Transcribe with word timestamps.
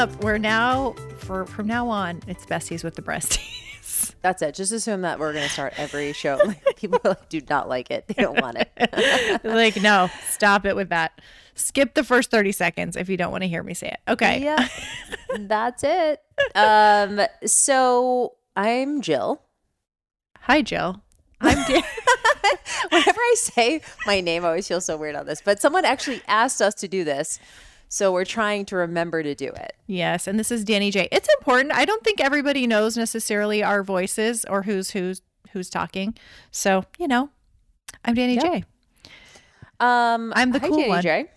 Up? 0.00 0.24
We're 0.24 0.38
now 0.38 0.94
for 1.18 1.44
from 1.44 1.66
now 1.66 1.86
on, 1.90 2.22
it's 2.26 2.46
besties 2.46 2.82
with 2.82 2.94
the 2.94 3.02
breasties. 3.02 4.14
That's 4.22 4.40
it. 4.40 4.54
Just 4.54 4.72
assume 4.72 5.02
that 5.02 5.18
we're 5.18 5.34
going 5.34 5.44
to 5.44 5.52
start 5.52 5.74
every 5.76 6.14
show. 6.14 6.40
People 6.76 7.00
like, 7.04 7.28
do 7.28 7.42
not 7.50 7.68
like 7.68 7.90
it. 7.90 8.06
They 8.06 8.14
don't 8.14 8.40
want 8.40 8.56
it. 8.58 9.44
like, 9.44 9.76
no, 9.76 10.08
stop 10.30 10.64
it 10.64 10.74
with 10.74 10.88
that. 10.88 11.20
Skip 11.54 11.92
the 11.92 12.02
first 12.02 12.30
30 12.30 12.50
seconds 12.52 12.96
if 12.96 13.10
you 13.10 13.18
don't 13.18 13.30
want 13.30 13.42
to 13.42 13.48
hear 13.48 13.62
me 13.62 13.74
say 13.74 13.88
it. 13.88 13.98
Okay. 14.10 14.42
Yeah. 14.42 14.68
That's 15.38 15.84
it. 15.84 16.22
Um, 16.54 17.20
so 17.44 18.36
I'm 18.56 19.02
Jill. 19.02 19.42
Hi, 20.40 20.62
Jill. 20.62 21.02
I'm 21.42 21.62
Dan- 21.70 21.82
Whenever 22.90 23.20
I 23.20 23.34
say 23.36 23.82
my 24.06 24.22
name, 24.22 24.46
I 24.46 24.48
always 24.48 24.66
feel 24.66 24.80
so 24.80 24.96
weird 24.96 25.14
on 25.14 25.26
this. 25.26 25.42
But 25.44 25.60
someone 25.60 25.84
actually 25.84 26.22
asked 26.26 26.62
us 26.62 26.74
to 26.76 26.88
do 26.88 27.04
this. 27.04 27.38
So 27.92 28.12
we're 28.12 28.24
trying 28.24 28.66
to 28.66 28.76
remember 28.76 29.20
to 29.24 29.34
do 29.34 29.48
it. 29.48 29.74
Yes, 29.88 30.28
and 30.28 30.38
this 30.38 30.52
is 30.52 30.64
Danny 30.64 30.92
J. 30.92 31.08
It's 31.10 31.28
important. 31.40 31.72
I 31.74 31.84
don't 31.84 32.04
think 32.04 32.20
everybody 32.20 32.68
knows 32.68 32.96
necessarily 32.96 33.64
our 33.64 33.82
voices 33.82 34.44
or 34.48 34.62
who's 34.62 34.90
who's 34.92 35.22
who's 35.52 35.68
talking. 35.68 36.16
So, 36.52 36.84
you 36.98 37.08
know, 37.08 37.30
I'm 38.04 38.14
Danny 38.14 38.34
Yep. 38.34 38.44
J. 38.44 38.64
Um, 39.80 40.32
I'm 40.36 40.52
the 40.52 40.60
hi, 40.60 40.68
cool 40.68 40.76
Danny 40.76 40.88
one. 40.88 41.02
J. 41.02 41.30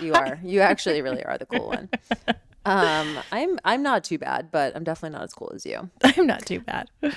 You 0.00 0.12
are. 0.12 0.38
You 0.44 0.60
actually 0.60 1.00
really 1.00 1.24
are 1.24 1.38
the 1.38 1.46
cool 1.46 1.68
one. 1.68 1.88
Um, 2.66 3.18
I'm 3.32 3.58
I'm 3.64 3.82
not 3.82 4.04
too 4.04 4.18
bad, 4.18 4.50
but 4.50 4.76
I'm 4.76 4.84
definitely 4.84 5.16
not 5.18 5.24
as 5.24 5.32
cool 5.32 5.50
as 5.54 5.64
you. 5.64 5.88
I'm 6.04 6.26
not 6.26 6.44
too 6.44 6.60
bad. 6.60 6.90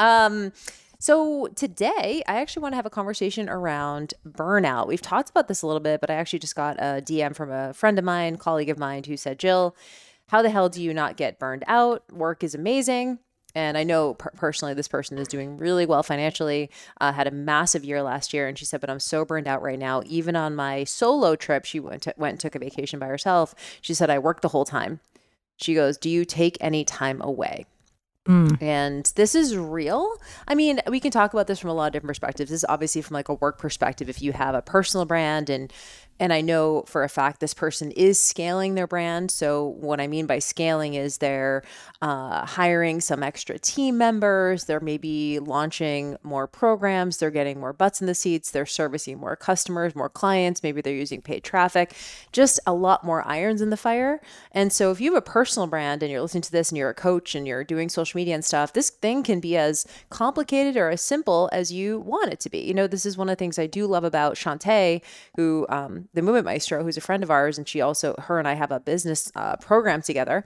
Um, 0.00 0.52
so 1.00 1.48
today 1.56 2.22
I 2.28 2.40
actually 2.40 2.62
want 2.62 2.74
to 2.74 2.76
have 2.76 2.86
a 2.86 2.90
conversation 2.90 3.48
around 3.48 4.14
burnout. 4.28 4.86
We've 4.86 5.00
talked 5.00 5.30
about 5.30 5.48
this 5.48 5.62
a 5.62 5.66
little 5.66 5.80
bit, 5.80 6.00
but 6.00 6.10
I 6.10 6.14
actually 6.14 6.38
just 6.38 6.54
got 6.54 6.76
a 6.78 7.02
DM 7.02 7.34
from 7.34 7.50
a 7.50 7.72
friend 7.72 7.98
of 7.98 8.04
mine, 8.04 8.36
colleague 8.36 8.68
of 8.68 8.78
mine, 8.78 9.02
who 9.04 9.16
said, 9.16 9.38
Jill, 9.38 9.74
how 10.28 10.42
the 10.42 10.50
hell 10.50 10.68
do 10.68 10.82
you 10.82 10.94
not 10.94 11.16
get 11.16 11.38
burned 11.38 11.64
out? 11.66 12.04
Work 12.12 12.44
is 12.44 12.54
amazing. 12.54 13.18
And 13.54 13.76
I 13.76 13.82
know 13.82 14.14
per- 14.14 14.30
personally, 14.30 14.74
this 14.74 14.88
person 14.88 15.18
is 15.18 15.26
doing 15.26 15.56
really 15.56 15.86
well 15.86 16.02
financially. 16.02 16.70
Uh, 17.00 17.12
had 17.12 17.26
a 17.26 17.32
massive 17.32 17.84
year 17.84 18.02
last 18.02 18.32
year, 18.32 18.46
and 18.46 18.56
she 18.56 18.64
said, 18.64 18.80
"But 18.80 18.90
I'm 18.90 19.00
so 19.00 19.24
burned 19.24 19.48
out 19.48 19.62
right 19.62 19.78
now. 19.78 20.02
Even 20.06 20.36
on 20.36 20.54
my 20.54 20.84
solo 20.84 21.34
trip, 21.34 21.64
she 21.64 21.80
went 21.80 22.02
to, 22.02 22.14
went 22.16 22.40
took 22.40 22.54
a 22.54 22.60
vacation 22.60 22.98
by 22.98 23.06
herself. 23.06 23.54
She 23.80 23.94
said 23.94 24.10
I 24.10 24.18
worked 24.18 24.42
the 24.42 24.48
whole 24.48 24.64
time. 24.64 25.00
She 25.56 25.74
goes, 25.74 25.96
"Do 25.96 26.08
you 26.08 26.24
take 26.24 26.58
any 26.60 26.84
time 26.84 27.20
away?" 27.22 27.66
Mm. 28.30 28.62
And 28.62 29.12
this 29.16 29.34
is 29.34 29.56
real. 29.56 30.14
I 30.46 30.54
mean, 30.54 30.80
we 30.86 31.00
can 31.00 31.10
talk 31.10 31.32
about 31.32 31.48
this 31.48 31.58
from 31.58 31.70
a 31.70 31.74
lot 31.74 31.88
of 31.88 31.92
different 31.94 32.10
perspectives. 32.10 32.50
This 32.50 32.60
is 32.60 32.66
obviously 32.68 33.02
from 33.02 33.14
like 33.14 33.28
a 33.28 33.34
work 33.34 33.58
perspective. 33.58 34.08
If 34.08 34.22
you 34.22 34.32
have 34.32 34.54
a 34.54 34.62
personal 34.62 35.04
brand 35.04 35.50
and 35.50 35.72
and 36.20 36.34
I 36.34 36.42
know 36.42 36.84
for 36.86 37.02
a 37.02 37.08
fact 37.08 37.40
this 37.40 37.54
person 37.54 37.90
is 37.92 38.20
scaling 38.20 38.74
their 38.74 38.86
brand. 38.86 39.30
So 39.30 39.64
what 39.80 40.00
I 40.00 40.06
mean 40.06 40.26
by 40.26 40.38
scaling 40.38 40.92
is 40.92 41.18
they're 41.18 41.62
uh, 42.02 42.44
hiring 42.44 43.00
some 43.00 43.22
extra 43.22 43.58
team 43.58 43.96
members. 43.96 44.64
They're 44.64 44.80
maybe 44.80 45.38
launching 45.38 46.18
more 46.22 46.46
programs. 46.46 47.16
They're 47.16 47.30
getting 47.30 47.58
more 47.58 47.72
butts 47.72 48.02
in 48.02 48.06
the 48.06 48.14
seats. 48.14 48.50
They're 48.50 48.66
servicing 48.66 49.18
more 49.18 49.34
customers, 49.34 49.96
more 49.96 50.10
clients. 50.10 50.62
Maybe 50.62 50.82
they're 50.82 50.94
using 50.94 51.22
paid 51.22 51.42
traffic. 51.42 51.94
Just 52.32 52.60
a 52.66 52.74
lot 52.74 53.02
more 53.02 53.26
irons 53.26 53.62
in 53.62 53.70
the 53.70 53.76
fire. 53.78 54.20
And 54.52 54.74
so 54.74 54.90
if 54.90 55.00
you 55.00 55.14
have 55.14 55.22
a 55.22 55.26
personal 55.26 55.68
brand 55.68 56.02
and 56.02 56.12
you're 56.12 56.20
listening 56.20 56.42
to 56.42 56.52
this 56.52 56.68
and 56.68 56.76
you're 56.76 56.90
a 56.90 56.94
coach 56.94 57.34
and 57.34 57.46
you're 57.46 57.64
doing 57.64 57.88
social 57.88 58.18
media 58.18 58.34
and 58.34 58.44
stuff, 58.44 58.74
this 58.74 58.90
thing 58.90 59.22
can 59.22 59.40
be 59.40 59.56
as 59.56 59.86
complicated 60.10 60.76
or 60.76 60.90
as 60.90 61.00
simple 61.00 61.48
as 61.50 61.72
you 61.72 61.98
want 61.98 62.30
it 62.30 62.40
to 62.40 62.50
be. 62.50 62.58
You 62.58 62.74
know, 62.74 62.86
this 62.86 63.06
is 63.06 63.16
one 63.16 63.30
of 63.30 63.32
the 63.32 63.36
things 63.36 63.58
I 63.58 63.66
do 63.66 63.86
love 63.86 64.04
about 64.04 64.34
Shante, 64.34 65.00
who 65.36 65.64
um, 65.70 66.08
the 66.14 66.22
Movement 66.22 66.44
Maestro, 66.44 66.82
who's 66.82 66.96
a 66.96 67.00
friend 67.00 67.22
of 67.22 67.30
ours, 67.30 67.58
and 67.58 67.68
she 67.68 67.80
also, 67.80 68.14
her 68.18 68.38
and 68.38 68.48
I 68.48 68.54
have 68.54 68.72
a 68.72 68.80
business 68.80 69.30
uh, 69.34 69.56
program 69.56 70.02
together. 70.02 70.44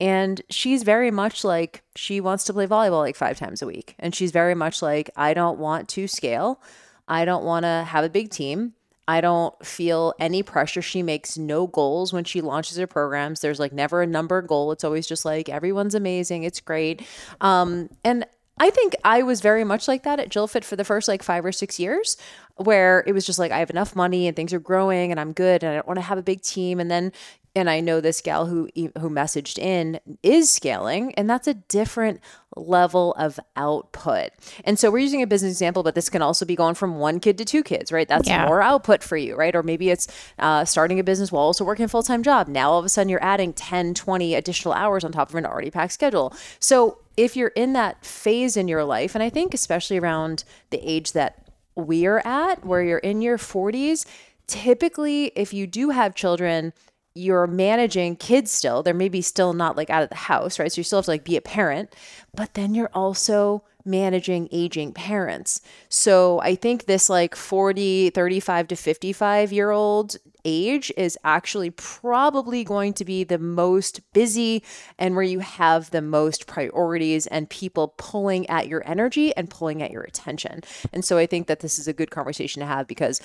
And 0.00 0.40
she's 0.48 0.84
very 0.84 1.10
much 1.10 1.44
like 1.44 1.82
she 1.96 2.20
wants 2.20 2.44
to 2.44 2.52
play 2.52 2.66
volleyball 2.66 3.00
like 3.00 3.16
five 3.16 3.38
times 3.38 3.62
a 3.62 3.66
week. 3.66 3.96
And 3.98 4.14
she's 4.14 4.30
very 4.30 4.54
much 4.54 4.80
like, 4.80 5.10
I 5.16 5.34
don't 5.34 5.58
want 5.58 5.88
to 5.90 6.06
scale. 6.06 6.62
I 7.08 7.24
don't 7.24 7.44
want 7.44 7.64
to 7.64 7.84
have 7.88 8.04
a 8.04 8.08
big 8.08 8.30
team. 8.30 8.74
I 9.08 9.22
don't 9.22 9.54
feel 9.64 10.12
any 10.20 10.42
pressure. 10.42 10.82
She 10.82 11.02
makes 11.02 11.38
no 11.38 11.66
goals 11.66 12.12
when 12.12 12.24
she 12.24 12.42
launches 12.42 12.76
her 12.76 12.86
programs. 12.86 13.40
There's 13.40 13.58
like 13.58 13.72
never 13.72 14.02
a 14.02 14.06
number 14.06 14.42
goal. 14.42 14.70
It's 14.70 14.84
always 14.84 15.06
just 15.06 15.24
like 15.24 15.48
everyone's 15.48 15.94
amazing. 15.94 16.42
It's 16.42 16.60
great. 16.60 17.02
Um, 17.40 17.88
and 18.04 18.26
I 18.60 18.70
think 18.70 18.94
I 19.04 19.22
was 19.22 19.40
very 19.40 19.64
much 19.64 19.88
like 19.88 20.02
that 20.02 20.20
at 20.20 20.28
Jill 20.28 20.46
Fit 20.46 20.64
for 20.64 20.76
the 20.76 20.84
first 20.84 21.08
like 21.08 21.22
five 21.22 21.44
or 21.44 21.52
six 21.52 21.78
years, 21.78 22.16
where 22.58 23.02
it 23.06 23.12
was 23.12 23.24
just 23.26 23.38
like 23.38 23.52
I 23.52 23.58
have 23.60 23.70
enough 23.70 23.96
money 23.96 24.26
and 24.26 24.36
things 24.36 24.52
are 24.52 24.58
growing 24.60 25.10
and 25.10 25.18
I'm 25.20 25.32
good 25.32 25.62
and 25.62 25.72
I 25.72 25.74
don't 25.76 25.86
want 25.86 25.98
to 25.98 26.02
have 26.02 26.18
a 26.18 26.22
big 26.22 26.42
team. 26.42 26.78
And 26.80 26.90
then, 26.90 27.12
and 27.56 27.68
I 27.70 27.80
know 27.80 28.00
this 28.00 28.20
gal 28.20 28.46
who 28.46 28.68
who 28.76 29.10
messaged 29.10 29.58
in 29.58 29.98
is 30.22 30.48
scaling, 30.50 31.12
and 31.14 31.28
that's 31.28 31.48
a 31.48 31.54
different 31.54 32.20
level 32.56 33.14
of 33.14 33.40
output. 33.56 34.30
And 34.64 34.78
so 34.78 34.90
we're 34.90 34.98
using 34.98 35.22
a 35.22 35.26
business 35.26 35.52
example, 35.52 35.82
but 35.82 35.94
this 35.94 36.08
can 36.08 36.22
also 36.22 36.44
be 36.44 36.54
going 36.56 36.74
from 36.74 36.98
one 36.98 37.20
kid 37.20 37.38
to 37.38 37.44
two 37.44 37.62
kids, 37.62 37.90
right? 37.90 38.06
That's 38.08 38.28
Yeah. 38.28 38.46
more 38.46 38.62
output 38.62 39.02
for 39.02 39.16
you, 39.16 39.34
right? 39.34 39.54
Or 39.56 39.62
maybe 39.62 39.90
it's 39.90 40.06
uh, 40.38 40.64
starting 40.64 41.00
a 41.00 41.04
business 41.04 41.32
while 41.32 41.42
also 41.44 41.64
working 41.64 41.84
a 41.84 41.88
full 41.88 42.02
time 42.02 42.22
job. 42.22 42.48
Now 42.48 42.70
all 42.70 42.78
of 42.78 42.84
a 42.84 42.88
sudden 42.88 43.08
you're 43.08 43.22
adding 43.24 43.52
10, 43.52 43.94
20 43.94 44.34
additional 44.34 44.74
hours 44.74 45.02
on 45.04 45.10
top 45.12 45.28
of 45.30 45.34
an 45.34 45.46
already 45.46 45.70
packed 45.70 45.92
schedule. 45.92 46.34
So 46.60 46.98
if 47.16 47.36
you're 47.36 47.48
in 47.48 47.72
that 47.72 48.04
phase 48.04 48.56
in 48.56 48.68
your 48.68 48.84
life, 48.84 49.14
and 49.14 49.22
I 49.22 49.30
think 49.30 49.52
especially 49.54 49.98
around 49.98 50.44
the 50.70 50.78
age 50.88 51.12
that 51.12 51.47
we're 51.78 52.18
at, 52.24 52.64
where 52.64 52.82
you're 52.82 52.98
in 52.98 53.22
your 53.22 53.38
40s, 53.38 54.04
typically 54.46 55.26
if 55.36 55.54
you 55.54 55.66
do 55.66 55.90
have 55.90 56.14
children, 56.14 56.72
you're 57.14 57.46
managing 57.46 58.16
kids 58.16 58.50
still. 58.50 58.82
They're 58.82 58.94
maybe 58.94 59.22
still 59.22 59.52
not 59.52 59.76
like 59.76 59.90
out 59.90 60.02
of 60.02 60.08
the 60.08 60.14
house, 60.14 60.58
right? 60.58 60.70
So 60.70 60.80
you 60.80 60.84
still 60.84 60.98
have 60.98 61.06
to 61.06 61.10
like 61.10 61.24
be 61.24 61.36
a 61.36 61.40
parent, 61.40 61.94
but 62.34 62.54
then 62.54 62.74
you're 62.74 62.90
also 62.94 63.64
managing 63.84 64.48
aging 64.52 64.92
parents. 64.92 65.60
So 65.88 66.40
I 66.40 66.54
think 66.54 66.84
this 66.84 67.08
like 67.08 67.34
40, 67.34 68.10
35 68.10 68.68
to 68.68 68.76
55 68.76 69.52
year 69.52 69.70
old 69.70 70.16
age 70.48 70.90
is 70.96 71.18
actually 71.24 71.70
probably 71.70 72.64
going 72.64 72.94
to 72.94 73.04
be 73.04 73.22
the 73.24 73.38
most 73.38 74.00
busy 74.12 74.62
and 74.98 75.14
where 75.14 75.24
you 75.24 75.40
have 75.40 75.90
the 75.90 76.02
most 76.02 76.46
priorities 76.46 77.26
and 77.26 77.50
people 77.50 77.94
pulling 77.98 78.48
at 78.48 78.68
your 78.68 78.82
energy 78.88 79.34
and 79.36 79.50
pulling 79.50 79.82
at 79.82 79.90
your 79.90 80.02
attention. 80.02 80.62
And 80.92 81.04
so 81.04 81.18
I 81.18 81.26
think 81.26 81.46
that 81.46 81.60
this 81.60 81.78
is 81.78 81.86
a 81.86 81.92
good 81.92 82.10
conversation 82.10 82.60
to 82.60 82.66
have 82.66 82.86
because 82.86 83.20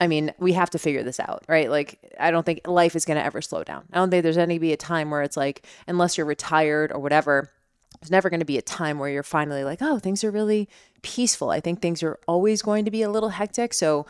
I 0.00 0.08
mean, 0.08 0.34
we 0.38 0.52
have 0.54 0.70
to 0.70 0.78
figure 0.78 1.04
this 1.04 1.20
out, 1.20 1.44
right? 1.48 1.70
Like, 1.70 1.98
I 2.18 2.32
don't 2.32 2.44
think 2.44 2.66
life 2.66 2.96
is 2.96 3.04
going 3.04 3.16
to 3.16 3.24
ever 3.24 3.40
slow 3.40 3.62
down. 3.62 3.84
I 3.92 3.98
don't 3.98 4.10
think 4.10 4.24
there's 4.24 4.36
any 4.36 4.58
be 4.58 4.72
a 4.72 4.76
time 4.76 5.10
where 5.10 5.22
it's 5.22 5.36
like, 5.36 5.64
unless 5.86 6.18
you're 6.18 6.26
retired 6.26 6.90
or 6.90 6.98
whatever, 6.98 7.48
there's 8.00 8.10
never 8.10 8.28
going 8.28 8.40
to 8.40 8.46
be 8.46 8.58
a 8.58 8.62
time 8.62 8.98
where 8.98 9.08
you're 9.08 9.22
finally 9.22 9.62
like, 9.62 9.80
oh, 9.80 9.98
things 9.98 10.24
are 10.24 10.30
really 10.30 10.68
peaceful. 11.02 11.50
I 11.50 11.60
think 11.60 11.80
things 11.80 12.02
are 12.02 12.18
always 12.26 12.60
going 12.60 12.84
to 12.84 12.90
be 12.90 13.02
a 13.02 13.10
little 13.10 13.30
hectic. 13.30 13.72
So, 13.72 14.04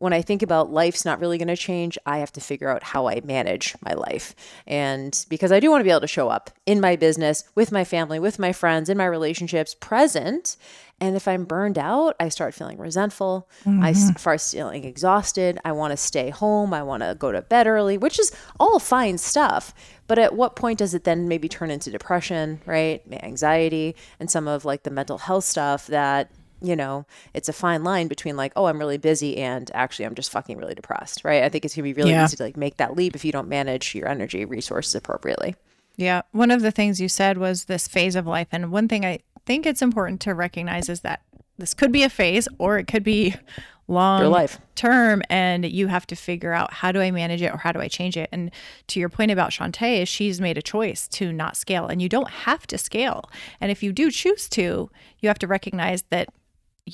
when 0.00 0.12
I 0.14 0.22
think 0.22 0.42
about 0.42 0.72
life's 0.72 1.04
not 1.04 1.20
really 1.20 1.36
going 1.38 1.48
to 1.48 1.56
change, 1.56 1.98
I 2.06 2.18
have 2.18 2.32
to 2.32 2.40
figure 2.40 2.70
out 2.70 2.82
how 2.82 3.06
I 3.06 3.20
manage 3.22 3.76
my 3.84 3.92
life. 3.92 4.34
And 4.66 5.24
because 5.28 5.52
I 5.52 5.60
do 5.60 5.70
want 5.70 5.80
to 5.80 5.84
be 5.84 5.90
able 5.90 6.00
to 6.00 6.06
show 6.06 6.28
up 6.28 6.50
in 6.64 6.80
my 6.80 6.96
business, 6.96 7.44
with 7.54 7.70
my 7.70 7.84
family, 7.84 8.18
with 8.18 8.38
my 8.38 8.52
friends, 8.52 8.88
in 8.88 8.96
my 8.96 9.04
relationships, 9.04 9.74
present. 9.74 10.56
And 11.02 11.16
if 11.16 11.28
I'm 11.28 11.44
burned 11.44 11.78
out, 11.78 12.16
I 12.18 12.30
start 12.30 12.54
feeling 12.54 12.78
resentful. 12.78 13.48
I 13.64 13.68
mm-hmm. 13.68 14.16
start 14.16 14.40
feeling 14.40 14.84
exhausted. 14.84 15.58
I 15.64 15.72
want 15.72 15.92
to 15.92 15.96
stay 15.96 16.30
home. 16.30 16.72
I 16.72 16.82
want 16.82 17.02
to 17.02 17.14
go 17.18 17.30
to 17.30 17.42
bed 17.42 17.66
early, 17.66 17.98
which 17.98 18.18
is 18.18 18.32
all 18.58 18.78
fine 18.78 19.18
stuff. 19.18 19.74
But 20.06 20.18
at 20.18 20.34
what 20.34 20.56
point 20.56 20.78
does 20.78 20.94
it 20.94 21.04
then 21.04 21.28
maybe 21.28 21.48
turn 21.48 21.70
into 21.70 21.90
depression, 21.90 22.60
right? 22.66 23.02
Anxiety 23.22 23.96
and 24.18 24.30
some 24.30 24.48
of 24.48 24.64
like 24.64 24.82
the 24.82 24.90
mental 24.90 25.18
health 25.18 25.44
stuff 25.44 25.86
that 25.86 26.30
you 26.62 26.76
know, 26.76 27.06
it's 27.34 27.48
a 27.48 27.52
fine 27.52 27.84
line 27.84 28.08
between 28.08 28.36
like, 28.36 28.52
oh, 28.56 28.66
I'm 28.66 28.78
really 28.78 28.98
busy 28.98 29.38
and 29.38 29.70
actually 29.74 30.04
I'm 30.06 30.14
just 30.14 30.30
fucking 30.30 30.58
really 30.58 30.74
depressed, 30.74 31.24
right? 31.24 31.42
I 31.42 31.48
think 31.48 31.64
it's 31.64 31.74
gonna 31.74 31.84
be 31.84 31.92
really 31.92 32.10
Yeah. 32.10 32.24
easy 32.24 32.36
to 32.36 32.42
like 32.42 32.56
make 32.56 32.76
that 32.76 32.96
leap 32.96 33.14
if 33.14 33.24
you 33.24 33.32
don't 33.32 33.48
manage 33.48 33.94
your 33.94 34.08
energy 34.08 34.44
resources 34.44 34.94
appropriately. 34.94 35.54
Yeah. 35.96 36.22
One 36.32 36.50
of 36.50 36.62
the 36.62 36.70
things 36.70 37.00
you 37.00 37.08
said 37.08 37.38
was 37.38 37.64
this 37.64 37.86
phase 37.88 38.16
of 38.16 38.26
life. 38.26 38.48
And 38.52 38.70
one 38.72 38.88
thing 38.88 39.04
I 39.04 39.20
think 39.46 39.66
it's 39.66 39.82
important 39.82 40.20
to 40.22 40.34
recognize 40.34 40.88
is 40.88 41.00
that 41.00 41.22
this 41.58 41.74
could 41.74 41.92
be 41.92 42.02
a 42.02 42.10
phase 42.10 42.48
or 42.58 42.78
it 42.78 42.86
could 42.86 43.04
be 43.04 43.34
long 43.86 44.24
life. 44.30 44.58
term 44.76 45.20
and 45.28 45.66
you 45.66 45.88
have 45.88 46.06
to 46.06 46.14
figure 46.14 46.52
out 46.52 46.72
how 46.72 46.92
do 46.92 47.00
I 47.00 47.10
manage 47.10 47.42
it 47.42 47.52
or 47.52 47.56
how 47.58 47.72
do 47.72 47.80
I 47.80 47.88
change 47.88 48.16
it. 48.16 48.28
And 48.32 48.50
to 48.86 49.00
your 49.00 49.08
point 49.08 49.30
about 49.32 49.50
Shante, 49.50 50.00
is 50.02 50.08
she's 50.08 50.40
made 50.40 50.56
a 50.56 50.62
choice 50.62 51.08
to 51.08 51.32
not 51.32 51.56
scale 51.56 51.86
and 51.88 52.00
you 52.00 52.08
don't 52.08 52.30
have 52.30 52.66
to 52.68 52.78
scale. 52.78 53.28
And 53.60 53.70
if 53.70 53.82
you 53.82 53.92
do 53.92 54.10
choose 54.10 54.48
to, 54.50 54.90
you 55.18 55.28
have 55.28 55.40
to 55.40 55.46
recognize 55.48 56.02
that 56.10 56.28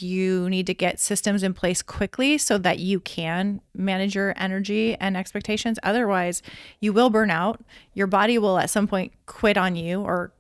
you 0.02 0.48
need 0.48 0.66
to 0.66 0.74
get 0.74 1.00
systems 1.00 1.42
in 1.42 1.54
place 1.54 1.82
quickly 1.82 2.38
so 2.38 2.58
that 2.58 2.78
you 2.78 3.00
can 3.00 3.60
manage 3.74 4.14
your 4.14 4.34
energy 4.36 4.94
and 4.96 5.16
expectations. 5.16 5.78
Otherwise, 5.82 6.42
you 6.80 6.92
will 6.92 7.10
burn 7.10 7.30
out. 7.30 7.60
Your 7.94 8.06
body 8.06 8.38
will 8.38 8.58
at 8.58 8.70
some 8.70 8.86
point 8.86 9.12
quit 9.26 9.56
on 9.56 9.76
you 9.76 10.00
or 10.00 10.32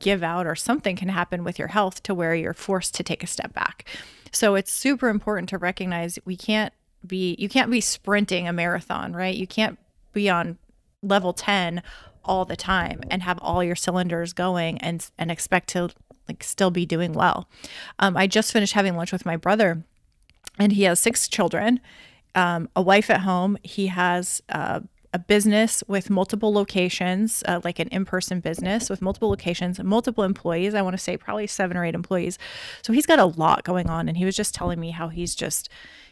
give 0.00 0.22
out, 0.22 0.46
or 0.46 0.54
something 0.54 0.96
can 0.96 1.08
happen 1.08 1.44
with 1.44 1.58
your 1.58 1.68
health 1.68 2.02
to 2.02 2.14
where 2.14 2.34
you're 2.34 2.52
forced 2.52 2.94
to 2.94 3.02
take 3.02 3.22
a 3.22 3.26
step 3.26 3.54
back. 3.54 3.86
So 4.30 4.54
it's 4.54 4.72
super 4.72 5.08
important 5.08 5.48
to 5.50 5.58
recognize 5.58 6.18
we 6.24 6.36
can't 6.36 6.72
be, 7.06 7.36
you 7.38 7.48
can't 7.48 7.70
be 7.70 7.80
sprinting 7.80 8.46
a 8.46 8.52
marathon, 8.52 9.14
right? 9.14 9.34
You 9.34 9.46
can't 9.46 9.78
be 10.12 10.28
on 10.28 10.58
level 11.02 11.32
10 11.32 11.82
all 12.24 12.44
the 12.44 12.56
time 12.56 13.00
and 13.10 13.22
have 13.22 13.38
all 13.40 13.64
your 13.64 13.74
cylinders 13.74 14.32
going 14.32 14.78
and 14.78 15.10
and 15.18 15.30
expect 15.30 15.68
to 15.70 15.90
like 16.28 16.42
still 16.42 16.70
be 16.70 16.86
doing 16.86 17.12
well. 17.12 17.48
Um, 17.98 18.16
I 18.16 18.26
just 18.26 18.52
finished 18.52 18.74
having 18.74 18.96
lunch 18.96 19.12
with 19.12 19.26
my 19.26 19.36
brother, 19.36 19.84
and 20.58 20.72
he 20.72 20.84
has 20.84 21.00
six 21.00 21.28
children, 21.28 21.80
um, 22.34 22.68
a 22.74 22.82
wife 22.82 23.10
at 23.10 23.20
home. 23.20 23.58
He 23.62 23.88
has 23.88 24.42
uh, 24.48 24.80
a 25.12 25.18
business 25.18 25.82
with 25.86 26.08
multiple 26.08 26.52
locations, 26.52 27.42
uh, 27.46 27.60
like 27.64 27.78
an 27.78 27.88
in-person 27.88 28.40
business 28.40 28.88
with 28.88 29.02
multiple 29.02 29.28
locations, 29.28 29.82
multiple 29.82 30.24
employees. 30.24 30.74
I 30.74 30.82
want 30.82 30.94
to 30.94 31.02
say 31.02 31.16
probably 31.16 31.46
seven 31.46 31.76
or 31.76 31.84
eight 31.84 31.94
employees. 31.94 32.38
So 32.82 32.92
he's 32.92 33.06
got 33.06 33.18
a 33.18 33.26
lot 33.26 33.64
going 33.64 33.90
on, 33.90 34.08
and 34.08 34.16
he 34.16 34.24
was 34.24 34.36
just 34.36 34.54
telling 34.54 34.80
me 34.80 34.90
how 34.90 35.08
he's 35.08 35.34
just 35.34 35.68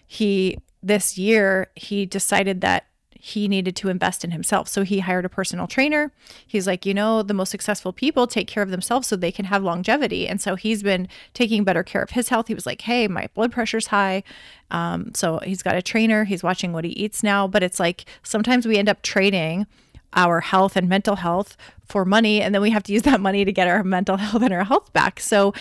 he 0.06 0.58
this 0.82 1.16
year 1.16 1.68
he 1.76 2.04
decided 2.04 2.60
that 2.62 2.86
he 3.22 3.48
needed 3.48 3.76
to 3.76 3.90
invest 3.90 4.24
in 4.24 4.30
himself. 4.30 4.66
So 4.66 4.82
he 4.82 5.00
hired 5.00 5.26
a 5.26 5.28
personal 5.28 5.66
trainer. 5.66 6.10
He's 6.46 6.66
like, 6.66 6.86
you 6.86 6.94
know, 6.94 7.22
the 7.22 7.34
most 7.34 7.50
successful 7.50 7.92
people 7.92 8.26
take 8.26 8.48
care 8.48 8.62
of 8.62 8.70
themselves 8.70 9.08
so 9.08 9.14
they 9.14 9.30
can 9.30 9.44
have 9.44 9.62
longevity. 9.62 10.26
And 10.26 10.40
so 10.40 10.56
he's 10.56 10.82
been 10.82 11.06
taking 11.34 11.62
better 11.62 11.82
care 11.82 12.02
of 12.02 12.10
his 12.10 12.30
health. 12.30 12.48
He 12.48 12.54
was 12.54 12.64
like, 12.64 12.80
hey, 12.80 13.08
my 13.08 13.28
blood 13.34 13.52
pressure's 13.52 13.88
high. 13.88 14.22
Um, 14.70 15.12
so 15.14 15.38
he's 15.44 15.62
got 15.62 15.76
a 15.76 15.82
trainer. 15.82 16.24
He's 16.24 16.42
watching 16.42 16.72
what 16.72 16.84
he 16.84 16.92
eats 16.92 17.22
now. 17.22 17.46
But 17.46 17.62
it's 17.62 17.78
like 17.78 18.06
sometimes 18.22 18.66
we 18.66 18.78
end 18.78 18.88
up 18.88 19.02
trading 19.02 19.66
our 20.14 20.40
health 20.40 20.74
and 20.74 20.88
mental 20.88 21.16
health 21.16 21.58
for 21.84 22.06
money. 22.06 22.40
And 22.40 22.54
then 22.54 22.62
we 22.62 22.70
have 22.70 22.84
to 22.84 22.92
use 22.92 23.02
that 23.02 23.20
money 23.20 23.44
to 23.44 23.52
get 23.52 23.68
our 23.68 23.84
mental 23.84 24.16
health 24.16 24.42
and 24.42 24.54
our 24.54 24.64
health 24.64 24.90
back. 24.94 25.20
So 25.20 25.52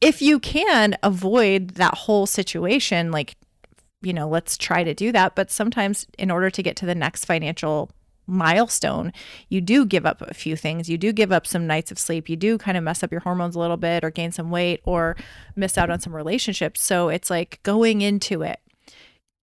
if 0.00 0.22
you 0.22 0.38
can 0.38 0.96
avoid 1.02 1.70
that 1.70 1.94
whole 1.94 2.26
situation, 2.26 3.10
like 3.10 3.34
you 4.02 4.12
know, 4.12 4.28
let's 4.28 4.56
try 4.56 4.84
to 4.84 4.94
do 4.94 5.12
that. 5.12 5.34
But 5.34 5.50
sometimes, 5.50 6.06
in 6.18 6.30
order 6.30 6.50
to 6.50 6.62
get 6.62 6.76
to 6.76 6.86
the 6.86 6.94
next 6.94 7.24
financial 7.24 7.90
milestone, 8.26 9.12
you 9.48 9.60
do 9.60 9.86
give 9.86 10.04
up 10.04 10.20
a 10.20 10.34
few 10.34 10.56
things. 10.56 10.88
You 10.88 10.98
do 10.98 11.12
give 11.12 11.32
up 11.32 11.46
some 11.46 11.66
nights 11.66 11.90
of 11.90 11.98
sleep. 11.98 12.28
You 12.28 12.36
do 12.36 12.58
kind 12.58 12.76
of 12.76 12.84
mess 12.84 13.02
up 13.02 13.12
your 13.12 13.20
hormones 13.20 13.54
a 13.54 13.60
little 13.60 13.76
bit 13.76 14.04
or 14.04 14.10
gain 14.10 14.32
some 14.32 14.50
weight 14.50 14.80
or 14.84 15.16
miss 15.54 15.78
out 15.78 15.90
on 15.90 16.00
some 16.00 16.14
relationships. 16.14 16.82
So 16.82 17.08
it's 17.08 17.30
like 17.30 17.60
going 17.62 18.00
into 18.00 18.42
it. 18.42 18.60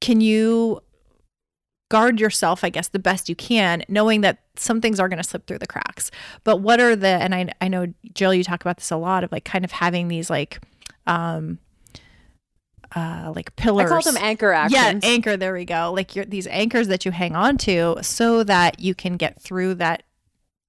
Can 0.01 0.19
you 0.19 0.81
guard 1.89 2.19
yourself, 2.19 2.63
I 2.63 2.69
guess, 2.69 2.89
the 2.89 2.99
best 2.99 3.29
you 3.29 3.35
can, 3.35 3.83
knowing 3.87 4.21
that 4.21 4.39
some 4.57 4.81
things 4.81 4.99
are 4.99 5.07
going 5.07 5.21
to 5.21 5.27
slip 5.27 5.47
through 5.47 5.59
the 5.59 5.67
cracks? 5.67 6.11
But 6.43 6.57
what 6.57 6.81
are 6.81 6.95
the, 6.95 7.07
and 7.07 7.33
I, 7.33 7.49
I 7.61 7.69
know, 7.69 7.93
Jill, 8.13 8.33
you 8.33 8.43
talk 8.43 8.61
about 8.61 8.77
this 8.77 8.91
a 8.91 8.97
lot 8.97 9.23
of 9.23 9.31
like 9.31 9.45
kind 9.45 9.63
of 9.63 9.71
having 9.71 10.09
these 10.09 10.29
like, 10.29 10.59
um, 11.07 11.59
uh, 12.95 13.31
like 13.35 13.55
pillars. 13.55 13.91
I 13.91 14.01
call 14.01 14.13
them 14.13 14.21
anchor 14.23 14.51
actions. 14.51 15.03
Yeah, 15.03 15.09
anchor. 15.09 15.37
There 15.37 15.53
we 15.53 15.65
go. 15.65 15.91
Like 15.93 16.15
your, 16.15 16.25
these 16.25 16.47
anchors 16.47 16.87
that 16.87 17.05
you 17.05 17.11
hang 17.11 17.35
on 17.35 17.57
to, 17.59 17.97
so 18.01 18.43
that 18.43 18.79
you 18.79 18.95
can 18.95 19.17
get 19.17 19.41
through 19.41 19.75
that 19.75 20.03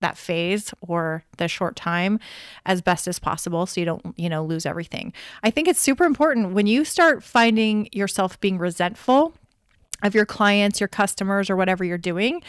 that 0.01 0.19
phase 0.19 0.75
or 0.83 1.25
the 1.39 1.49
short 1.49 1.77
time 1.77 2.21
as 2.67 2.83
best 2.83 3.09
as 3.09 3.19
possible 3.19 3.65
so 3.65 3.81
you 3.81 3.87
don't 3.87 4.03
you 4.19 4.29
know 4.29 4.45
lose 4.45 4.67
everything 4.67 5.15
i 5.43 5.51
think 5.51 5.67
it's 5.67 5.81
super 5.81 6.05
important 6.05 6.53
when 6.53 6.67
you 6.67 6.85
start 6.85 7.23
finding 7.23 7.89
yourself 7.91 8.39
being 8.41 8.59
resentful 8.59 9.35
of 10.05 10.15
your 10.15 10.27
clients, 10.27 10.81
your 10.81 10.89
customers, 10.89 11.51
or 11.51 11.57
whatever 11.57 11.83
you're 11.83 11.99
doing, 11.99 12.43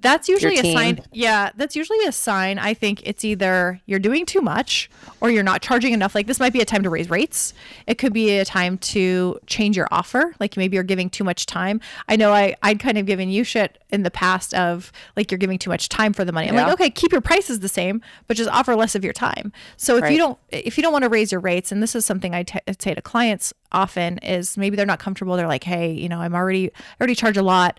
that's 0.00 0.28
usually 0.28 0.58
a 0.58 0.72
sign. 0.72 1.00
Yeah, 1.12 1.50
that's 1.56 1.74
usually 1.74 2.04
a 2.06 2.12
sign. 2.12 2.58
I 2.58 2.74
think 2.74 3.02
it's 3.04 3.24
either 3.24 3.80
you're 3.86 3.98
doing 3.98 4.26
too 4.26 4.40
much 4.40 4.90
or 5.20 5.30
you're 5.30 5.42
not 5.42 5.62
charging 5.62 5.94
enough. 5.94 6.14
Like 6.14 6.26
this 6.26 6.38
might 6.38 6.52
be 6.52 6.60
a 6.60 6.64
time 6.64 6.82
to 6.82 6.90
raise 6.90 7.10
rates. 7.10 7.54
It 7.86 7.96
could 7.96 8.12
be 8.12 8.38
a 8.38 8.44
time 8.44 8.78
to 8.78 9.38
change 9.46 9.76
your 9.76 9.88
offer. 9.90 10.34
Like 10.38 10.56
maybe 10.56 10.76
you're 10.76 10.84
giving 10.84 11.08
too 11.10 11.24
much 11.24 11.46
time. 11.46 11.80
I 12.08 12.16
know 12.16 12.32
I 12.32 12.54
I'd 12.62 12.78
kind 12.78 12.98
of 12.98 13.06
given 13.06 13.30
you 13.30 13.42
shit 13.42 13.78
in 13.90 14.02
the 14.02 14.10
past 14.10 14.52
of 14.54 14.92
like 15.16 15.30
you're 15.30 15.38
giving 15.38 15.58
too 15.58 15.70
much 15.70 15.88
time 15.88 16.12
for 16.12 16.24
the 16.24 16.32
money. 16.32 16.48
I'm 16.48 16.54
yeah. 16.54 16.64
like, 16.64 16.74
okay, 16.74 16.90
keep 16.90 17.10
your 17.10 17.22
prices 17.22 17.60
the 17.60 17.68
same, 17.68 18.02
but 18.26 18.36
just 18.36 18.50
offer 18.50 18.76
less 18.76 18.94
of 18.94 19.02
your 19.02 19.14
time. 19.14 19.52
So 19.76 19.96
if 19.96 20.02
right. 20.02 20.12
you 20.12 20.18
don't 20.18 20.38
if 20.50 20.76
you 20.76 20.82
don't 20.82 20.92
want 20.92 21.04
to 21.04 21.08
raise 21.08 21.32
your 21.32 21.40
rates, 21.40 21.72
and 21.72 21.82
this 21.82 21.94
is 21.94 22.04
something 22.04 22.34
I 22.34 22.42
t- 22.42 22.60
say 22.78 22.94
to 22.94 23.00
clients 23.00 23.54
often 23.72 24.18
is 24.18 24.56
maybe 24.56 24.76
they're 24.76 24.86
not 24.86 24.98
comfortable. 24.98 25.36
They're 25.36 25.46
like, 25.46 25.64
hey, 25.64 25.92
you 25.92 26.08
know, 26.08 26.20
I'm 26.20 26.34
already 26.34 26.70
I 26.70 27.00
already 27.00 27.14
charge 27.14 27.36
a 27.36 27.42
lot. 27.42 27.78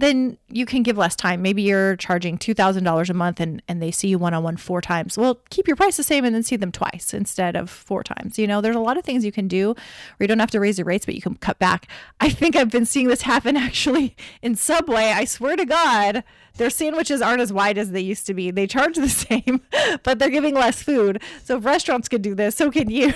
Then 0.00 0.38
you 0.48 0.64
can 0.64 0.84
give 0.84 0.96
less 0.96 1.16
time. 1.16 1.42
Maybe 1.42 1.62
you're 1.62 1.96
charging 1.96 2.38
two 2.38 2.54
thousand 2.54 2.84
dollars 2.84 3.10
a 3.10 3.14
month, 3.14 3.40
and 3.40 3.60
and 3.66 3.82
they 3.82 3.90
see 3.90 4.06
you 4.06 4.18
one 4.18 4.32
on 4.32 4.44
one 4.44 4.56
four 4.56 4.80
times. 4.80 5.18
Well, 5.18 5.40
keep 5.50 5.66
your 5.66 5.74
price 5.74 5.96
the 5.96 6.04
same, 6.04 6.24
and 6.24 6.32
then 6.32 6.44
see 6.44 6.54
them 6.54 6.70
twice 6.70 7.12
instead 7.12 7.56
of 7.56 7.68
four 7.68 8.04
times. 8.04 8.38
You 8.38 8.46
know, 8.46 8.60
there's 8.60 8.76
a 8.76 8.80
lot 8.80 8.96
of 8.96 9.04
things 9.04 9.24
you 9.24 9.32
can 9.32 9.48
do 9.48 9.68
where 9.68 9.76
you 10.20 10.28
don't 10.28 10.38
have 10.38 10.52
to 10.52 10.60
raise 10.60 10.78
your 10.78 10.84
rates, 10.84 11.04
but 11.04 11.16
you 11.16 11.20
can 11.20 11.34
cut 11.34 11.58
back. 11.58 11.88
I 12.20 12.30
think 12.30 12.54
I've 12.54 12.70
been 12.70 12.86
seeing 12.86 13.08
this 13.08 13.22
happen 13.22 13.56
actually 13.68 14.16
in 14.40 14.54
Subway. 14.54 15.10
I 15.10 15.24
swear 15.24 15.56
to 15.56 15.64
God, 15.64 16.22
their 16.58 16.70
sandwiches 16.70 17.22
aren't 17.22 17.40
as 17.40 17.52
wide 17.52 17.78
as 17.78 17.90
they 17.92 18.00
used 18.00 18.26
to 18.26 18.34
be. 18.34 18.50
They 18.50 18.66
charge 18.66 18.96
the 18.96 19.08
same, 19.08 19.62
but 20.02 20.18
they're 20.18 20.30
giving 20.30 20.54
less 20.54 20.82
food. 20.82 21.22
So 21.44 21.56
if 21.56 21.64
restaurants 21.64 22.08
could 22.08 22.22
do 22.22 22.34
this, 22.34 22.56
so 22.56 22.70
can 22.70 22.90
you. 22.90 23.14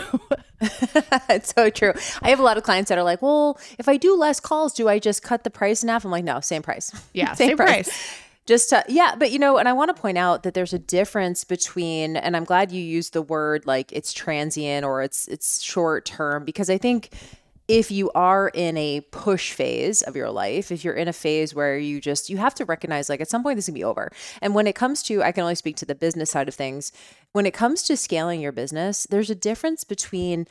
it's 1.28 1.52
so 1.54 1.68
true. 1.70 1.92
I 2.22 2.30
have 2.30 2.38
a 2.38 2.42
lot 2.42 2.56
of 2.56 2.62
clients 2.62 2.88
that 2.88 2.98
are 2.98 3.04
like, 3.04 3.20
well, 3.20 3.58
if 3.78 3.88
I 3.88 3.96
do 3.96 4.16
less 4.16 4.40
calls, 4.40 4.72
do 4.72 4.88
I 4.88 4.98
just 4.98 5.22
cut 5.22 5.44
the 5.44 5.50
price 5.50 5.82
in 5.82 5.88
half? 5.88 6.04
I'm 6.04 6.10
like, 6.10 6.24
no, 6.24 6.40
same 6.40 6.62
price. 6.62 6.90
Yeah, 7.14 7.34
same, 7.34 7.48
same 7.48 7.56
price. 7.58 7.88
price. 7.88 8.16
Just 8.46 8.70
to, 8.70 8.84
yeah, 8.88 9.14
but 9.18 9.30
you 9.30 9.38
know, 9.38 9.58
and 9.58 9.68
I 9.68 9.72
want 9.72 9.94
to 9.94 10.00
point 10.00 10.18
out 10.18 10.44
that 10.44 10.54
there's 10.54 10.72
a 10.72 10.78
difference 10.78 11.44
between, 11.44 12.16
and 12.16 12.36
I'm 12.36 12.44
glad 12.44 12.72
you 12.72 12.82
used 12.82 13.12
the 13.12 13.22
word 13.22 13.66
like 13.66 13.92
it's 13.92 14.12
transient 14.12 14.84
or 14.84 15.02
it's 15.02 15.28
it's 15.28 15.60
short 15.60 16.04
term 16.04 16.44
because 16.44 16.70
I 16.70 16.78
think 16.78 17.10
if 17.72 17.90
you 17.90 18.10
are 18.14 18.48
in 18.48 18.76
a 18.76 19.00
push 19.00 19.52
phase 19.52 20.02
of 20.02 20.14
your 20.14 20.30
life, 20.30 20.70
if 20.70 20.84
you're 20.84 20.94
in 20.94 21.08
a 21.08 21.12
phase 21.12 21.54
where 21.54 21.78
you 21.78 22.02
just 22.02 22.28
you 22.28 22.36
have 22.36 22.54
to 22.56 22.66
recognize 22.66 23.08
like 23.08 23.22
at 23.22 23.30
some 23.30 23.42
point 23.42 23.56
this 23.56 23.64
can 23.64 23.74
be 23.74 23.82
over. 23.82 24.12
And 24.42 24.54
when 24.54 24.66
it 24.66 24.74
comes 24.74 25.02
to 25.04 25.22
I 25.22 25.32
can 25.32 25.42
only 25.42 25.54
speak 25.54 25.76
to 25.76 25.86
the 25.86 25.94
business 25.94 26.30
side 26.30 26.48
of 26.48 26.54
things, 26.54 26.92
when 27.32 27.46
it 27.46 27.54
comes 27.54 27.82
to 27.84 27.96
scaling 27.96 28.42
your 28.42 28.52
business, 28.52 29.06
there's 29.08 29.30
a 29.30 29.34
difference 29.34 29.84
between 29.84 30.46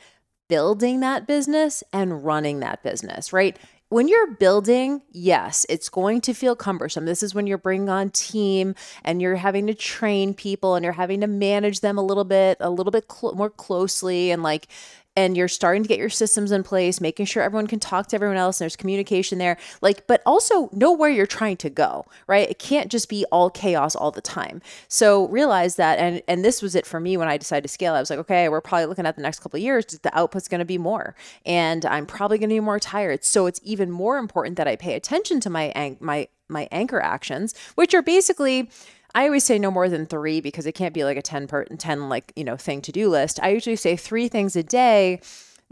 building 0.48 0.98
that 1.00 1.28
business 1.28 1.84
and 1.92 2.24
running 2.24 2.58
that 2.60 2.82
business, 2.82 3.32
right? 3.32 3.56
when 3.92 4.08
you're 4.08 4.32
building, 4.36 5.02
yes, 5.10 5.66
it's 5.68 5.90
going 5.90 6.22
to 6.22 6.32
feel 6.32 6.56
cumbersome. 6.56 7.04
This 7.04 7.22
is 7.22 7.34
when 7.34 7.46
you're 7.46 7.58
bringing 7.58 7.90
on 7.90 8.08
team 8.08 8.74
and 9.04 9.20
you're 9.20 9.36
having 9.36 9.66
to 9.66 9.74
train 9.74 10.32
people 10.32 10.74
and 10.74 10.82
you're 10.82 10.94
having 10.94 11.20
to 11.20 11.26
manage 11.26 11.80
them 11.80 11.98
a 11.98 12.02
little 12.02 12.24
bit, 12.24 12.56
a 12.58 12.70
little 12.70 12.90
bit 12.90 13.04
cl- 13.12 13.34
more 13.34 13.50
closely 13.50 14.30
and 14.30 14.42
like 14.42 14.66
and 15.16 15.36
you're 15.36 15.48
starting 15.48 15.82
to 15.82 15.88
get 15.88 15.98
your 15.98 16.08
systems 16.08 16.52
in 16.52 16.62
place, 16.62 17.00
making 17.00 17.26
sure 17.26 17.42
everyone 17.42 17.66
can 17.66 17.80
talk 17.80 18.06
to 18.08 18.16
everyone 18.16 18.36
else 18.36 18.60
and 18.60 18.64
there's 18.64 18.76
communication 18.76 19.38
there. 19.38 19.58
Like, 19.80 20.06
but 20.06 20.22
also 20.24 20.70
know 20.72 20.92
where 20.92 21.10
you're 21.10 21.26
trying 21.26 21.58
to 21.58 21.70
go, 21.70 22.06
right? 22.26 22.48
It 22.48 22.58
can't 22.58 22.90
just 22.90 23.08
be 23.08 23.24
all 23.30 23.50
chaos 23.50 23.94
all 23.94 24.10
the 24.10 24.20
time. 24.20 24.62
So 24.88 25.28
realize 25.28 25.76
that 25.76 25.98
and 25.98 26.22
and 26.28 26.44
this 26.44 26.62
was 26.62 26.74
it 26.74 26.86
for 26.86 27.00
me 27.00 27.16
when 27.16 27.28
I 27.28 27.36
decided 27.36 27.62
to 27.62 27.68
scale. 27.68 27.94
I 27.94 28.00
was 28.00 28.10
like, 28.10 28.18
okay, 28.20 28.48
we're 28.48 28.60
probably 28.60 28.86
looking 28.86 29.06
at 29.06 29.16
the 29.16 29.22
next 29.22 29.40
couple 29.40 29.58
of 29.58 29.62
years, 29.62 29.84
the 29.86 30.16
output's 30.16 30.48
gonna 30.48 30.64
be 30.64 30.78
more. 30.78 31.14
And 31.44 31.84
I'm 31.84 32.06
probably 32.06 32.38
gonna 32.38 32.54
be 32.54 32.60
more 32.60 32.80
tired. 32.80 33.24
So 33.24 33.46
it's 33.46 33.60
even 33.62 33.90
more 33.90 34.18
important 34.18 34.56
that 34.56 34.68
I 34.68 34.76
pay 34.76 34.94
attention 34.94 35.40
to 35.40 35.50
my 35.50 35.96
my 36.00 36.28
my 36.48 36.68
anchor 36.70 37.00
actions, 37.00 37.54
which 37.74 37.94
are 37.94 38.02
basically 38.02 38.70
I 39.14 39.26
always 39.26 39.44
say 39.44 39.58
no 39.58 39.70
more 39.70 39.88
than 39.88 40.06
three 40.06 40.40
because 40.40 40.66
it 40.66 40.72
can't 40.72 40.94
be 40.94 41.04
like 41.04 41.16
a 41.16 41.22
10 41.22 41.46
per 41.46 41.64
10 41.64 42.08
like, 42.08 42.32
you 42.36 42.44
know, 42.44 42.56
thing 42.56 42.80
to 42.82 42.92
do 42.92 43.08
list. 43.08 43.38
I 43.42 43.50
usually 43.50 43.76
say 43.76 43.96
three 43.96 44.28
things 44.28 44.56
a 44.56 44.62
day 44.62 45.20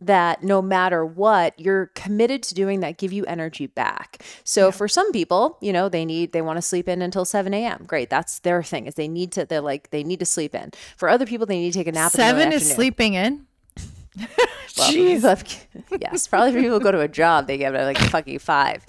that 0.00 0.42
no 0.42 0.62
matter 0.62 1.04
what, 1.04 1.58
you're 1.58 1.86
committed 1.94 2.42
to 2.42 2.54
doing 2.54 2.80
that 2.80 2.98
give 2.98 3.12
you 3.12 3.24
energy 3.26 3.66
back. 3.66 4.22
So 4.44 4.66
yeah. 4.66 4.70
for 4.70 4.88
some 4.88 5.12
people, 5.12 5.58
you 5.60 5.72
know, 5.72 5.88
they 5.88 6.04
need 6.04 6.32
they 6.32 6.42
want 6.42 6.56
to 6.56 6.62
sleep 6.62 6.88
in 6.88 7.02
until 7.02 7.24
7 7.24 7.52
a.m. 7.52 7.84
Great. 7.86 8.10
That's 8.10 8.38
their 8.40 8.62
thing 8.62 8.86
is 8.86 8.94
they 8.94 9.08
need 9.08 9.32
to 9.32 9.44
they're 9.44 9.60
like 9.60 9.90
they 9.90 10.02
need 10.02 10.20
to 10.20 10.26
sleep 10.26 10.54
in. 10.54 10.72
For 10.96 11.08
other 11.08 11.26
people, 11.26 11.46
they 11.46 11.58
need 11.58 11.72
to 11.72 11.78
take 11.78 11.86
a 11.86 11.92
nap. 11.92 12.12
Seven 12.12 12.52
is 12.52 12.70
sleeping 12.70 13.14
in. 13.14 13.46
Well, 14.78 14.92
have, 15.22 15.44
yes, 16.00 16.26
probably 16.26 16.52
for 16.52 16.60
people 16.60 16.78
who 16.78 16.84
go 16.84 16.92
to 16.92 17.00
a 17.00 17.08
job, 17.08 17.46
they 17.46 17.58
give 17.58 17.74
it 17.74 17.84
like 17.84 17.98
fucking 17.98 18.38
five. 18.38 18.84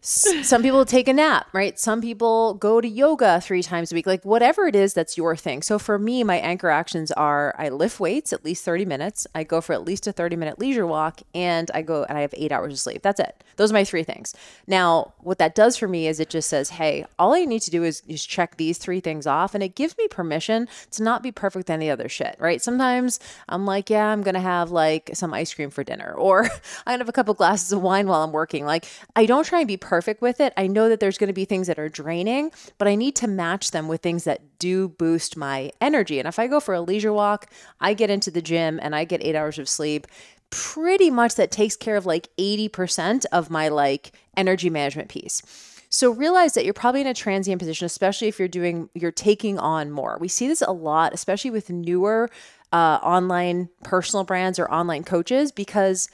Some 0.00 0.62
people 0.62 0.84
take 0.84 1.08
a 1.08 1.12
nap, 1.12 1.48
right? 1.52 1.78
Some 1.78 2.00
people 2.00 2.54
go 2.54 2.80
to 2.80 2.88
yoga 2.88 3.40
three 3.40 3.62
times 3.62 3.92
a 3.92 3.94
week, 3.94 4.06
like 4.06 4.24
whatever 4.24 4.66
it 4.66 4.76
is 4.76 4.94
that's 4.94 5.16
your 5.16 5.36
thing. 5.36 5.62
So 5.62 5.78
for 5.78 5.98
me, 5.98 6.24
my 6.24 6.36
anchor 6.36 6.70
actions 6.70 7.10
are 7.12 7.54
I 7.58 7.68
lift 7.68 8.00
weights 8.00 8.32
at 8.32 8.44
least 8.44 8.64
30 8.64 8.84
minutes, 8.84 9.26
I 9.34 9.44
go 9.44 9.60
for 9.60 9.72
at 9.72 9.84
least 9.84 10.06
a 10.06 10.12
30 10.12 10.36
minute 10.36 10.58
leisure 10.58 10.86
walk, 10.86 11.20
and 11.34 11.70
I 11.72 11.82
go 11.82 12.04
and 12.04 12.16
I 12.16 12.22
have 12.22 12.34
eight 12.36 12.52
hours 12.52 12.72
of 12.72 12.78
sleep. 12.78 13.02
That's 13.02 13.20
it. 13.20 13.42
Those 13.56 13.70
are 13.70 13.74
my 13.74 13.84
three 13.84 14.04
things. 14.04 14.34
Now, 14.66 15.14
what 15.18 15.38
that 15.38 15.54
does 15.54 15.76
for 15.76 15.88
me 15.88 16.06
is 16.06 16.20
it 16.20 16.30
just 16.30 16.48
says, 16.48 16.70
hey, 16.70 17.04
all 17.18 17.34
I 17.34 17.44
need 17.44 17.62
to 17.62 17.70
do 17.70 17.82
is, 17.84 18.02
is 18.06 18.24
check 18.24 18.56
these 18.56 18.78
three 18.78 19.00
things 19.00 19.26
off, 19.26 19.54
and 19.54 19.62
it 19.62 19.74
gives 19.74 19.96
me 19.98 20.08
permission 20.08 20.68
to 20.92 21.02
not 21.02 21.22
be 21.22 21.32
perfect 21.32 21.70
any 21.70 21.90
other 21.90 22.08
shit, 22.08 22.36
right? 22.38 22.62
Sometimes 22.62 23.18
I'm 23.48 23.66
like, 23.66 23.90
yeah, 23.90 24.06
I'm 24.06 24.22
gonna 24.22 24.40
have 24.40 24.70
like 24.70 25.10
some 25.14 25.34
ice 25.34 25.52
cream 25.52 25.70
for 25.70 25.84
dinner, 25.84 26.12
or 26.12 26.44
I'm 26.44 26.50
gonna 26.86 26.98
have 26.98 27.08
a 27.08 27.12
couple 27.12 27.34
glasses 27.34 27.72
of 27.72 27.82
wine 27.82 28.06
while 28.06 28.22
I'm 28.22 28.32
working. 28.32 28.64
Like, 28.64 28.86
I 29.16 29.26
don't 29.26 29.37
try 29.44 29.60
and 29.60 29.68
be 29.68 29.76
perfect 29.76 30.22
with 30.22 30.40
it. 30.40 30.52
I 30.56 30.66
know 30.66 30.88
that 30.88 31.00
there's 31.00 31.18
gonna 31.18 31.32
be 31.32 31.44
things 31.44 31.66
that 31.66 31.78
are 31.78 31.88
draining, 31.88 32.50
but 32.78 32.88
I 32.88 32.94
need 32.94 33.16
to 33.16 33.26
match 33.26 33.70
them 33.70 33.88
with 33.88 34.02
things 34.02 34.24
that 34.24 34.58
do 34.58 34.88
boost 34.88 35.36
my 35.36 35.70
energy. 35.80 36.18
And 36.18 36.28
if 36.28 36.38
I 36.38 36.46
go 36.46 36.60
for 36.60 36.74
a 36.74 36.80
leisure 36.80 37.12
walk, 37.12 37.46
I 37.80 37.94
get 37.94 38.10
into 38.10 38.30
the 38.30 38.42
gym 38.42 38.78
and 38.82 38.94
I 38.94 39.04
get 39.04 39.22
eight 39.22 39.36
hours 39.36 39.58
of 39.58 39.68
sleep 39.68 40.06
pretty 40.50 41.10
much 41.10 41.34
that 41.34 41.50
takes 41.50 41.76
care 41.76 41.96
of 41.96 42.06
like 42.06 42.28
80% 42.38 43.24
of 43.32 43.50
my 43.50 43.68
like 43.68 44.12
energy 44.36 44.70
management 44.70 45.08
piece. 45.08 45.42
So 45.90 46.10
realize 46.10 46.52
that 46.54 46.64
you're 46.64 46.74
probably 46.74 47.00
in 47.00 47.06
a 47.06 47.14
transient 47.14 47.58
position, 47.58 47.86
especially 47.86 48.28
if 48.28 48.38
you're 48.38 48.48
doing, 48.48 48.90
you're 48.94 49.10
taking 49.10 49.58
on 49.58 49.90
more. 49.90 50.18
We 50.20 50.28
see 50.28 50.46
this 50.46 50.60
a 50.60 50.72
lot, 50.72 51.14
especially 51.14 51.50
with 51.50 51.70
newer 51.70 52.30
uh, 52.72 52.98
online 53.02 53.70
personal 53.84 54.24
brands 54.24 54.58
or 54.58 54.70
online 54.70 55.04
coaches, 55.04 55.50
because 55.50 56.08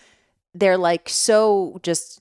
they're 0.54 0.78
like 0.78 1.08
so 1.08 1.80
just 1.82 2.20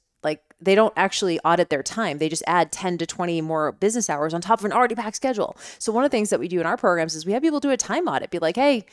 they 0.66 0.76
don't 0.76 0.94
actually 0.96 1.40
audit 1.42 1.70
their 1.70 1.84
time. 1.84 2.18
They 2.18 2.30
just 2.30 2.44
add 2.48 2.72
10 2.72 2.98
to 3.00 3.06
20 3.06 3.42
more 3.42 3.72
business 3.74 4.10
hours 4.10 4.34
on 4.34 4.42
top 4.42 4.60
of 4.60 4.66
an 4.66 4.72
already 4.72 4.96
packed 4.96 5.16
schedule. 5.16 5.58
So 5.80 5.92
one 5.92 6.04
of 6.04 6.12
the 6.12 6.18
things 6.18 6.30
that 6.30 6.40
we 6.40 6.48
do 6.48 6.60
in 6.60 6.66
our 6.66 6.78
programs 6.78 7.16
is 7.16 7.26
we 7.26 7.34
have 7.34 7.42
people 7.42 7.60
do 7.60 7.72
a 7.72 7.78
time 7.78 8.08
audit, 8.08 8.32
be 8.32 8.40
like, 8.40 8.56
hey, 8.56 8.86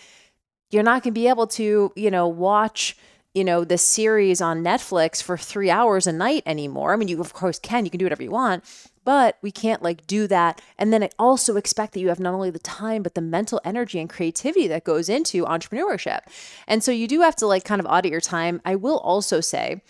you're 0.70 0.82
not 0.82 1.02
going 1.02 1.14
to 1.14 1.20
be 1.20 1.28
able 1.28 1.46
to, 1.48 1.92
you 1.96 2.10
know, 2.10 2.28
watch 2.28 2.96
you 3.34 3.44
know, 3.44 3.64
this 3.64 3.82
series 3.82 4.40
on 4.40 4.64
Netflix 4.64 5.22
for 5.22 5.36
three 5.36 5.70
hours 5.70 6.06
a 6.06 6.12
night 6.12 6.42
anymore. 6.46 6.92
I 6.92 6.96
mean, 6.96 7.08
you 7.08 7.20
of 7.20 7.32
course 7.32 7.58
can, 7.58 7.84
you 7.84 7.90
can 7.90 7.98
do 7.98 8.04
whatever 8.04 8.24
you 8.24 8.30
want, 8.30 8.64
but 9.04 9.38
we 9.40 9.52
can't 9.52 9.82
like 9.82 10.06
do 10.06 10.26
that. 10.26 10.60
And 10.78 10.92
then 10.92 11.04
I 11.04 11.10
also 11.18 11.56
expect 11.56 11.94
that 11.94 12.00
you 12.00 12.08
have 12.08 12.18
not 12.18 12.34
only 12.34 12.50
the 12.50 12.58
time, 12.58 13.02
but 13.02 13.14
the 13.14 13.20
mental 13.20 13.60
energy 13.64 14.00
and 14.00 14.10
creativity 14.10 14.66
that 14.68 14.84
goes 14.84 15.08
into 15.08 15.44
entrepreneurship. 15.44 16.20
And 16.66 16.82
so 16.82 16.90
you 16.90 17.06
do 17.06 17.20
have 17.20 17.36
to 17.36 17.46
like 17.46 17.64
kind 17.64 17.80
of 17.80 17.86
audit 17.86 18.10
your 18.10 18.20
time. 18.20 18.60
I 18.64 18.74
will 18.74 18.98
also 18.98 19.40
say, 19.40 19.80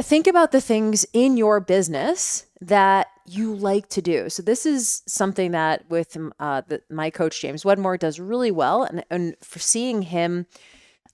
think 0.00 0.26
about 0.26 0.52
the 0.52 0.60
things 0.60 1.06
in 1.12 1.36
your 1.36 1.60
business 1.60 2.46
that 2.60 3.08
you 3.26 3.54
like 3.54 3.88
to 3.90 4.02
do. 4.02 4.28
So 4.28 4.42
this 4.42 4.66
is 4.66 5.02
something 5.06 5.52
that 5.52 5.88
with 5.90 6.16
uh, 6.40 6.62
the, 6.66 6.82
my 6.90 7.10
coach 7.10 7.40
James 7.40 7.64
Wedmore 7.64 7.96
does 7.96 8.18
really 8.18 8.50
well, 8.50 8.82
and 8.82 9.04
and 9.10 9.36
for 9.42 9.58
seeing 9.58 10.02
him, 10.02 10.46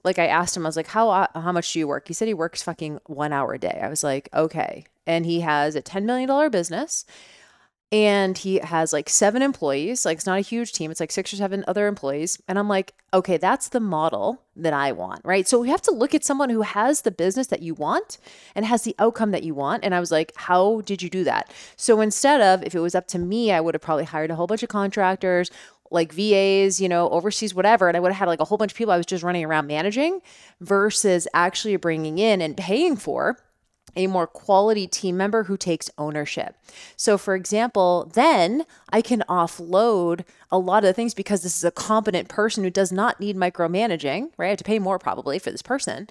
like 0.05 0.19
I 0.19 0.27
asked 0.27 0.57
him, 0.57 0.65
I 0.65 0.69
was 0.69 0.77
like, 0.77 0.89
how 0.89 1.11
uh, 1.11 1.27
how 1.35 1.53
much 1.53 1.73
do 1.73 1.79
you 1.79 1.89
work? 1.89 2.09
He 2.09 2.15
said 2.15 2.29
he 2.29 2.35
works 2.35 2.63
fucking 2.63 3.01
one 3.07 3.33
hour 3.33 3.55
a 3.55 3.59
day. 3.59 3.81
I 3.83 3.89
was 3.89 4.05
like, 4.05 4.29
okay, 4.33 4.87
and 5.07 5.27
he 5.27 5.41
has 5.41 5.75
a 5.75 5.83
ten 5.83 6.07
million 6.07 6.29
dollar 6.29 6.51
business. 6.51 7.05
And 7.95 8.37
he 8.37 8.57
has 8.57 8.93
like 8.93 9.09
seven 9.09 9.41
employees. 9.41 10.05
Like, 10.05 10.17
it's 10.17 10.27
not 10.27 10.39
a 10.39 10.41
huge 10.41 10.73
team. 10.73 10.91
It's 10.91 10.99
like 10.99 11.13
six 11.13 11.33
or 11.33 11.37
seven 11.37 11.65
other 11.69 11.87
employees. 11.87 12.43
And 12.49 12.59
I'm 12.59 12.69
like, 12.69 12.93
okay, 13.13 13.37
that's 13.37 13.69
the 13.69 13.79
model 13.79 14.43
that 14.57 14.73
I 14.73 14.91
want, 14.91 15.21
right? 15.23 15.47
So 15.47 15.61
we 15.61 15.69
have 15.69 15.83
to 15.83 15.93
look 15.93 16.13
at 16.13 16.25
someone 16.25 16.51
who 16.51 16.63
has 16.63 17.03
the 17.03 17.13
business 17.13 17.47
that 17.47 17.63
you 17.63 17.73
want 17.73 18.19
and 18.57 18.67
has 18.67 18.83
the 18.83 18.97
outcome 18.99 19.31
that 19.31 19.45
you 19.45 19.55
want. 19.55 19.85
And 19.85 19.95
I 19.95 20.01
was 20.01 20.11
like, 20.11 20.33
how 20.35 20.81
did 20.81 21.05
you 21.05 21.09
do 21.09 21.23
that? 21.23 21.53
So 21.77 22.01
instead 22.01 22.41
of, 22.41 22.65
if 22.65 22.75
it 22.75 22.81
was 22.81 22.97
up 22.97 23.07
to 23.09 23.19
me, 23.21 23.53
I 23.53 23.61
would 23.61 23.77
have 23.77 23.83
probably 23.83 24.07
hired 24.07 24.33
a 24.33 24.35
whole 24.35 24.49
bunch 24.49 24.65
of 24.65 24.71
contractors, 24.71 25.53
like 25.93 26.13
VAs, 26.13 26.81
you 26.81 26.89
know, 26.89 27.09
overseas, 27.11 27.55
whatever. 27.55 27.87
And 27.87 27.97
I 27.97 28.01
would 28.01 28.11
have 28.11 28.19
had 28.19 28.27
like 28.27 28.41
a 28.41 28.45
whole 28.45 28.59
bunch 28.59 28.73
of 28.73 28.77
people 28.77 28.93
I 28.93 28.97
was 28.97 29.07
just 29.07 29.23
running 29.23 29.45
around 29.45 29.69
managing 29.69 30.21
versus 30.61 31.29
actually 31.33 31.77
bringing 31.77 32.19
in 32.19 32.41
and 32.41 32.57
paying 32.57 32.97
for 32.97 33.39
a 33.97 34.07
more 34.07 34.27
quality 34.27 34.87
team 34.87 35.17
member 35.17 35.45
who 35.45 35.57
takes 35.57 35.91
ownership. 35.99 36.57
So, 36.97 37.19
for 37.19 37.35
example, 37.35 38.11
then 38.15 38.65
I 38.93 39.03
can 39.03 39.23
offload 39.29 40.25
a 40.51 40.59
lot 40.59 40.85
of 40.85 40.95
things 40.97 41.15
because 41.15 41.43
this 41.43 41.57
is 41.57 41.65
a 41.65 41.71
competent 41.71 42.29
person 42.29 42.65
who 42.65 42.71
does 42.71 42.93
not 42.93 43.21
need 43.21 43.37
micromanaging, 43.37 44.31
right? 44.37 44.47
I 44.47 44.51
have 44.51 44.59
to 44.59 44.65
pay 44.65 44.79
more 44.79 44.99
probably 44.99 45.39
for 45.39 45.51
this 45.51 45.63
person, 45.63 46.09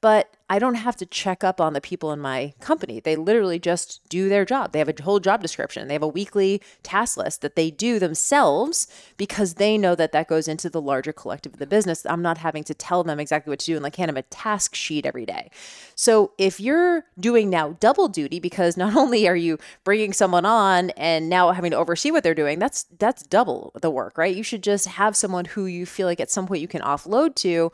but 0.00 0.30
I 0.48 0.60
don't 0.60 0.74
have 0.74 0.94
to 0.96 1.06
check 1.06 1.42
up 1.42 1.60
on 1.60 1.72
the 1.72 1.80
people 1.80 2.12
in 2.12 2.20
my 2.20 2.54
company. 2.60 3.00
They 3.00 3.16
literally 3.16 3.58
just 3.58 4.00
do 4.08 4.28
their 4.28 4.44
job. 4.44 4.70
They 4.70 4.78
have 4.78 4.88
a 4.88 5.02
whole 5.02 5.18
job 5.18 5.42
description. 5.42 5.88
They 5.88 5.94
have 5.94 6.04
a 6.04 6.08
weekly 6.08 6.62
task 6.84 7.16
list 7.16 7.40
that 7.40 7.56
they 7.56 7.70
do 7.70 7.98
themselves 7.98 8.86
because 9.16 9.54
they 9.54 9.76
know 9.76 9.96
that 9.96 10.12
that 10.12 10.28
goes 10.28 10.46
into 10.46 10.70
the 10.70 10.80
larger 10.80 11.12
collective 11.12 11.54
of 11.54 11.58
the 11.58 11.66
business. 11.66 12.06
I'm 12.06 12.22
not 12.22 12.38
having 12.38 12.62
to 12.64 12.74
tell 12.74 13.02
them 13.02 13.18
exactly 13.18 13.50
what 13.50 13.58
to 13.60 13.66
do 13.66 13.74
and 13.74 13.82
like 13.82 13.96
hand 13.96 14.08
them 14.08 14.16
a 14.16 14.22
task 14.22 14.76
sheet 14.76 15.04
every 15.04 15.26
day. 15.26 15.50
So 15.96 16.30
if 16.38 16.60
you're 16.60 17.04
doing 17.18 17.50
now 17.50 17.76
double 17.80 18.06
duty 18.06 18.38
because 18.38 18.76
not 18.76 18.94
only 18.96 19.26
are 19.26 19.36
you 19.36 19.58
bringing 19.82 20.12
someone 20.12 20.46
on 20.46 20.90
and 20.90 21.28
now 21.28 21.50
having 21.50 21.72
to 21.72 21.76
oversee 21.76 22.12
what 22.12 22.22
they're 22.22 22.34
doing, 22.34 22.60
that's 22.60 22.84
that's 22.98 23.24
double 23.24 23.72
the 23.82 23.90
work, 23.90 24.16
right? 24.16 24.36
You 24.36 24.44
should 24.44 24.62
just 24.62 24.86
have 24.86 25.16
someone 25.16 25.46
who 25.46 25.66
you 25.66 25.86
feel 25.86 26.06
like 26.06 26.20
at 26.20 26.30
some 26.30 26.46
point 26.46 26.60
you 26.60 26.68
can 26.68 26.82
offload 26.82 27.34
to 27.36 27.72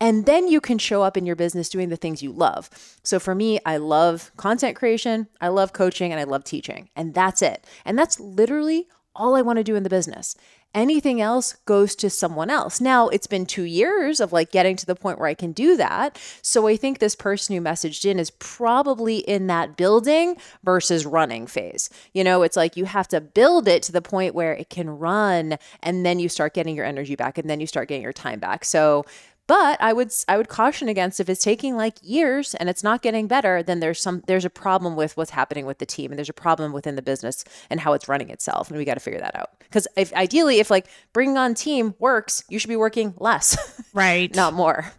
and 0.00 0.26
then 0.26 0.48
you 0.48 0.60
can 0.60 0.78
show 0.78 1.02
up 1.02 1.16
in 1.16 1.26
your 1.26 1.36
business 1.36 1.68
doing 1.68 1.88
the 1.88 1.96
things 1.96 2.13
you 2.22 2.32
love. 2.32 2.70
So 3.02 3.18
for 3.18 3.34
me, 3.34 3.58
I 3.64 3.76
love 3.76 4.30
content 4.36 4.76
creation, 4.76 5.28
I 5.40 5.48
love 5.48 5.72
coaching, 5.72 6.12
and 6.12 6.20
I 6.20 6.24
love 6.24 6.44
teaching. 6.44 6.88
And 6.96 7.14
that's 7.14 7.42
it. 7.42 7.66
And 7.84 7.98
that's 7.98 8.20
literally 8.20 8.88
all 9.14 9.34
I 9.34 9.42
want 9.42 9.58
to 9.58 9.64
do 9.64 9.76
in 9.76 9.82
the 9.82 9.90
business. 9.90 10.36
Anything 10.74 11.20
else 11.20 11.52
goes 11.66 11.94
to 11.94 12.10
someone 12.10 12.50
else. 12.50 12.80
Now, 12.80 13.06
it's 13.08 13.28
been 13.28 13.46
two 13.46 13.62
years 13.62 14.18
of 14.18 14.32
like 14.32 14.50
getting 14.50 14.74
to 14.74 14.86
the 14.86 14.96
point 14.96 15.20
where 15.20 15.28
I 15.28 15.34
can 15.34 15.52
do 15.52 15.76
that. 15.76 16.20
So 16.42 16.66
I 16.66 16.76
think 16.76 16.98
this 16.98 17.14
person 17.14 17.54
who 17.54 17.62
messaged 17.62 18.04
in 18.04 18.18
is 18.18 18.32
probably 18.32 19.18
in 19.18 19.46
that 19.46 19.76
building 19.76 20.36
versus 20.64 21.06
running 21.06 21.46
phase. 21.46 21.90
You 22.12 22.24
know, 22.24 22.42
it's 22.42 22.56
like 22.56 22.76
you 22.76 22.86
have 22.86 23.06
to 23.08 23.20
build 23.20 23.68
it 23.68 23.84
to 23.84 23.92
the 23.92 24.02
point 24.02 24.34
where 24.34 24.52
it 24.52 24.68
can 24.68 24.90
run 24.90 25.58
and 25.80 26.04
then 26.04 26.18
you 26.18 26.28
start 26.28 26.54
getting 26.54 26.74
your 26.74 26.86
energy 26.86 27.14
back 27.14 27.38
and 27.38 27.48
then 27.48 27.60
you 27.60 27.68
start 27.68 27.86
getting 27.86 28.02
your 28.02 28.12
time 28.12 28.40
back. 28.40 28.64
So 28.64 29.04
but 29.46 29.80
I 29.82 29.92
would 29.92 30.12
I 30.26 30.36
would 30.36 30.48
caution 30.48 30.88
against 30.88 31.20
if 31.20 31.28
it's 31.28 31.42
taking 31.44 31.76
like 31.76 31.98
years 32.02 32.54
and 32.54 32.68
it's 32.68 32.82
not 32.82 33.02
getting 33.02 33.26
better, 33.26 33.62
then 33.62 33.80
there's 33.80 34.00
some 34.00 34.22
there's 34.26 34.44
a 34.44 34.50
problem 34.50 34.96
with 34.96 35.16
what's 35.16 35.30
happening 35.32 35.66
with 35.66 35.78
the 35.78 35.86
team 35.86 36.10
and 36.10 36.18
there's 36.18 36.28
a 36.30 36.34
problem 36.34 36.72
within 36.72 36.96
the 36.96 37.02
business 37.02 37.44
and 37.68 37.80
how 37.80 37.92
it's 37.92 38.08
running 38.08 38.30
itself, 38.30 38.68
and 38.70 38.78
we 38.78 38.84
got 38.84 38.94
to 38.94 39.00
figure 39.00 39.20
that 39.20 39.36
out. 39.36 39.50
Because 39.58 39.86
if 39.96 40.12
ideally, 40.14 40.60
if 40.60 40.70
like 40.70 40.86
bringing 41.12 41.36
on 41.36 41.54
team 41.54 41.94
works, 41.98 42.44
you 42.48 42.58
should 42.58 42.68
be 42.68 42.76
working 42.76 43.14
less, 43.18 43.82
Right. 43.94 44.34
not 44.34 44.54
more. 44.54 44.92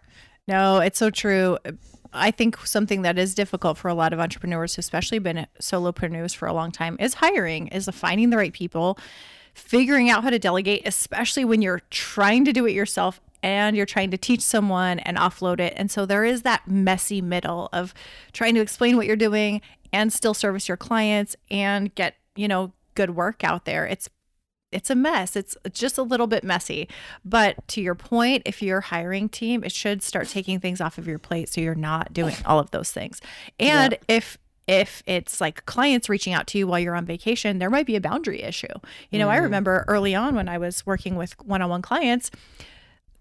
No, 0.47 0.79
it's 0.79 0.99
so 0.99 1.09
true. 1.09 1.57
I 2.13 2.31
think 2.31 2.57
something 2.65 3.01
that 3.01 3.17
is 3.17 3.33
difficult 3.35 3.77
for 3.77 3.89
a 3.89 3.93
lot 3.93 4.13
of 4.13 4.19
entrepreneurs, 4.19 4.77
especially 4.77 5.19
been 5.19 5.47
solopreneurs 5.59 6.35
for 6.35 6.47
a 6.47 6.53
long 6.53 6.71
time, 6.71 6.95
is 6.99 7.15
hiring, 7.15 7.67
is 7.69 7.89
finding 7.91 8.29
the 8.29 8.37
right 8.37 8.53
people, 8.53 8.97
figuring 9.53 10.09
out 10.09 10.23
how 10.23 10.29
to 10.29 10.39
delegate, 10.39 10.83
especially 10.85 11.43
when 11.45 11.61
you're 11.61 11.81
trying 11.89 12.45
to 12.45 12.53
do 12.53 12.65
it 12.67 12.71
yourself 12.71 13.19
and 13.45 13.77
you're 13.77 13.85
trying 13.85 14.09
to 14.09 14.17
teach 14.17 14.41
someone 14.41 14.97
and 14.97 15.17
offload 15.17 15.59
it. 15.59 15.71
And 15.77 15.91
so 15.91 16.07
there 16.07 16.25
is 16.25 16.41
that 16.41 16.67
messy 16.67 17.21
middle 17.21 17.69
of 17.71 17.93
trying 18.33 18.55
to 18.55 18.59
explain 18.59 18.97
what 18.97 19.05
you're 19.05 19.15
doing 19.15 19.61
and 19.93 20.11
still 20.11 20.33
service 20.33 20.67
your 20.67 20.77
clients 20.77 21.35
and 21.51 21.93
get, 21.93 22.15
you 22.35 22.47
know, 22.47 22.73
good 22.95 23.11
work 23.11 23.43
out 23.43 23.65
there. 23.65 23.85
It's 23.85 24.09
it's 24.71 24.89
a 24.89 24.95
mess. 24.95 25.35
It's 25.35 25.55
just 25.71 25.99
a 25.99 26.01
little 26.01 26.25
bit 26.25 26.43
messy. 26.43 26.89
But 27.23 27.65
to 27.69 27.81
your 27.81 27.93
point, 27.93 28.41
if 28.45 28.63
you're 28.63 28.81
hiring 28.81 29.29
team, 29.29 29.63
it 29.63 29.71
should 29.71 30.01
start 30.01 30.27
taking 30.27 30.59
things 30.59 30.81
off 30.81 30.97
of 30.97 31.07
your 31.07 31.19
plate 31.19 31.47
so 31.47 31.61
you're 31.61 31.75
not 31.75 32.13
doing 32.13 32.35
all 32.47 32.59
of 32.59 32.71
those 32.71 32.91
things. 32.91 33.21
And 33.59 33.91
yeah. 33.93 34.15
if 34.15 34.39
if 34.67 35.03
it's 35.05 35.39
like 35.39 35.67
clients 35.67 36.09
reaching 36.09 36.33
out 36.33 36.47
to 36.47 36.57
you 36.57 36.65
while 36.65 36.79
you're 36.79 36.95
on 36.95 37.05
vacation, 37.05 37.59
there 37.59 37.69
might 37.69 37.85
be 37.85 37.95
a 37.95 38.01
boundary 38.01 38.41
issue. 38.41 38.73
You 39.11 39.19
know, 39.19 39.27
mm. 39.27 39.33
I 39.33 39.37
remember 39.37 39.85
early 39.87 40.15
on 40.15 40.33
when 40.33 40.49
I 40.49 40.57
was 40.57 40.83
working 40.83 41.15
with 41.15 41.39
one-on-one 41.45 41.83
clients, 41.83 42.31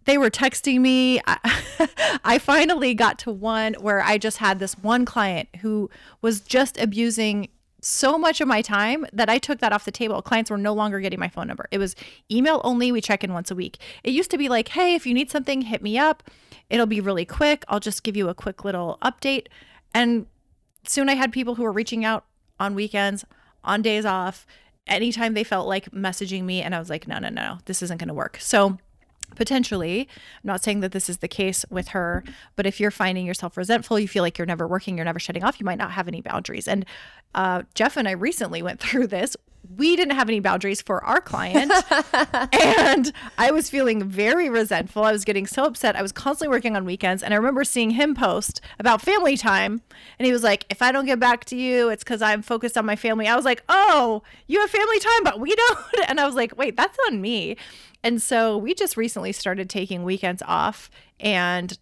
they 0.04 0.18
were 0.18 0.30
texting 0.30 0.80
me. 0.80 1.20
I, 1.26 2.18
I, 2.24 2.38
finally 2.38 2.94
got 2.94 3.18
to 3.20 3.30
one 3.30 3.74
where 3.74 4.02
I 4.02 4.18
just 4.18 4.38
had 4.38 4.58
this 4.58 4.74
one 4.74 5.04
client 5.04 5.48
who 5.60 5.90
was 6.20 6.40
just 6.40 6.78
abusing 6.78 7.48
so 7.80 8.16
much 8.16 8.40
of 8.40 8.48
my 8.48 8.62
time 8.62 9.06
that 9.12 9.28
I 9.28 9.38
took 9.38 9.60
that 9.60 9.72
off 9.72 9.84
the 9.84 9.90
table. 9.90 10.22
Clients 10.22 10.50
were 10.50 10.56
no 10.56 10.72
longer 10.72 11.00
getting 11.00 11.20
my 11.20 11.28
phone 11.28 11.46
number. 11.46 11.68
It 11.70 11.78
was 11.78 11.94
email 12.30 12.60
only. 12.64 12.90
We 12.90 13.00
check 13.00 13.22
in 13.22 13.32
once 13.32 13.50
a 13.50 13.54
week. 13.54 13.78
It 14.02 14.12
used 14.12 14.30
to 14.30 14.38
be 14.38 14.48
like, 14.48 14.68
hey, 14.68 14.94
if 14.94 15.06
you 15.06 15.14
need 15.14 15.30
something, 15.30 15.62
hit 15.62 15.82
me 15.82 15.98
up. 15.98 16.22
It'll 16.70 16.86
be 16.86 17.00
really 17.00 17.26
quick. 17.26 17.64
I'll 17.68 17.80
just 17.80 18.02
give 18.02 18.16
you 18.16 18.28
a 18.28 18.34
quick 18.34 18.64
little 18.64 18.98
update. 19.02 19.48
And 19.92 20.26
soon 20.86 21.08
I 21.08 21.14
had 21.14 21.32
people 21.32 21.56
who 21.56 21.62
were 21.62 21.72
reaching 21.72 22.04
out 22.04 22.24
on 22.58 22.74
weekends, 22.74 23.24
on 23.62 23.82
days 23.82 24.04
off, 24.04 24.46
anytime 24.86 25.34
they 25.34 25.44
felt 25.44 25.68
like 25.68 25.90
messaging 25.90 26.44
me. 26.44 26.62
And 26.62 26.74
I 26.74 26.78
was 26.78 26.88
like, 26.90 27.06
no, 27.06 27.18
no, 27.18 27.28
no, 27.28 27.58
this 27.66 27.82
isn't 27.82 27.98
going 27.98 28.08
to 28.08 28.14
work. 28.14 28.38
So, 28.40 28.78
potentially 29.34 30.08
i'm 30.42 30.46
not 30.46 30.62
saying 30.62 30.80
that 30.80 30.92
this 30.92 31.08
is 31.08 31.18
the 31.18 31.28
case 31.28 31.64
with 31.70 31.88
her 31.88 32.22
but 32.56 32.66
if 32.66 32.78
you're 32.78 32.90
finding 32.90 33.26
yourself 33.26 33.56
resentful 33.56 33.98
you 33.98 34.08
feel 34.08 34.22
like 34.22 34.38
you're 34.38 34.46
never 34.46 34.66
working 34.66 34.96
you're 34.96 35.04
never 35.04 35.18
shutting 35.18 35.42
off 35.44 35.58
you 35.58 35.66
might 35.66 35.78
not 35.78 35.92
have 35.92 36.08
any 36.08 36.20
boundaries. 36.20 36.68
And 36.68 36.84
uh, 37.34 37.62
jeff 37.74 37.96
and 37.96 38.06
i 38.08 38.12
recently 38.12 38.62
went 38.62 38.80
through 38.84 39.08
this. 39.08 39.36
We 39.78 39.96
didn't 39.96 40.14
have 40.14 40.28
any 40.28 40.40
boundaries 40.40 40.82
for 40.82 41.02
our 41.02 41.22
client. 41.22 41.72
And 42.52 43.12
i 43.38 43.50
was 43.50 43.70
feeling 43.70 44.04
very 44.04 44.48
resentful. 44.50 45.04
I 45.04 45.12
was 45.12 45.24
getting 45.24 45.46
so 45.46 45.64
upset. 45.64 45.96
I 45.96 46.02
was 46.02 46.12
constantly 46.12 46.54
working 46.54 46.76
on 46.76 46.84
weekends. 46.84 47.22
And 47.22 47.32
i 47.32 47.36
remember 47.36 47.64
seeing 47.64 47.90
him 47.90 48.14
post 48.14 48.60
about 48.78 49.00
family 49.00 49.36
time. 49.36 49.82
And 50.18 50.26
he 50.26 50.32
was 50.32 50.42
like 50.42 50.66
if 50.70 50.82
i 50.82 50.92
don't 50.92 51.06
get 51.06 51.18
back 51.18 51.44
to 51.46 51.56
you 51.56 51.88
it's 51.88 52.04
because 52.04 52.22
i'm 52.22 52.42
focused 52.42 52.76
on 52.76 52.84
my 52.84 52.96
family 52.96 53.26
i 53.26 53.34
was 53.34 53.44
like 53.44 53.62
oh 53.68 54.22
you 54.46 54.60
have 54.60 54.70
family 54.70 54.98
time 55.00 55.24
but 55.24 55.40
we 55.40 55.54
don't. 55.54 55.78
And 56.08 56.20
i 56.20 56.26
was 56.26 56.34
like 56.34 56.56
wait 56.58 56.76
that's 56.76 56.98
on 57.08 57.20
me 57.20 57.56
and 58.04 58.20
so 58.20 58.58
we 58.58 58.74
just 58.74 58.98
recently 58.98 59.32
started 59.32 59.70
taking 59.70 60.04
weekends 60.04 60.42
off 60.46 60.90
and 61.18 61.76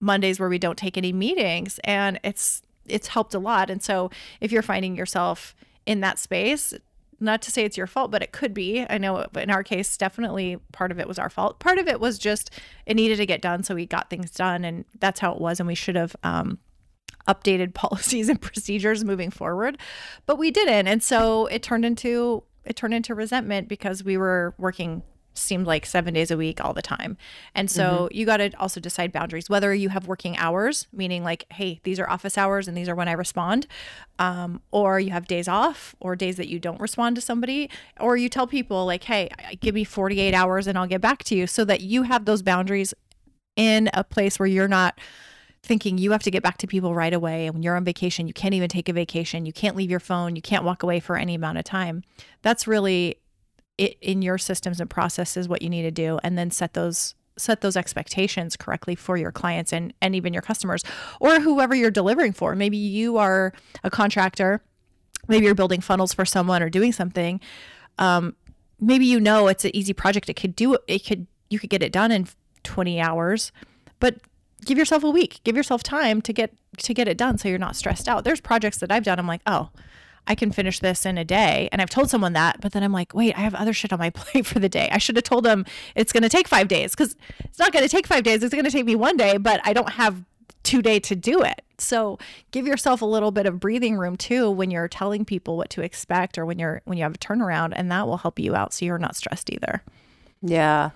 Mondays 0.00 0.38
where 0.38 0.48
we 0.48 0.58
don't 0.58 0.78
take 0.78 0.96
any 0.96 1.12
meetings 1.12 1.80
and 1.82 2.20
it's 2.22 2.62
it's 2.86 3.08
helped 3.08 3.34
a 3.34 3.38
lot. 3.38 3.70
And 3.70 3.82
so 3.82 4.10
if 4.40 4.52
you're 4.52 4.62
finding 4.62 4.94
yourself 4.94 5.56
in 5.86 6.00
that 6.00 6.18
space, 6.18 6.74
not 7.18 7.40
to 7.42 7.50
say 7.50 7.64
it's 7.64 7.78
your 7.78 7.86
fault, 7.86 8.10
but 8.10 8.22
it 8.22 8.30
could 8.30 8.52
be. 8.52 8.86
I 8.88 8.98
know 8.98 9.26
in 9.34 9.50
our 9.50 9.62
case, 9.64 9.96
definitely 9.96 10.58
part 10.72 10.92
of 10.92 11.00
it 11.00 11.08
was 11.08 11.18
our 11.18 11.30
fault. 11.30 11.58
Part 11.58 11.78
of 11.78 11.88
it 11.88 11.98
was 11.98 12.18
just 12.18 12.50
it 12.86 12.94
needed 12.94 13.16
to 13.16 13.26
get 13.26 13.42
done. 13.42 13.64
So 13.64 13.74
we 13.74 13.86
got 13.86 14.10
things 14.10 14.30
done 14.30 14.64
and 14.64 14.84
that's 15.00 15.18
how 15.18 15.32
it 15.32 15.40
was. 15.40 15.58
And 15.58 15.66
we 15.66 15.74
should 15.74 15.96
have 15.96 16.14
um, 16.22 16.58
updated 17.26 17.74
policies 17.74 18.28
and 18.28 18.40
procedures 18.40 19.04
moving 19.04 19.30
forward, 19.30 19.78
but 20.26 20.38
we 20.38 20.52
didn't. 20.52 20.86
And 20.86 21.02
so 21.02 21.46
it 21.46 21.64
turned 21.64 21.84
into 21.84 22.44
it 22.64 22.76
turned 22.76 22.94
into 22.94 23.14
resentment 23.14 23.68
because 23.68 24.04
we 24.04 24.16
were 24.16 24.54
working 24.56 25.02
seemed 25.34 25.66
like 25.66 25.84
seven 25.84 26.14
days 26.14 26.30
a 26.30 26.36
week 26.36 26.64
all 26.64 26.72
the 26.72 26.82
time. 26.82 27.16
And 27.54 27.70
so 27.70 27.82
mm-hmm. 27.84 28.16
you 28.16 28.26
got 28.26 28.38
to 28.38 28.50
also 28.58 28.80
decide 28.80 29.12
boundaries, 29.12 29.50
whether 29.50 29.74
you 29.74 29.88
have 29.90 30.06
working 30.06 30.36
hours, 30.38 30.86
meaning 30.92 31.24
like, 31.24 31.44
hey, 31.52 31.80
these 31.82 31.98
are 31.98 32.08
office 32.08 32.38
hours 32.38 32.68
and 32.68 32.76
these 32.76 32.88
are 32.88 32.94
when 32.94 33.08
I 33.08 33.12
respond, 33.12 33.66
um, 34.18 34.62
or 34.70 35.00
you 35.00 35.10
have 35.10 35.26
days 35.26 35.48
off 35.48 35.94
or 36.00 36.16
days 36.16 36.36
that 36.36 36.48
you 36.48 36.58
don't 36.58 36.80
respond 36.80 37.16
to 37.16 37.20
somebody, 37.20 37.68
or 38.00 38.16
you 38.16 38.28
tell 38.28 38.46
people, 38.46 38.86
like, 38.86 39.04
hey, 39.04 39.28
give 39.60 39.74
me 39.74 39.84
48 39.84 40.32
hours 40.32 40.66
and 40.66 40.78
I'll 40.78 40.86
get 40.86 41.00
back 41.00 41.24
to 41.24 41.34
you 41.34 41.46
so 41.46 41.64
that 41.64 41.80
you 41.80 42.02
have 42.02 42.24
those 42.24 42.42
boundaries 42.42 42.94
in 43.56 43.90
a 43.92 44.04
place 44.04 44.38
where 44.38 44.46
you're 44.46 44.68
not 44.68 44.98
thinking 45.62 45.96
you 45.96 46.12
have 46.12 46.22
to 46.22 46.30
get 46.30 46.42
back 46.42 46.58
to 46.58 46.66
people 46.66 46.94
right 46.94 47.14
away 47.14 47.46
and 47.46 47.54
when 47.54 47.62
you're 47.62 47.76
on 47.76 47.84
vacation 47.84 48.28
you 48.28 48.34
can't 48.34 48.52
even 48.52 48.68
take 48.68 48.88
a 48.90 48.92
vacation 48.92 49.46
you 49.46 49.52
can't 49.52 49.76
leave 49.76 49.90
your 49.90 50.00
phone 50.00 50.36
you 50.36 50.42
can't 50.42 50.62
walk 50.62 50.82
away 50.82 51.00
for 51.00 51.16
any 51.16 51.34
amount 51.34 51.56
of 51.56 51.64
time 51.64 52.02
that's 52.42 52.66
really 52.66 53.16
it 53.78 53.96
in 54.00 54.22
your 54.22 54.38
systems 54.38 54.80
and 54.80 54.88
processes 54.88 55.48
what 55.48 55.62
you 55.62 55.68
need 55.68 55.82
to 55.82 55.90
do 55.90 56.18
and 56.22 56.38
then 56.38 56.50
set 56.50 56.74
those 56.74 57.14
set 57.36 57.62
those 57.62 57.76
expectations 57.76 58.56
correctly 58.56 58.94
for 58.94 59.16
your 59.16 59.32
clients 59.32 59.72
and 59.72 59.92
and 60.00 60.14
even 60.14 60.32
your 60.32 60.42
customers 60.42 60.84
or 61.20 61.40
whoever 61.40 61.74
you're 61.74 61.90
delivering 61.90 62.32
for. 62.32 62.54
Maybe 62.54 62.76
you 62.76 63.16
are 63.16 63.52
a 63.82 63.90
contractor 63.90 64.62
maybe 65.28 65.46
you're 65.46 65.54
building 65.54 65.80
funnels 65.80 66.12
for 66.12 66.24
someone 66.24 66.62
or 66.62 66.68
doing 66.68 66.92
something. 66.92 67.40
Um, 67.98 68.36
maybe 68.80 69.06
you 69.06 69.20
know 69.20 69.48
it's 69.48 69.64
an 69.64 69.74
easy 69.74 69.92
project. 69.92 70.28
It 70.28 70.34
could 70.34 70.56
do 70.56 70.76
it 70.86 71.04
could 71.06 71.26
you 71.50 71.58
could 71.58 71.70
get 71.70 71.82
it 71.82 71.92
done 71.92 72.10
in 72.10 72.26
20 72.64 73.00
hours 73.00 73.52
but 74.00 74.16
give 74.64 74.78
yourself 74.78 75.04
a 75.04 75.10
week 75.10 75.40
give 75.44 75.54
yourself 75.54 75.82
time 75.82 76.22
to 76.22 76.32
get 76.32 76.52
to 76.78 76.94
get 76.94 77.06
it 77.06 77.18
done 77.18 77.36
so 77.36 77.48
you're 77.48 77.58
not 77.58 77.76
stressed 77.76 78.08
out. 78.08 78.24
There's 78.24 78.40
projects 78.40 78.78
that 78.78 78.90
i've 78.90 79.04
done 79.04 79.18
i'm 79.18 79.26
like 79.26 79.42
oh 79.46 79.68
I 80.26 80.34
can 80.34 80.50
finish 80.50 80.78
this 80.78 81.04
in 81.04 81.18
a 81.18 81.24
day. 81.24 81.68
And 81.70 81.82
I've 81.82 81.90
told 81.90 82.10
someone 82.10 82.32
that, 82.32 82.60
but 82.60 82.72
then 82.72 82.82
I'm 82.82 82.92
like, 82.92 83.14
wait, 83.14 83.36
I 83.36 83.40
have 83.40 83.54
other 83.54 83.72
shit 83.72 83.92
on 83.92 83.98
my 83.98 84.10
plate 84.14 84.46
for 84.46 84.58
the 84.58 84.68
day. 84.68 84.88
I 84.90 84.98
should 84.98 85.16
have 85.16 85.24
told 85.24 85.44
them 85.44 85.64
it's 85.94 86.12
going 86.12 86.22
to 86.22 86.28
take 86.28 86.48
five 86.48 86.68
days 86.68 86.92
because 86.92 87.16
it's 87.40 87.58
not 87.58 87.72
going 87.72 87.84
to 87.84 87.88
take 87.88 88.06
five 88.06 88.24
days. 88.24 88.42
It's 88.42 88.54
going 88.54 88.64
to 88.64 88.70
take 88.70 88.86
me 88.86 88.94
one 88.94 89.16
day, 89.16 89.36
but 89.36 89.60
I 89.64 89.72
don't 89.72 89.90
have 89.90 90.24
two 90.62 90.82
day 90.82 90.98
to 90.98 91.14
do 91.14 91.42
it. 91.42 91.62
So 91.78 92.18
give 92.50 92.66
yourself 92.66 93.02
a 93.02 93.06
little 93.06 93.30
bit 93.30 93.46
of 93.46 93.60
breathing 93.60 93.96
room 93.96 94.16
too 94.16 94.50
when 94.50 94.70
you're 94.70 94.88
telling 94.88 95.24
people 95.24 95.56
what 95.56 95.70
to 95.70 95.82
expect 95.82 96.38
or 96.38 96.46
when 96.46 96.58
you're 96.58 96.80
when 96.84 96.96
you 96.96 97.04
have 97.04 97.14
a 97.14 97.18
turnaround 97.18 97.72
and 97.76 97.90
that 97.90 98.06
will 98.06 98.16
help 98.16 98.38
you 98.38 98.54
out 98.56 98.72
so 98.72 98.84
you're 98.84 98.98
not 98.98 99.16
stressed 99.16 99.50
either. 99.50 99.82
Yeah. 100.40 100.90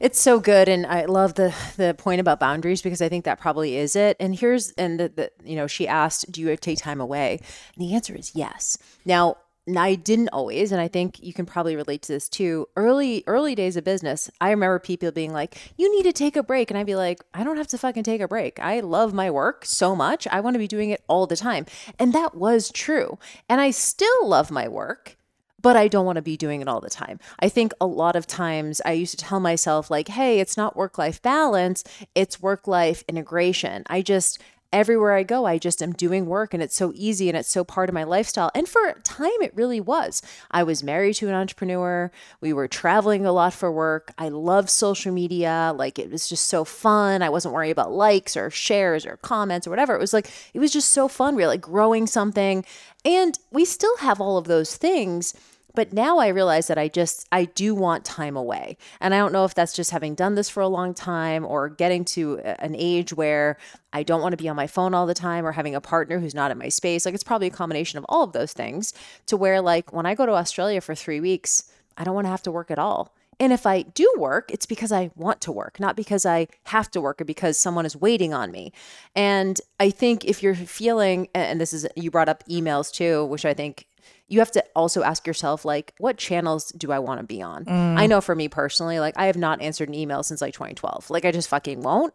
It's 0.00 0.20
so 0.20 0.40
good, 0.40 0.68
and 0.68 0.84
I 0.86 1.04
love 1.04 1.34
the 1.34 1.54
the 1.76 1.94
point 1.94 2.20
about 2.20 2.40
boundaries 2.40 2.82
because 2.82 3.00
I 3.00 3.08
think 3.08 3.24
that 3.24 3.40
probably 3.40 3.76
is 3.76 3.94
it. 3.94 4.16
And 4.18 4.34
here's 4.34 4.70
and 4.72 4.98
the, 4.98 5.08
the 5.08 5.30
you 5.44 5.56
know 5.56 5.66
she 5.66 5.86
asked, 5.86 6.30
"Do 6.32 6.40
you 6.40 6.56
take 6.56 6.78
time 6.78 7.00
away?" 7.00 7.40
And 7.74 7.88
the 7.88 7.94
answer 7.94 8.14
is 8.14 8.32
yes. 8.34 8.76
Now 9.04 9.36
I 9.78 9.94
didn't 9.94 10.28
always, 10.28 10.72
and 10.72 10.80
I 10.80 10.88
think 10.88 11.22
you 11.22 11.32
can 11.32 11.46
probably 11.46 11.74
relate 11.76 12.02
to 12.02 12.12
this 12.12 12.28
too. 12.28 12.68
Early, 12.76 13.24
early 13.26 13.54
days 13.54 13.76
of 13.76 13.84
business, 13.84 14.30
I 14.40 14.50
remember 14.50 14.78
people 14.78 15.10
being 15.12 15.32
like, 15.32 15.56
"You 15.78 15.90
need 15.96 16.02
to 16.02 16.12
take 16.12 16.36
a 16.36 16.42
break," 16.42 16.70
and 16.70 16.76
I'd 16.78 16.86
be 16.86 16.96
like, 16.96 17.24
"I 17.32 17.44
don't 17.44 17.56
have 17.56 17.68
to 17.68 17.78
fucking 17.78 18.02
take 18.02 18.20
a 18.20 18.28
break. 18.28 18.58
I 18.60 18.80
love 18.80 19.14
my 19.14 19.30
work 19.30 19.64
so 19.64 19.94
much. 19.94 20.26
I 20.26 20.40
want 20.40 20.54
to 20.54 20.58
be 20.58 20.68
doing 20.68 20.90
it 20.90 21.02
all 21.08 21.26
the 21.26 21.36
time," 21.36 21.66
and 22.00 22.12
that 22.12 22.34
was 22.34 22.70
true. 22.70 23.18
And 23.48 23.60
I 23.60 23.70
still 23.70 24.26
love 24.28 24.50
my 24.50 24.66
work 24.68 25.16
but 25.64 25.76
I 25.76 25.88
don't 25.88 26.04
want 26.04 26.16
to 26.16 26.22
be 26.22 26.36
doing 26.36 26.60
it 26.60 26.68
all 26.68 26.82
the 26.82 26.90
time. 26.90 27.18
I 27.40 27.48
think 27.48 27.72
a 27.80 27.86
lot 27.86 28.16
of 28.16 28.26
times 28.26 28.82
I 28.84 28.92
used 28.92 29.18
to 29.18 29.24
tell 29.24 29.40
myself, 29.40 29.90
like, 29.90 30.08
hey, 30.08 30.38
it's 30.38 30.58
not 30.58 30.76
work 30.76 30.98
life 30.98 31.22
balance, 31.22 31.82
it's 32.14 32.42
work 32.42 32.68
life 32.68 33.02
integration. 33.08 33.82
I 33.86 34.02
just, 34.02 34.42
everywhere 34.74 35.14
I 35.14 35.22
go, 35.22 35.46
I 35.46 35.56
just 35.56 35.82
am 35.82 35.92
doing 35.92 36.26
work 36.26 36.52
and 36.52 36.62
it's 36.62 36.76
so 36.76 36.92
easy 36.94 37.30
and 37.30 37.38
it's 37.38 37.48
so 37.48 37.64
part 37.64 37.88
of 37.88 37.94
my 37.94 38.04
lifestyle. 38.04 38.50
And 38.54 38.68
for 38.68 38.88
a 38.88 39.00
time, 39.00 39.40
it 39.40 39.56
really 39.56 39.80
was. 39.80 40.20
I 40.50 40.64
was 40.64 40.82
married 40.82 41.14
to 41.14 41.28
an 41.28 41.34
entrepreneur. 41.34 42.12
We 42.42 42.52
were 42.52 42.68
traveling 42.68 43.24
a 43.24 43.32
lot 43.32 43.54
for 43.54 43.72
work. 43.72 44.12
I 44.18 44.28
love 44.28 44.68
social 44.68 45.14
media. 45.14 45.72
Like 45.74 45.98
it 45.98 46.10
was 46.10 46.28
just 46.28 46.46
so 46.48 46.66
fun. 46.66 47.22
I 47.22 47.30
wasn't 47.30 47.54
worried 47.54 47.70
about 47.70 47.90
likes 47.90 48.36
or 48.36 48.50
shares 48.50 49.06
or 49.06 49.16
comments 49.16 49.66
or 49.66 49.70
whatever. 49.70 49.94
It 49.94 50.00
was 50.00 50.12
like, 50.12 50.28
it 50.52 50.58
was 50.58 50.74
just 50.74 50.90
so 50.90 51.08
fun. 51.08 51.36
We 51.36 51.42
were 51.42 51.48
like 51.48 51.62
growing 51.62 52.06
something. 52.06 52.66
And 53.02 53.38
we 53.50 53.64
still 53.64 53.96
have 53.98 54.20
all 54.20 54.36
of 54.36 54.46
those 54.46 54.76
things 54.76 55.34
but 55.74 55.92
now 55.92 56.18
I 56.18 56.28
realize 56.28 56.68
that 56.68 56.78
I 56.78 56.88
just, 56.88 57.26
I 57.32 57.46
do 57.46 57.74
want 57.74 58.04
time 58.04 58.36
away. 58.36 58.76
And 59.00 59.14
I 59.14 59.18
don't 59.18 59.32
know 59.32 59.44
if 59.44 59.54
that's 59.54 59.72
just 59.72 59.90
having 59.90 60.14
done 60.14 60.34
this 60.34 60.48
for 60.48 60.60
a 60.60 60.68
long 60.68 60.94
time 60.94 61.44
or 61.44 61.68
getting 61.68 62.04
to 62.06 62.38
an 62.38 62.74
age 62.76 63.12
where 63.12 63.58
I 63.92 64.02
don't 64.02 64.22
want 64.22 64.32
to 64.32 64.42
be 64.42 64.48
on 64.48 64.56
my 64.56 64.66
phone 64.66 64.94
all 64.94 65.06
the 65.06 65.14
time 65.14 65.44
or 65.44 65.52
having 65.52 65.74
a 65.74 65.80
partner 65.80 66.18
who's 66.18 66.34
not 66.34 66.50
in 66.50 66.58
my 66.58 66.68
space. 66.68 67.04
Like 67.04 67.14
it's 67.14 67.24
probably 67.24 67.48
a 67.48 67.50
combination 67.50 67.98
of 67.98 68.06
all 68.08 68.22
of 68.22 68.32
those 68.32 68.52
things 68.52 68.94
to 69.26 69.36
where, 69.36 69.60
like, 69.60 69.92
when 69.92 70.06
I 70.06 70.14
go 70.14 70.26
to 70.26 70.32
Australia 70.32 70.80
for 70.80 70.94
three 70.94 71.20
weeks, 71.20 71.70
I 71.96 72.04
don't 72.04 72.14
want 72.14 72.26
to 72.26 72.30
have 72.30 72.42
to 72.42 72.52
work 72.52 72.70
at 72.70 72.78
all. 72.78 73.14
And 73.40 73.52
if 73.52 73.66
I 73.66 73.82
do 73.82 74.12
work, 74.16 74.50
it's 74.52 74.66
because 74.66 74.92
I 74.92 75.10
want 75.16 75.40
to 75.40 75.52
work, 75.52 75.80
not 75.80 75.96
because 75.96 76.24
I 76.24 76.46
have 76.66 76.88
to 76.92 77.00
work 77.00 77.20
or 77.20 77.24
because 77.24 77.58
someone 77.58 77.84
is 77.84 77.96
waiting 77.96 78.32
on 78.32 78.52
me. 78.52 78.72
And 79.16 79.60
I 79.80 79.90
think 79.90 80.24
if 80.24 80.40
you're 80.40 80.54
feeling, 80.54 81.28
and 81.34 81.60
this 81.60 81.72
is, 81.72 81.86
you 81.96 82.12
brought 82.12 82.28
up 82.28 82.46
emails 82.48 82.92
too, 82.92 83.24
which 83.24 83.44
I 83.44 83.52
think 83.52 83.86
you 84.28 84.38
have 84.38 84.50
to 84.52 84.64
also 84.74 85.02
ask 85.02 85.26
yourself 85.26 85.64
like 85.64 85.92
what 85.98 86.16
channels 86.16 86.72
do 86.72 86.90
i 86.92 86.98
want 86.98 87.20
to 87.20 87.26
be 87.26 87.42
on? 87.42 87.64
Mm. 87.64 87.98
i 87.98 88.06
know 88.06 88.20
for 88.20 88.34
me 88.34 88.48
personally 88.48 88.98
like 88.98 89.14
i 89.16 89.26
have 89.26 89.36
not 89.36 89.60
answered 89.60 89.88
an 89.88 89.94
email 89.94 90.22
since 90.22 90.40
like 90.40 90.54
2012 90.54 91.10
like 91.10 91.24
i 91.24 91.30
just 91.30 91.48
fucking 91.48 91.82
won't. 91.82 92.14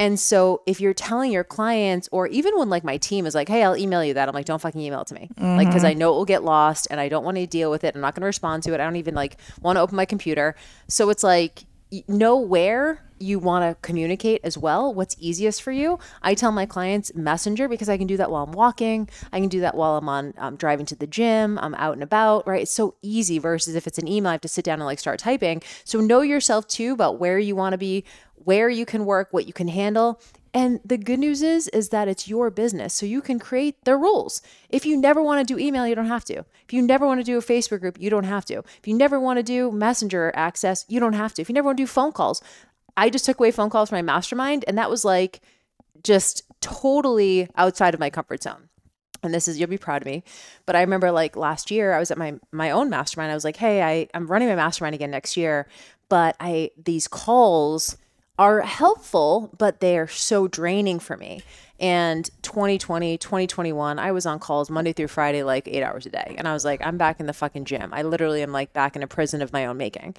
And 0.00 0.16
so 0.20 0.62
if 0.64 0.80
you're 0.80 0.94
telling 0.94 1.32
your 1.32 1.42
clients 1.42 2.08
or 2.12 2.28
even 2.28 2.56
when 2.56 2.68
like 2.70 2.84
my 2.84 2.98
team 2.98 3.26
is 3.26 3.34
like 3.34 3.48
hey 3.48 3.64
i'll 3.64 3.76
email 3.76 4.04
you 4.04 4.14
that 4.14 4.28
i'm 4.28 4.34
like 4.34 4.46
don't 4.46 4.60
fucking 4.60 4.80
email 4.80 5.00
it 5.00 5.08
to 5.08 5.14
me. 5.14 5.28
Mm-hmm. 5.34 5.56
like 5.56 5.66
because 5.66 5.84
i 5.84 5.92
know 5.92 6.12
it 6.12 6.16
will 6.16 6.24
get 6.24 6.44
lost 6.44 6.86
and 6.90 7.00
i 7.00 7.08
don't 7.08 7.24
want 7.24 7.36
to 7.36 7.46
deal 7.48 7.68
with 7.70 7.82
it. 7.82 7.96
I'm 7.96 8.00
not 8.00 8.14
going 8.14 8.22
to 8.22 8.26
respond 8.26 8.62
to 8.62 8.74
it. 8.74 8.80
I 8.80 8.84
don't 8.84 8.96
even 8.96 9.16
like 9.16 9.38
want 9.60 9.76
to 9.76 9.80
open 9.80 9.96
my 9.96 10.04
computer. 10.04 10.54
So 10.86 11.10
it's 11.10 11.24
like 11.24 11.64
know 12.06 12.36
where 12.38 13.02
you 13.20 13.38
want 13.38 13.64
to 13.64 13.80
communicate 13.86 14.40
as 14.44 14.56
well, 14.56 14.92
what's 14.94 15.16
easiest 15.18 15.62
for 15.62 15.72
you. 15.72 15.98
I 16.22 16.34
tell 16.34 16.52
my 16.52 16.66
clients 16.66 17.14
Messenger 17.14 17.68
because 17.68 17.88
I 17.88 17.98
can 17.98 18.06
do 18.06 18.16
that 18.16 18.30
while 18.30 18.44
I'm 18.44 18.52
walking. 18.52 19.08
I 19.32 19.40
can 19.40 19.48
do 19.48 19.60
that 19.60 19.74
while 19.74 19.96
I'm 19.96 20.08
on 20.08 20.34
um, 20.38 20.56
driving 20.56 20.86
to 20.86 20.94
the 20.94 21.06
gym. 21.06 21.58
I'm 21.58 21.74
out 21.74 21.94
and 21.94 22.02
about, 22.02 22.46
right? 22.46 22.62
It's 22.62 22.72
so 22.72 22.94
easy 23.02 23.38
versus 23.38 23.74
if 23.74 23.86
it's 23.86 23.98
an 23.98 24.08
email, 24.08 24.30
I 24.30 24.32
have 24.32 24.40
to 24.42 24.48
sit 24.48 24.64
down 24.64 24.78
and 24.78 24.86
like 24.86 24.98
start 24.98 25.18
typing. 25.18 25.62
So 25.84 26.00
know 26.00 26.20
yourself 26.20 26.66
too 26.68 26.92
about 26.92 27.18
where 27.18 27.38
you 27.38 27.56
want 27.56 27.72
to 27.72 27.78
be, 27.78 28.04
where 28.36 28.68
you 28.68 28.86
can 28.86 29.04
work, 29.04 29.28
what 29.32 29.46
you 29.46 29.52
can 29.52 29.68
handle. 29.68 30.20
And 30.54 30.80
the 30.84 30.96
good 30.96 31.18
news 31.18 31.42
is 31.42 31.68
is 31.68 31.90
that 31.90 32.08
it's 32.08 32.28
your 32.28 32.50
business. 32.50 32.94
So 32.94 33.06
you 33.06 33.20
can 33.20 33.38
create 33.38 33.84
the 33.84 33.96
rules. 33.96 34.40
If 34.70 34.86
you 34.86 34.96
never 34.96 35.22
want 35.22 35.46
to 35.46 35.54
do 35.54 35.60
email, 35.60 35.86
you 35.86 35.94
don't 35.94 36.06
have 36.06 36.24
to. 36.26 36.38
If 36.64 36.72
you 36.72 36.82
never 36.82 37.06
want 37.06 37.20
to 37.20 37.24
do 37.24 37.38
a 37.38 37.42
Facebook 37.42 37.80
group, 37.80 38.00
you 38.00 38.10
don't 38.10 38.24
have 38.24 38.44
to. 38.46 38.58
If 38.58 38.86
you 38.86 38.94
never 38.94 39.20
want 39.20 39.38
to 39.38 39.42
do 39.42 39.70
Messenger 39.70 40.32
access, 40.34 40.84
you 40.88 41.00
don't 41.00 41.12
have 41.12 41.34
to. 41.34 41.42
If 41.42 41.48
you 41.48 41.54
never 41.54 41.66
want 41.66 41.76
to 41.76 41.82
do 41.82 41.86
phone 41.86 42.12
calls, 42.12 42.42
I 42.96 43.10
just 43.10 43.24
took 43.24 43.38
away 43.38 43.50
phone 43.50 43.70
calls 43.70 43.90
from 43.90 43.98
my 43.98 44.02
mastermind, 44.02 44.64
and 44.66 44.76
that 44.78 44.90
was 44.90 45.04
like 45.04 45.40
just 46.02 46.42
totally 46.60 47.48
outside 47.56 47.94
of 47.94 48.00
my 48.00 48.10
comfort 48.10 48.42
zone. 48.42 48.68
And 49.22 49.34
this 49.34 49.48
is 49.48 49.58
you'll 49.58 49.68
be 49.68 49.78
proud 49.78 50.02
of 50.02 50.06
me. 50.06 50.24
But 50.64 50.76
I 50.76 50.80
remember 50.80 51.10
like 51.10 51.36
last 51.36 51.70
year 51.70 51.92
I 51.92 51.98
was 51.98 52.10
at 52.10 52.18
my 52.18 52.38
my 52.52 52.70
own 52.70 52.88
mastermind. 52.88 53.30
I 53.30 53.34
was 53.34 53.44
like, 53.44 53.56
hey, 53.56 53.82
I, 53.82 54.08
I'm 54.14 54.26
running 54.26 54.48
my 54.48 54.56
mastermind 54.56 54.94
again 54.94 55.10
next 55.10 55.36
year, 55.36 55.68
but 56.08 56.36
I 56.40 56.70
these 56.82 57.08
calls 57.08 57.96
are 58.38 58.60
helpful, 58.60 59.50
but 59.58 59.80
they 59.80 59.98
are 59.98 60.06
so 60.06 60.46
draining 60.48 60.98
for 61.00 61.16
me. 61.16 61.42
And 61.80 62.28
2020, 62.42 63.18
2021, 63.18 63.98
I 63.98 64.10
was 64.10 64.26
on 64.26 64.38
calls 64.38 64.70
Monday 64.70 64.92
through 64.92 65.08
Friday, 65.08 65.42
like 65.42 65.68
eight 65.68 65.82
hours 65.82 66.06
a 66.06 66.10
day. 66.10 66.34
And 66.36 66.48
I 66.48 66.52
was 66.52 66.64
like, 66.64 66.80
I'm 66.84 66.98
back 66.98 67.20
in 67.20 67.26
the 67.26 67.32
fucking 67.32 67.64
gym. 67.64 67.90
I 67.92 68.02
literally 68.02 68.42
am 68.42 68.52
like 68.52 68.72
back 68.72 68.96
in 68.96 69.02
a 69.02 69.06
prison 69.06 69.42
of 69.42 69.52
my 69.52 69.66
own 69.66 69.76
making. 69.76 70.16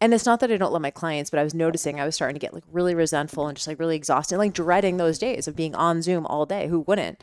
And 0.00 0.12
it's 0.12 0.26
not 0.26 0.40
that 0.40 0.50
I 0.50 0.56
don't 0.56 0.72
love 0.72 0.82
my 0.82 0.90
clients, 0.90 1.30
but 1.30 1.38
I 1.38 1.44
was 1.44 1.54
noticing 1.54 2.00
I 2.00 2.06
was 2.06 2.14
starting 2.14 2.34
to 2.34 2.40
get 2.40 2.54
like 2.54 2.64
really 2.72 2.94
resentful 2.94 3.46
and 3.46 3.56
just 3.56 3.68
like 3.68 3.78
really 3.78 3.96
exhausted, 3.96 4.38
like 4.38 4.52
dreading 4.52 4.96
those 4.96 5.18
days 5.18 5.46
of 5.46 5.56
being 5.56 5.74
on 5.74 6.02
Zoom 6.02 6.26
all 6.26 6.46
day. 6.46 6.68
Who 6.68 6.80
wouldn't? 6.80 7.22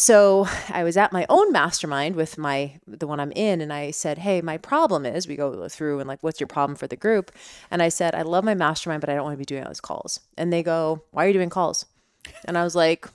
So 0.00 0.46
I 0.68 0.84
was 0.84 0.96
at 0.96 1.12
my 1.12 1.26
own 1.28 1.50
mastermind 1.50 2.14
with 2.14 2.38
my 2.38 2.78
the 2.86 3.08
one 3.08 3.18
I'm 3.18 3.32
in 3.32 3.60
and 3.60 3.72
I 3.72 3.90
said, 3.90 4.18
"Hey, 4.18 4.40
my 4.40 4.56
problem 4.56 5.04
is 5.04 5.26
we 5.26 5.34
go 5.34 5.68
through 5.68 5.98
and 5.98 6.06
like 6.06 6.22
what's 6.22 6.38
your 6.38 6.46
problem 6.46 6.76
for 6.76 6.86
the 6.86 6.94
group?" 6.94 7.32
And 7.68 7.82
I 7.82 7.88
said, 7.88 8.14
"I 8.14 8.22
love 8.22 8.44
my 8.44 8.54
mastermind, 8.54 9.00
but 9.00 9.10
I 9.10 9.16
don't 9.16 9.24
want 9.24 9.34
to 9.34 9.38
be 9.38 9.44
doing 9.44 9.64
all 9.64 9.70
those 9.70 9.80
calls." 9.80 10.20
And 10.36 10.52
they 10.52 10.62
go, 10.62 11.02
"Why 11.10 11.24
are 11.24 11.26
you 11.26 11.32
doing 11.32 11.50
calls?" 11.50 11.84
And 12.44 12.56
I 12.56 12.62
was 12.62 12.76
like, 12.76 13.08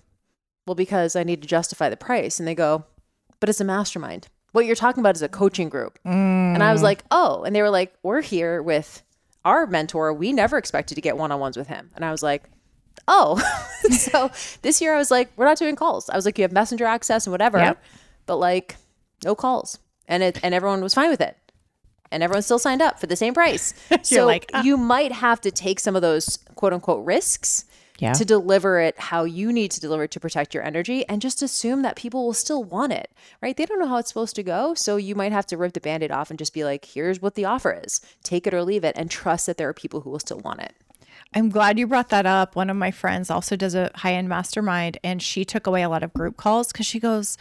"Well, 0.67 0.76
because 0.76 1.15
I 1.15 1.24
need 1.24 1.41
to 1.41 1.48
justify 1.48 1.88
the 1.88 1.96
price." 1.96 2.38
And 2.38 2.46
they 2.46 2.54
go, 2.54 2.84
"But 3.39 3.48
it's 3.48 3.62
a 3.62 3.63
mastermind. 3.63 4.28
What 4.52 4.65
you're 4.65 4.76
talking 4.76 5.00
about 5.00 5.15
is 5.15 5.22
a 5.22 5.30
coaching 5.30 5.69
group." 5.69 6.00
And 6.04 6.62
I 6.62 6.74
was 6.74 6.82
mm. 6.82 6.89
like, 6.89 7.06
"Oh." 7.12 7.43
And 7.43 7.56
they 7.56 7.62
were 7.62 7.69
like, 7.69 7.93
"We're 8.04 8.19
here 8.19 8.62
with 8.62 9.04
our 9.46 9.67
mentor. 9.67 10.12
We 10.12 10.34
never 10.34 10.58
expected 10.58 10.96
to 10.96 11.02
get 11.02 11.17
one-on-ones 11.17 11.56
with 11.56 11.67
him." 11.67 11.91
And 11.96 12.04
I 12.04 12.12
was 12.12 12.22
like, 12.22 12.43
oh 13.08 13.38
so 13.91 14.29
this 14.62 14.82
year 14.82 14.93
i 14.95 14.97
was 14.97 15.12
like 15.12 15.29
we're 15.36 15.45
not 15.45 15.58
doing 15.58 15.75
calls. 15.75 16.10
I 16.10 16.15
was 16.15 16.25
like 16.25 16.38
you 16.38 16.43
have 16.43 16.51
messenger 16.51 16.86
access 16.86 17.25
and 17.25 17.32
whatever 17.32 17.58
Yep. 17.60 17.84
but 18.25 18.38
like 18.38 18.75
no 19.25 19.36
calls. 19.36 19.79
And 20.08 20.21
it 20.23 20.39
and 20.43 20.53
everyone 20.53 20.82
was 20.82 20.93
fine 20.93 21.10
with 21.10 21.21
it. 21.21 21.38
And 22.12 22.21
everyone 22.21 22.43
still 22.43 22.60
signed 22.60 22.82
up 22.82 22.99
for 22.99 23.08
the 23.08 23.15
same 23.15 23.34
price. 23.34 23.73
So 24.03 24.25
like, 24.25 24.49
"Ah." 24.53 24.62
you 24.63 24.77
might 24.77 25.12
have 25.12 25.41
to 25.41 25.51
take 25.51 25.79
some 25.79 25.95
of 25.95 26.01
those 26.01 26.38
quote 26.56 26.73
unquote 26.73 27.06
risks 27.06 27.65
Yeah. 27.99 28.13
to 28.13 28.23
deliver 28.25 28.79
it 28.79 28.99
how 28.99 29.23
you 29.23 29.51
need 29.51 29.71
to 29.71 29.79
deliver 29.82 30.03
it 30.03 30.12
to 30.12 30.19
protect 30.19 30.53
your 30.53 30.63
energy 30.63 31.08
and 31.10 31.21
just 31.21 31.41
assume 31.41 31.82
that 31.84 31.95
people 31.95 32.25
will 32.25 32.34
still 32.34 32.63
want 32.63 32.91
it 32.93 33.10
right? 33.41 33.56
They 33.58 33.65
don't 33.65 33.79
know 33.79 33.88
how 33.88 33.97
it's 33.97 34.10
supposed 34.10 34.36
to 34.36 34.43
go. 34.43 34.73
So 34.73 34.95
you 34.97 35.15
might 35.15 35.32
have 35.32 35.45
to 35.47 35.58
rip 35.58 35.73
the 35.73 35.82
band-aid 35.82 36.12
off 36.12 36.29
and 36.29 36.38
just 36.39 36.53
be 36.53 36.63
like 36.63 36.86
here's 36.86 37.21
what 37.21 37.36
the 37.36 37.45
offer 37.45 37.82
is. 37.84 37.99
Take 38.23 38.45
it 38.47 38.53
or 38.53 38.63
leave 38.63 38.84
it 38.84 38.95
and 38.97 39.10
trust 39.10 39.45
that 39.47 39.58
there 39.58 39.67
are 39.69 39.73
people 39.73 40.01
who 40.01 40.10
will 40.10 40.19
still 40.19 40.39
want 40.39 40.62
it 40.62 40.73
I'm 41.36 41.50
glad 41.50 41.80
you 41.80 41.88
brought 41.88 42.10
that 42.10 42.26
up. 42.26 42.56
One 42.56 42.69
of 42.69 42.78
my 42.78 42.91
friends 42.91 43.30
also 43.32 43.56
does 43.56 43.76
a 43.76 43.91
high 43.96 44.13
end 44.13 44.30
mastermind, 44.30 44.98
and 45.04 45.22
she 45.22 45.43
took 45.46 45.67
away 45.67 45.82
a 45.84 45.89
lot 45.89 46.04
of 46.04 46.13
group 46.13 46.38
calls 46.38 46.72
because 46.72 46.86
she 46.86 47.00
goes, 47.00 47.38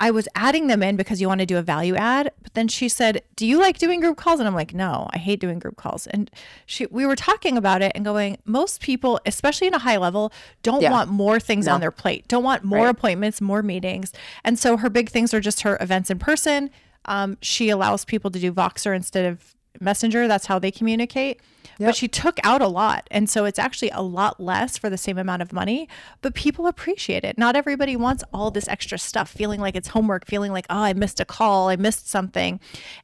I 0.00 0.10
was 0.10 0.28
adding 0.34 0.66
them 0.66 0.82
in 0.82 0.96
because 0.96 1.20
you 1.20 1.28
want 1.28 1.38
to 1.38 1.46
do 1.46 1.56
a 1.56 1.62
value 1.62 1.94
add, 1.94 2.32
but 2.42 2.52
then 2.54 2.66
she 2.66 2.88
said, 2.88 3.22
"Do 3.36 3.46
you 3.46 3.60
like 3.60 3.78
doing 3.78 4.00
group 4.00 4.16
calls?" 4.16 4.40
And 4.40 4.46
I'm 4.48 4.54
like, 4.54 4.74
"No, 4.74 5.08
I 5.12 5.18
hate 5.18 5.38
doing 5.38 5.60
group 5.60 5.76
calls." 5.76 6.08
And 6.08 6.30
she, 6.66 6.86
we 6.86 7.06
were 7.06 7.14
talking 7.14 7.56
about 7.56 7.80
it 7.80 7.92
and 7.94 8.04
going, 8.04 8.38
most 8.44 8.80
people, 8.80 9.20
especially 9.24 9.68
in 9.68 9.74
a 9.74 9.78
high 9.78 9.96
level, 9.96 10.32
don't 10.64 10.82
Yeah. 10.82 10.90
want 10.90 11.10
more 11.10 11.38
things 11.38 11.68
on 11.68 11.80
their 11.80 11.92
plate, 11.92 12.26
don't 12.26 12.42
want 12.42 12.64
more 12.64 12.86
Right. 12.86 12.88
appointments, 12.90 13.40
more 13.40 13.62
meetings, 13.62 14.12
and 14.42 14.58
so 14.58 14.76
her 14.76 14.90
big 14.90 15.08
things 15.10 15.32
are 15.32 15.40
just 15.40 15.62
her 15.62 15.78
events 15.80 16.10
in 16.10 16.18
person. 16.18 16.70
Um, 17.06 17.38
she 17.40 17.68
allows 17.70 18.04
people 18.04 18.30
to 18.32 18.38
do 18.40 18.52
Voxer 18.52 18.94
instead 18.96 19.24
of 19.26 19.53
Messenger. 19.80 20.28
That's 20.28 20.46
how 20.46 20.58
they 20.58 20.70
communicate. 20.70 21.40
But 21.78 21.96
she 21.96 22.08
took 22.08 22.38
out 22.44 22.62
a 22.62 22.68
lot. 22.68 23.08
And 23.10 23.28
so 23.28 23.44
it's 23.44 23.58
actually 23.58 23.90
a 23.90 24.00
lot 24.00 24.40
less 24.40 24.78
for 24.78 24.88
the 24.88 24.96
same 24.96 25.18
amount 25.18 25.42
of 25.42 25.52
money, 25.52 25.88
but 26.22 26.34
people 26.34 26.66
appreciate 26.66 27.24
it. 27.24 27.36
Not 27.36 27.56
everybody 27.56 27.96
wants 27.96 28.22
all 28.32 28.50
this 28.50 28.68
extra 28.68 28.98
stuff, 28.98 29.28
feeling 29.28 29.60
like 29.60 29.74
it's 29.74 29.88
homework, 29.88 30.26
feeling 30.26 30.52
like, 30.52 30.66
oh, 30.70 30.82
I 30.82 30.92
missed 30.92 31.20
a 31.20 31.24
call, 31.24 31.68
I 31.68 31.76
missed 31.76 32.08
something. 32.08 32.60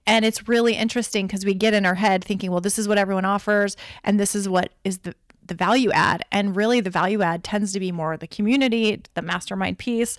And 0.06 0.24
it's 0.24 0.48
really 0.48 0.74
interesting 0.74 1.26
because 1.26 1.44
we 1.44 1.54
get 1.54 1.74
in 1.74 1.84
our 1.84 1.96
head 1.96 2.24
thinking, 2.24 2.50
well, 2.50 2.60
this 2.60 2.78
is 2.78 2.86
what 2.86 2.98
everyone 2.98 3.24
offers, 3.24 3.76
and 4.04 4.20
this 4.20 4.34
is 4.34 4.48
what 4.48 4.72
is 4.84 4.98
the 4.98 5.14
the 5.46 5.54
value 5.54 5.90
add. 5.90 6.24
And 6.30 6.54
really 6.54 6.80
the 6.80 6.90
value 6.90 7.22
add 7.22 7.42
tends 7.42 7.72
to 7.72 7.80
be 7.80 7.90
more 7.90 8.16
the 8.16 8.28
community, 8.28 9.02
the 9.14 9.22
mastermind 9.22 9.78
piece. 9.78 10.16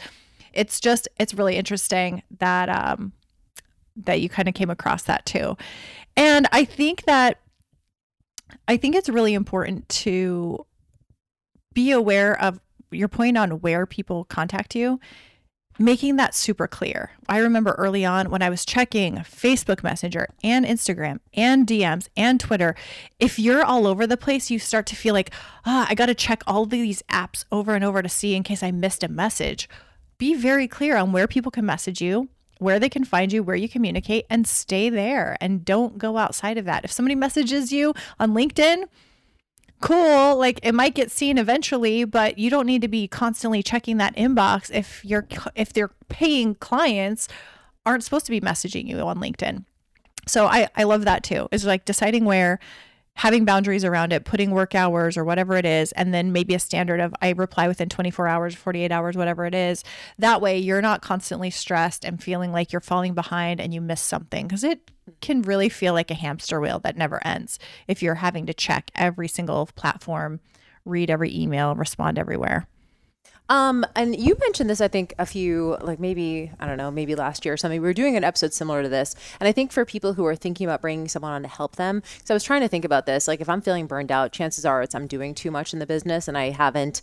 It's 0.51 0.81
just 0.81 1.07
it's 1.17 1.33
really 1.33 1.55
interesting 1.55 2.21
that 2.39 2.67
um 2.67 3.13
that 3.95 4.21
you 4.21 4.29
kind 4.29 4.47
of 4.47 4.53
came 4.53 4.69
across 4.69 5.03
that 5.03 5.25
too. 5.25 5.57
And 6.15 6.47
I 6.51 6.65
think 6.65 7.03
that 7.03 7.39
I 8.67 8.77
think 8.77 8.95
it's 8.95 9.09
really 9.09 9.33
important 9.33 9.87
to 9.89 10.65
be 11.73 11.91
aware 11.91 12.39
of 12.41 12.59
your 12.91 13.07
point 13.07 13.37
on 13.37 13.61
where 13.61 13.85
people 13.85 14.25
contact 14.25 14.75
you, 14.75 14.99
making 15.79 16.17
that 16.17 16.35
super 16.35 16.67
clear. 16.67 17.11
I 17.29 17.39
remember 17.39 17.71
early 17.71 18.05
on 18.05 18.29
when 18.29 18.41
I 18.41 18.49
was 18.49 18.65
checking 18.65 19.15
Facebook 19.17 19.83
Messenger 19.83 20.27
and 20.43 20.65
Instagram 20.65 21.19
and 21.33 21.65
DMs 21.65 22.07
and 22.17 22.39
Twitter, 22.39 22.75
if 23.19 23.39
you're 23.39 23.63
all 23.63 23.87
over 23.87 24.05
the 24.05 24.17
place, 24.17 24.51
you 24.51 24.59
start 24.59 24.85
to 24.87 24.95
feel 24.95 25.13
like, 25.13 25.31
ah, 25.65 25.87
I 25.89 25.95
got 25.95 26.07
to 26.07 26.15
check 26.15 26.43
all 26.45 26.65
these 26.65 27.01
apps 27.03 27.45
over 27.51 27.73
and 27.73 27.83
over 27.83 28.01
to 28.01 28.09
see 28.09 28.35
in 28.35 28.43
case 28.43 28.61
I 28.63 28.71
missed 28.71 29.03
a 29.03 29.07
message. 29.07 29.69
Be 30.17 30.35
very 30.35 30.67
clear 30.67 30.97
on 30.97 31.11
where 31.11 31.27
people 31.27 31.51
can 31.51 31.65
message 31.65 32.01
you, 32.01 32.29
where 32.61 32.79
they 32.79 32.89
can 32.89 33.03
find 33.03 33.33
you, 33.33 33.41
where 33.41 33.55
you 33.55 33.67
communicate, 33.67 34.23
and 34.29 34.47
stay 34.47 34.87
there 34.87 35.35
and 35.41 35.65
don't 35.65 35.97
go 35.97 36.17
outside 36.17 36.59
of 36.59 36.65
that. 36.65 36.85
If 36.85 36.91
somebody 36.91 37.15
messages 37.15 37.73
you 37.73 37.95
on 38.19 38.35
LinkedIn, 38.35 38.83
cool 39.81 40.35
like 40.37 40.59
it 40.61 40.75
might 40.75 40.93
get 40.93 41.09
seen 41.09 41.39
eventually 41.39 42.03
but 42.03 42.37
you 42.37 42.51
don't 42.51 42.67
need 42.67 42.83
to 42.83 42.87
be 42.87 43.07
constantly 43.07 43.63
checking 43.63 43.97
that 43.97 44.15
inbox 44.15 44.69
if 44.69 45.03
you're 45.03 45.27
if 45.55 45.73
they're 45.73 45.89
paying 46.07 46.53
clients 46.53 47.27
aren't 47.83 48.03
supposed 48.03 48.27
to 48.27 48.31
be 48.31 48.39
messaging 48.39 48.87
you 48.87 48.99
on 48.99 49.17
linkedin 49.17 49.65
so 50.27 50.45
i 50.45 50.69
i 50.75 50.83
love 50.83 51.03
that 51.03 51.23
too 51.23 51.49
is 51.51 51.65
like 51.65 51.83
deciding 51.83 52.25
where 52.25 52.59
having 53.21 53.45
boundaries 53.45 53.85
around 53.85 54.11
it 54.11 54.25
putting 54.25 54.49
work 54.49 54.73
hours 54.73 55.15
or 55.15 55.23
whatever 55.23 55.55
it 55.55 55.63
is 55.63 55.91
and 55.91 56.11
then 56.11 56.31
maybe 56.31 56.55
a 56.55 56.59
standard 56.59 56.99
of 56.99 57.13
i 57.21 57.29
reply 57.29 57.67
within 57.67 57.87
24 57.87 58.27
hours 58.27 58.55
48 58.55 58.91
hours 58.91 59.15
whatever 59.15 59.45
it 59.45 59.53
is. 59.53 59.83
That 60.17 60.41
way 60.41 60.57
you're 60.57 60.81
not 60.81 61.03
constantly 61.03 61.51
stressed 61.51 62.03
and 62.03 62.21
feeling 62.21 62.51
like 62.51 62.71
you're 62.71 62.81
falling 62.81 63.13
behind 63.13 63.61
and 63.61 63.75
you 63.75 63.79
miss 63.79 64.01
something 64.01 64.47
because 64.47 64.63
it 64.63 64.89
can 65.21 65.43
really 65.43 65.69
feel 65.69 65.93
like 65.93 66.09
a 66.09 66.15
hamster 66.15 66.59
wheel 66.59 66.79
that 66.79 66.97
never 66.97 67.23
ends 67.23 67.59
if 67.87 68.01
you're 68.01 68.15
having 68.15 68.47
to 68.47 68.55
check 68.55 68.89
every 68.95 69.27
single 69.27 69.67
platform 69.75 70.39
read 70.83 71.11
every 71.11 71.31
email 71.31 71.75
respond 71.75 72.17
everywhere 72.17 72.67
Um, 73.51 73.85
and 73.97 74.17
you 74.17 74.37
mentioned 74.39 74.69
this, 74.69 74.79
I 74.79 74.87
think, 74.87 75.13
a 75.19 75.25
few, 75.25 75.75
like 75.81 75.99
maybe, 75.99 76.53
I 76.57 76.65
don't 76.65 76.77
know, 76.77 76.89
maybe 76.89 77.15
last 77.15 77.43
year 77.43 77.53
or 77.53 77.57
something. 77.57 77.81
We 77.81 77.85
were 77.85 77.93
doing 77.93 78.15
an 78.15 78.23
episode 78.23 78.53
similar 78.53 78.81
to 78.81 78.87
this. 78.87 79.13
And 79.41 79.47
I 79.47 79.51
think 79.51 79.73
for 79.73 79.83
people 79.83 80.13
who 80.13 80.25
are 80.25 80.37
thinking 80.37 80.65
about 80.65 80.79
bringing 80.79 81.09
someone 81.09 81.33
on 81.33 81.41
to 81.41 81.49
help 81.49 81.75
them, 81.75 82.01
so 82.23 82.33
I 82.33 82.35
was 82.35 82.45
trying 82.45 82.61
to 82.61 82.69
think 82.69 82.85
about 82.85 83.05
this. 83.05 83.27
Like, 83.27 83.41
if 83.41 83.49
I'm 83.49 83.59
feeling 83.59 83.87
burned 83.87 84.09
out, 84.09 84.31
chances 84.31 84.63
are 84.63 84.81
it's 84.81 84.95
I'm 84.95 85.05
doing 85.05 85.35
too 85.35 85.51
much 85.51 85.73
in 85.73 85.79
the 85.79 85.85
business 85.85 86.29
and 86.29 86.37
I 86.37 86.51
haven't, 86.51 87.01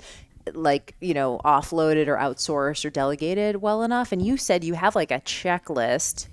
like, 0.54 0.94
you 1.00 1.12
know, 1.12 1.38
offloaded 1.44 2.06
or 2.08 2.16
outsourced 2.16 2.82
or 2.86 2.88
delegated 2.88 3.56
well 3.56 3.82
enough. 3.82 4.10
And 4.10 4.24
you 4.24 4.38
said 4.38 4.64
you 4.64 4.72
have 4.72 4.96
like 4.96 5.10
a 5.10 5.20
checklist. 5.20 6.28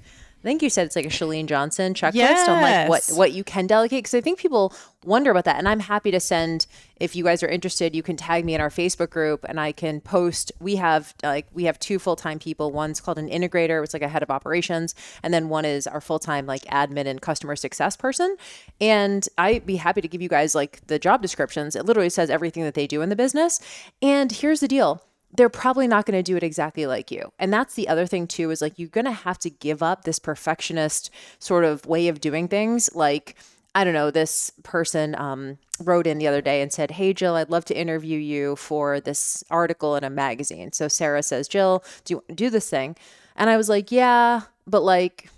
I 0.46 0.48
think 0.48 0.62
you 0.62 0.70
said 0.70 0.86
it's 0.86 0.96
like 0.96 1.08
a 1.08 1.10
Chalene 1.10 1.48
Johnson 1.48 1.96
checklist 1.96 2.14
on 2.48 2.62
like 2.62 2.88
what 2.88 3.10
what 3.18 3.32
you 3.32 3.44
can 3.44 3.66
delegate 3.66 4.04
because 4.04 4.14
I 4.14 4.22
think 4.22 4.38
people 4.38 4.72
wonder 5.04 5.32
about 5.32 5.46
that 5.46 5.58
and 5.58 5.68
I'm 5.68 5.80
happy 5.80 6.12
to 6.12 6.20
send 6.20 6.68
if 6.98 7.16
you 7.16 7.24
guys 7.24 7.42
are 7.42 7.48
interested 7.48 7.96
you 7.96 8.04
can 8.04 8.16
tag 8.16 8.46
me 8.46 8.54
in 8.54 8.62
our 8.62 8.70
Facebook 8.70 9.10
group 9.10 9.44
and 9.50 9.60
I 9.60 9.72
can 9.72 10.02
post 10.02 10.52
we 10.60 10.76
have 10.76 11.16
like 11.24 11.48
we 11.52 11.64
have 11.64 11.80
two 11.80 11.98
full-time 11.98 12.38
people. 12.38 12.72
One's 12.72 13.02
called 13.02 13.18
an 13.18 13.28
integrator 13.28 13.84
it's 13.84 13.94
like 13.94 14.04
a 14.04 14.08
head 14.08 14.22
of 14.22 14.30
operations 14.30 14.94
and 15.24 15.34
then 15.34 15.50
one 15.50 15.66
is 15.66 15.88
our 15.88 16.00
full-time 16.00 16.46
like 16.46 16.62
admin 16.66 17.08
and 17.08 17.20
customer 17.20 17.56
success 17.56 17.98
person 17.98 18.38
and 18.80 19.28
I'd 19.40 19.66
be 19.66 19.78
happy 19.78 20.02
to 20.02 20.08
give 20.08 20.22
you 20.22 20.30
guys 20.30 20.54
like 20.54 20.86
the 20.86 21.00
job 21.00 21.24
descriptions. 21.24 21.76
It 21.76 21.86
literally 21.86 22.12
says 22.12 22.30
everything 22.30 22.62
that 22.64 22.76
they 22.76 22.86
do 22.86 23.02
in 23.02 23.10
the 23.10 23.16
business 23.16 23.60
and 24.00 24.32
here's 24.32 24.60
the 24.60 24.68
deal 24.68 25.02
they're 25.36 25.50
probably 25.50 25.88
not 25.88 26.06
going 26.06 26.18
to 26.18 26.24
do 26.24 26.38
it 26.38 26.44
exactly 26.44 26.86
like 26.86 27.12
you. 27.12 27.32
And 27.40 27.54
that's 27.54 27.76
the 27.76 27.88
other 27.88 28.06
thing 28.06 28.28
too 28.28 28.52
is 28.52 28.62
like 28.62 28.78
you're 28.78 28.90
going 28.90 29.06
to 29.06 29.12
have 29.12 29.40
to 29.40 29.50
give 29.50 29.82
up 29.84 30.04
this 30.04 30.20
perfectionist 30.20 31.10
sort 31.40 31.66
of 31.66 31.86
way 31.86 32.08
of 32.08 32.22
doing 32.22 32.48
things 32.48 32.94
like 32.96 33.36
I 33.78 33.84
don't 33.84 33.94
know, 33.94 34.10
this 34.10 34.54
person 34.64 35.16
um, 35.16 35.58
wrote 35.82 36.08
in 36.08 36.18
the 36.18 36.30
other 36.30 36.40
day 36.40 36.62
and 36.62 36.72
said, 36.72 36.92
Hey, 36.92 37.14
Jill, 37.14 37.36
I'd 37.36 37.50
love 37.50 37.66
to 37.66 37.78
interview 37.78 38.18
you 38.18 38.56
for 38.56 39.02
this 39.02 39.44
article 39.50 39.98
in 39.98 40.06
a 40.06 40.10
magazine. 40.10 40.72
So 40.72 40.88
Sarah 40.88 41.22
says, 41.22 41.50
Jill, 41.50 41.84
do 42.06 42.14
you 42.14 42.34
do 42.34 42.50
this 42.50 42.70
thing? 42.70 42.96
And 43.36 43.50
I 43.50 43.58
was 43.58 43.68
like, 43.68 43.92
Yeah, 43.92 44.44
but 44.66 44.82
like, 44.82 45.30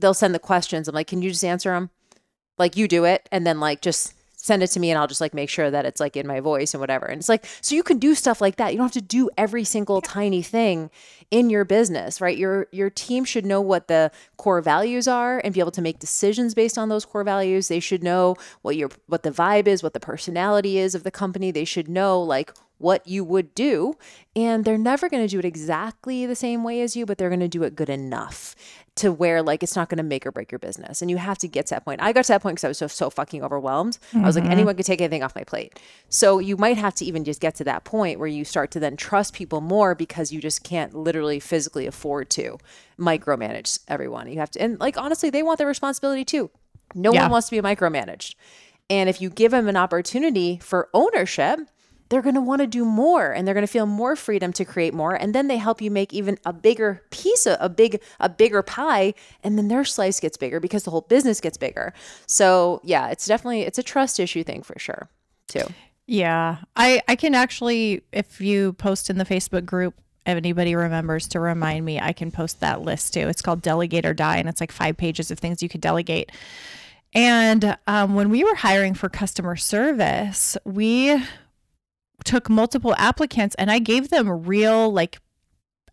they'll 0.00 0.14
send 0.14 0.34
the 0.34 0.40
questions. 0.40 0.88
I'm 0.88 0.96
like, 0.96 1.06
Can 1.06 1.22
you 1.22 1.30
just 1.30 1.44
answer 1.44 1.70
them? 1.70 1.90
Like, 2.58 2.76
you 2.76 2.88
do 2.88 3.04
it. 3.04 3.28
And 3.30 3.46
then, 3.46 3.60
like, 3.60 3.82
just 3.82 4.14
send 4.42 4.60
it 4.60 4.66
to 4.66 4.80
me 4.80 4.90
and 4.90 4.98
I'll 4.98 5.06
just 5.06 5.20
like 5.20 5.34
make 5.34 5.48
sure 5.48 5.70
that 5.70 5.86
it's 5.86 6.00
like 6.00 6.16
in 6.16 6.26
my 6.26 6.40
voice 6.40 6.74
and 6.74 6.80
whatever. 6.80 7.06
And 7.06 7.20
it's 7.20 7.28
like, 7.28 7.46
so 7.60 7.76
you 7.76 7.84
can 7.84 7.98
do 7.98 8.12
stuff 8.12 8.40
like 8.40 8.56
that. 8.56 8.72
You 8.72 8.78
don't 8.78 8.86
have 8.86 8.92
to 8.92 9.00
do 9.00 9.30
every 9.38 9.62
single 9.62 10.00
tiny 10.00 10.42
thing 10.42 10.90
in 11.30 11.48
your 11.48 11.64
business, 11.64 12.20
right? 12.20 12.36
Your 12.36 12.66
your 12.72 12.90
team 12.90 13.24
should 13.24 13.46
know 13.46 13.60
what 13.60 13.86
the 13.86 14.10
core 14.38 14.60
values 14.60 15.06
are 15.06 15.40
and 15.44 15.54
be 15.54 15.60
able 15.60 15.70
to 15.70 15.80
make 15.80 16.00
decisions 16.00 16.54
based 16.54 16.76
on 16.76 16.88
those 16.88 17.04
core 17.04 17.22
values. 17.22 17.68
They 17.68 17.78
should 17.78 18.02
know 18.02 18.34
what 18.62 18.76
your 18.76 18.90
what 19.06 19.22
the 19.22 19.30
vibe 19.30 19.68
is, 19.68 19.80
what 19.80 19.94
the 19.94 20.00
personality 20.00 20.76
is 20.76 20.96
of 20.96 21.04
the 21.04 21.12
company. 21.12 21.52
They 21.52 21.64
should 21.64 21.88
know 21.88 22.20
like 22.20 22.52
what 22.78 23.06
you 23.06 23.22
would 23.22 23.54
do. 23.54 23.96
And 24.34 24.64
they're 24.64 24.76
never 24.76 25.08
going 25.08 25.22
to 25.22 25.30
do 25.30 25.38
it 25.38 25.44
exactly 25.44 26.26
the 26.26 26.34
same 26.34 26.64
way 26.64 26.80
as 26.80 26.96
you, 26.96 27.06
but 27.06 27.16
they're 27.16 27.28
going 27.28 27.38
to 27.38 27.46
do 27.46 27.62
it 27.62 27.76
good 27.76 27.88
enough 27.88 28.56
to 28.94 29.10
where 29.10 29.42
like 29.42 29.62
it's 29.62 29.74
not 29.74 29.88
going 29.88 29.96
to 29.96 30.02
make 30.02 30.26
or 30.26 30.32
break 30.32 30.52
your 30.52 30.58
business. 30.58 31.00
And 31.00 31.10
you 31.10 31.16
have 31.16 31.38
to 31.38 31.48
get 31.48 31.66
to 31.66 31.74
that 31.74 31.84
point. 31.84 32.02
I 32.02 32.12
got 32.12 32.24
to 32.24 32.32
that 32.34 32.42
point 32.42 32.56
because 32.56 32.64
I 32.64 32.68
was 32.68 32.78
so, 32.78 32.86
so 32.88 33.08
fucking 33.08 33.42
overwhelmed. 33.42 33.98
I 34.14 34.20
was 34.20 34.34
like, 34.34 34.44
mm-hmm. 34.44 34.52
anyone 34.52 34.76
could 34.76 34.84
take 34.84 35.00
anything 35.00 35.22
off 35.22 35.34
my 35.34 35.44
plate. 35.44 35.80
So 36.10 36.38
you 36.38 36.58
might 36.58 36.76
have 36.76 36.94
to 36.96 37.04
even 37.06 37.24
just 37.24 37.40
get 37.40 37.54
to 37.56 37.64
that 37.64 37.84
point 37.84 38.18
where 38.18 38.28
you 38.28 38.44
start 38.44 38.70
to 38.72 38.80
then 38.80 38.96
trust 38.96 39.32
people 39.32 39.62
more 39.62 39.94
because 39.94 40.30
you 40.30 40.40
just 40.40 40.62
can't 40.62 40.94
literally 40.94 41.40
physically 41.40 41.86
afford 41.86 42.28
to 42.30 42.58
micromanage 42.98 43.78
everyone. 43.88 44.30
You 44.30 44.40
have 44.40 44.50
to, 44.52 44.60
and 44.60 44.78
like 44.78 44.98
honestly, 44.98 45.30
they 45.30 45.42
want 45.42 45.56
their 45.58 45.66
responsibility 45.66 46.24
too. 46.24 46.50
No 46.94 47.14
Yeah. 47.14 47.22
one 47.22 47.32
wants 47.32 47.48
to 47.48 47.56
be 47.56 47.66
micromanaged. 47.66 48.34
And 48.90 49.08
if 49.08 49.22
you 49.22 49.30
give 49.30 49.52
them 49.52 49.68
an 49.68 49.76
opportunity 49.76 50.58
for 50.62 50.90
ownership, 50.92 51.60
they're 52.12 52.20
going 52.20 52.34
to 52.34 52.42
want 52.42 52.60
to 52.60 52.66
do 52.66 52.84
more 52.84 53.32
and 53.32 53.48
they're 53.48 53.54
going 53.54 53.66
to 53.66 53.72
feel 53.72 53.86
more 53.86 54.14
freedom 54.16 54.52
to 54.52 54.66
create 54.66 54.92
more 54.92 55.14
and 55.14 55.34
then 55.34 55.48
they 55.48 55.56
help 55.56 55.80
you 55.80 55.90
make 55.90 56.12
even 56.12 56.36
a 56.44 56.52
bigger 56.52 57.02
piece 57.08 57.46
of 57.46 57.56
a 57.58 57.70
big 57.70 58.02
a 58.20 58.28
bigger 58.28 58.62
pie 58.62 59.14
and 59.42 59.56
then 59.56 59.68
their 59.68 59.82
slice 59.82 60.20
gets 60.20 60.36
bigger 60.36 60.60
because 60.60 60.82
the 60.82 60.90
whole 60.90 61.00
business 61.00 61.40
gets 61.40 61.56
bigger. 61.56 61.94
So, 62.26 62.82
yeah, 62.84 63.08
it's 63.08 63.24
definitely 63.24 63.62
it's 63.62 63.78
a 63.78 63.82
trust 63.82 64.20
issue 64.20 64.44
thing 64.44 64.62
for 64.62 64.78
sure, 64.78 65.08
too. 65.48 65.64
Yeah. 66.06 66.58
I 66.76 67.00
I 67.08 67.16
can 67.16 67.34
actually 67.34 68.02
if 68.12 68.42
you 68.42 68.74
post 68.74 69.08
in 69.08 69.16
the 69.16 69.24
Facebook 69.24 69.64
group 69.64 69.94
if 70.26 70.36
anybody 70.36 70.74
remembers 70.74 71.26
to 71.28 71.40
remind 71.40 71.86
me, 71.86 71.98
I 71.98 72.12
can 72.12 72.30
post 72.30 72.60
that 72.60 72.82
list 72.82 73.14
too. 73.14 73.26
It's 73.26 73.40
called 73.40 73.62
Delegate 73.62 74.04
or 74.04 74.12
Die 74.12 74.36
and 74.36 74.50
it's 74.50 74.60
like 74.60 74.70
5 74.70 74.98
pages 74.98 75.30
of 75.30 75.38
things 75.38 75.62
you 75.62 75.70
could 75.70 75.80
delegate. 75.80 76.30
And 77.14 77.76
um, 77.86 78.14
when 78.14 78.28
we 78.28 78.44
were 78.44 78.54
hiring 78.54 78.92
for 78.92 79.08
customer 79.08 79.56
service, 79.56 80.58
we 80.64 81.22
took 82.24 82.48
multiple 82.50 82.94
applicants 82.98 83.54
and 83.56 83.70
I 83.70 83.78
gave 83.78 84.10
them 84.10 84.28
real 84.46 84.92
like 84.92 85.20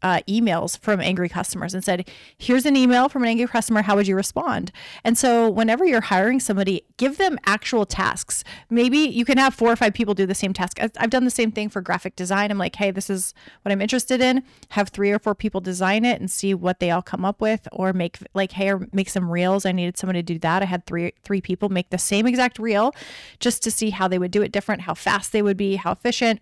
uh, 0.02 0.22
emails 0.28 0.80
from 0.80 1.02
angry 1.02 1.30
customers 1.30 1.74
and 1.74 1.84
said, 1.84 2.10
Here's 2.38 2.66
an 2.66 2.76
email 2.76 3.10
from 3.10 3.24
an 3.24 3.30
angry 3.30 3.48
customer. 3.48 3.82
How 3.82 3.96
would 3.96 4.08
you 4.08 4.16
respond? 4.16 4.72
And 5.04 5.18
so, 5.18 5.50
whenever 5.50 5.86
you're 5.86 6.02
hiring 6.02 6.40
somebody, 6.40 6.84
give 6.98 7.18
them 7.18 7.38
actual 7.46 7.86
tasks. 7.86 8.44
Maybe 8.70 8.98
you 9.00 9.26
can 9.26 9.38
have 9.38 9.54
four 9.54 9.72
or 9.72 9.76
five 9.76 9.94
people 9.94 10.14
do 10.14 10.26
the 10.26 10.36
same 10.36 10.54
task. 10.54 10.80
I've 10.80 11.10
done 11.10 11.26
the 11.26 11.32
same 11.32 11.52
thing 11.52 11.70
for 11.70 11.82
graphic 11.82 12.16
design. 12.16 12.52
I'm 12.52 12.58
like, 12.58 12.76
Hey, 12.76 12.92
this 12.92 13.10
is 13.10 13.34
what 13.64 13.72
I'm 13.72 13.82
interested 13.82 14.22
in. 14.22 14.44
Have 14.70 14.90
three 14.90 15.12
or 15.12 15.20
four 15.20 15.36
people 15.36 15.62
design 15.62 16.06
it 16.06 16.20
and 16.20 16.30
see 16.30 16.54
what 16.54 16.80
they 16.80 16.92
all 16.92 17.02
come 17.02 17.26
up 17.26 17.42
with, 17.42 17.68
or 17.72 17.94
make 17.94 18.18
like, 18.34 18.54
Hey, 18.54 18.72
or 18.72 18.88
make 18.94 19.10
some 19.10 19.30
reels. 19.30 19.66
I 19.66 19.72
needed 19.72 19.98
someone 19.98 20.16
to 20.16 20.24
do 20.24 20.40
that. 20.40 20.62
I 20.62 20.66
had 20.66 20.86
three 20.86 21.14
three 21.24 21.42
people 21.42 21.70
make 21.70 21.90
the 21.90 21.98
same 21.98 22.26
exact 22.26 22.60
reel 22.60 22.94
just 23.40 23.64
to 23.64 23.72
see 23.72 23.90
how 23.90 24.08
they 24.08 24.20
would 24.20 24.32
do 24.32 24.42
it 24.42 24.52
different, 24.52 24.82
how 24.82 24.94
fast 24.94 25.32
they 25.32 25.42
would 25.42 25.58
be, 25.58 25.76
how 25.76 25.92
efficient, 25.92 26.42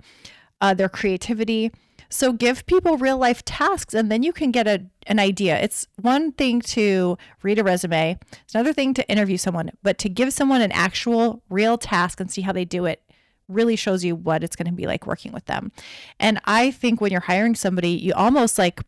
uh, 0.62 0.74
their 0.74 0.90
creativity. 0.90 1.72
So 2.10 2.34
give 2.34 2.66
people 2.66 2.98
real 2.98 3.18
life 3.18 3.44
tasks 3.44 3.94
and 3.94 4.12
then 4.12 4.24
you 4.24 4.34
can 4.34 4.52
get 4.52 4.68
a, 4.68 4.86
an 5.08 5.20
idea. 5.20 5.60
It's 5.60 5.88
one 6.02 6.32
thing 6.32 6.62
to 6.62 7.18
read 7.44 7.60
a 7.60 7.64
resume, 7.64 8.18
it's 8.44 8.56
another 8.56 8.74
thing 8.74 8.94
to 8.96 9.10
interview 9.10 9.38
someone, 9.38 9.72
but 9.84 9.98
to 10.00 10.10
give 10.10 10.34
someone 10.34 10.62
an 10.62 10.72
actual 10.72 11.44
real 11.50 11.78
task 11.78 12.20
and 12.20 12.32
see 12.32 12.42
how 12.42 12.52
they 12.52 12.66
do 12.66 12.86
it 12.86 13.02
really 13.48 13.76
shows 13.76 14.04
you 14.04 14.16
what 14.16 14.44
it's 14.44 14.56
going 14.56 14.68
to 14.68 14.74
be 14.74 14.88
like 14.88 15.08
working 15.08 15.32
with 15.32 15.46
them. 15.46 15.72
And 16.20 16.40
I 16.46 16.72
think 16.72 17.00
when 17.00 17.12
you're 17.12 17.22
hiring 17.22 17.56
somebody, 17.56 17.92
you 17.92 18.14
almost 18.14 18.58
like 18.58 18.82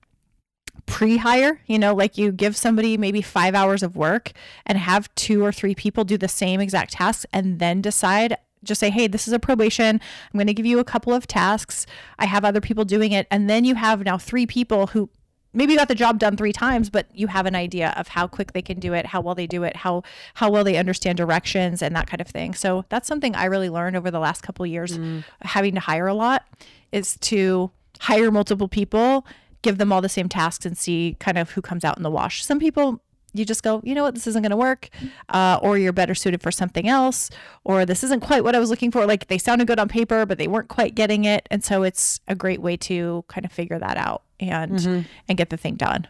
pre-hire 0.85 1.61
you 1.67 1.77
know 1.77 1.93
like 1.93 2.17
you 2.17 2.31
give 2.31 2.57
somebody 2.57 2.97
maybe 2.97 3.21
five 3.21 3.53
hours 3.53 3.83
of 3.83 3.95
work 3.95 4.31
and 4.65 4.77
have 4.77 5.13
two 5.13 5.45
or 5.45 5.51
three 5.51 5.75
people 5.75 6.03
do 6.03 6.17
the 6.17 6.27
same 6.27 6.59
exact 6.59 6.93
tasks 6.93 7.27
and 7.31 7.59
then 7.59 7.79
decide 7.79 8.35
just 8.63 8.79
say 8.79 8.89
hey 8.89 9.07
this 9.07 9.27
is 9.27 9.33
a 9.33 9.39
probation. 9.39 9.99
I'm 10.33 10.37
going 10.37 10.47
to 10.47 10.53
give 10.53 10.65
you 10.65 10.79
a 10.79 10.83
couple 10.83 11.13
of 11.13 11.27
tasks. 11.27 11.85
I 12.17 12.25
have 12.25 12.45
other 12.45 12.61
people 12.61 12.85
doing 12.85 13.11
it. 13.11 13.27
And 13.31 13.49
then 13.49 13.65
you 13.65 13.75
have 13.75 14.03
now 14.03 14.17
three 14.17 14.45
people 14.45 14.87
who 14.87 15.09
maybe 15.53 15.75
got 15.75 15.87
the 15.87 15.95
job 15.95 16.19
done 16.19 16.37
three 16.37 16.53
times 16.53 16.91
but 16.91 17.07
you 17.11 17.25
have 17.25 17.47
an 17.47 17.55
idea 17.55 17.91
of 17.97 18.09
how 18.09 18.27
quick 18.27 18.53
they 18.53 18.61
can 18.61 18.79
do 18.79 18.93
it 18.93 19.07
how 19.07 19.19
well 19.19 19.33
they 19.33 19.47
do 19.47 19.63
it 19.63 19.75
how 19.75 20.03
how 20.35 20.47
well 20.47 20.63
they 20.63 20.77
understand 20.77 21.17
directions 21.17 21.81
and 21.81 21.95
that 21.95 22.07
kind 22.07 22.21
of 22.21 22.27
thing. 22.27 22.53
So 22.53 22.85
that's 22.89 23.07
something 23.07 23.35
i 23.35 23.45
really 23.45 23.69
learned 23.69 23.95
over 23.95 24.11
the 24.11 24.19
last 24.19 24.41
couple 24.41 24.63
of 24.63 24.71
years. 24.71 24.97
Mm. 24.97 25.23
Having 25.41 25.75
to 25.75 25.81
hire 25.81 26.07
a 26.07 26.13
lot 26.13 26.45
is 26.91 27.17
to 27.21 27.71
hire 27.99 28.31
multiple 28.31 28.67
people 28.67 29.25
give 29.61 29.77
them 29.77 29.91
all 29.91 30.01
the 30.01 30.09
same 30.09 30.29
tasks 30.29 30.65
and 30.65 30.77
see 30.77 31.15
kind 31.19 31.37
of 31.37 31.51
who 31.51 31.61
comes 31.61 31.83
out 31.83 31.97
in 31.97 32.03
the 32.03 32.11
wash. 32.11 32.45
Some 32.45 32.59
people 32.59 33.01
you 33.33 33.45
just 33.45 33.63
go 33.63 33.81
you 33.83 33.95
know 33.95 34.03
what 34.03 34.15
this 34.15 34.27
isn't 34.27 34.41
going 34.41 34.51
to 34.51 34.57
work 34.57 34.89
uh, 35.29 35.59
or 35.61 35.77
you're 35.77 35.93
better 35.93 36.15
suited 36.15 36.41
for 36.41 36.51
something 36.51 36.87
else 36.87 37.29
or 37.63 37.85
this 37.85 38.03
isn't 38.03 38.21
quite 38.21 38.43
what 38.43 38.55
i 38.55 38.59
was 38.59 38.69
looking 38.69 38.91
for 38.91 39.05
like 39.05 39.27
they 39.27 39.37
sounded 39.37 39.67
good 39.67 39.79
on 39.79 39.87
paper 39.87 40.25
but 40.25 40.37
they 40.37 40.47
weren't 40.47 40.69
quite 40.69 40.95
getting 40.95 41.25
it 41.25 41.47
and 41.51 41.63
so 41.63 41.83
it's 41.83 42.19
a 42.27 42.35
great 42.35 42.61
way 42.61 42.75
to 42.75 43.23
kind 43.27 43.45
of 43.45 43.51
figure 43.51 43.79
that 43.79 43.97
out 43.97 44.23
and 44.39 45.05
and 45.27 45.37
get 45.37 45.49
the 45.49 45.57
thing 45.57 45.75
done 45.75 46.07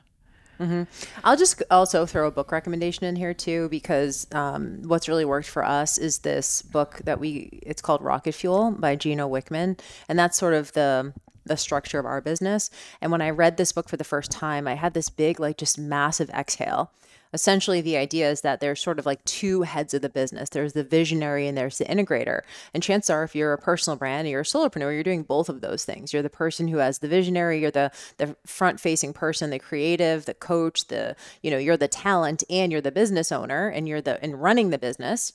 I'll 1.23 1.37
just 1.37 1.63
also 1.71 2.05
throw 2.05 2.27
a 2.27 2.31
book 2.31 2.51
recommendation 2.51 3.05
in 3.05 3.15
here 3.15 3.33
too, 3.33 3.69
because 3.69 4.27
um, 4.33 4.81
what's 4.83 5.07
really 5.07 5.23
worked 5.25 5.47
for 5.47 5.63
us 5.63 5.97
is 5.97 6.19
this 6.19 6.61
book 6.61 6.99
that 7.05 7.19
we, 7.19 7.61
it's 7.63 7.81
called 7.81 8.01
Rocket 8.01 8.33
Fuel 8.33 8.71
by 8.71 8.95
Gino 8.97 9.29
Wickman. 9.29 9.79
And 10.09 10.19
that's 10.19 10.37
sort 10.37 10.53
of 10.53 10.73
the, 10.73 11.13
the 11.45 11.55
structure 11.55 11.97
of 11.97 12.05
our 12.05 12.19
business. 12.19 12.69
And 12.99 13.11
when 13.11 13.21
I 13.21 13.29
read 13.29 13.55
this 13.55 13.71
book 13.71 13.87
for 13.87 13.95
the 13.97 14.03
first 14.03 14.31
time, 14.31 14.67
I 14.67 14.73
had 14.75 14.93
this 14.93 15.09
big, 15.09 15.39
like 15.39 15.57
just 15.57 15.79
massive 15.79 16.29
exhale. 16.31 16.91
Essentially, 17.33 17.81
the 17.81 17.97
idea 17.97 18.29
is 18.29 18.41
that 18.41 18.59
there's 18.59 18.81
sort 18.81 18.97
of 18.99 19.05
like 19.05 19.23
two 19.25 19.61
heads 19.61 19.93
of 19.93 20.01
the 20.01 20.09
business. 20.09 20.49
There's 20.49 20.73
the 20.73 20.83
visionary 20.83 21.47
and 21.47 21.57
there's 21.57 21.77
the 21.77 21.85
integrator. 21.85 22.41
And 22.73 22.81
chances 22.81 23.09
are, 23.09 23.23
if 23.23 23.35
you're 23.35 23.53
a 23.53 23.57
personal 23.57 23.97
brand 23.97 24.21
and 24.21 24.29
you're 24.29 24.41
a 24.41 24.43
solopreneur, 24.43 24.93
you're 24.93 25.03
doing 25.03 25.23
both 25.23 25.49
of 25.49 25.61
those 25.61 25.85
things. 25.85 26.11
You're 26.11 26.23
the 26.23 26.29
person 26.29 26.67
who 26.67 26.77
has 26.77 26.99
the 26.99 27.07
visionary, 27.07 27.59
you're 27.59 27.71
the 27.71 27.91
the 28.17 28.35
front 28.45 28.79
facing 28.79 29.13
person, 29.13 29.49
the 29.51 29.59
creative, 29.59 30.25
the 30.25 30.33
coach, 30.33 30.87
the 30.87 31.15
you 31.43 31.51
know, 31.51 31.57
you're 31.57 31.77
the 31.77 31.87
talent 31.87 32.43
and 32.49 32.71
you're 32.71 32.81
the 32.81 32.91
business 32.91 33.31
owner 33.31 33.69
and 33.69 33.87
you're 33.87 34.01
the 34.01 34.23
in 34.23 34.35
running 34.35 34.71
the 34.71 34.79
business. 34.79 35.33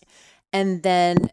And 0.53 0.83
then 0.83 1.31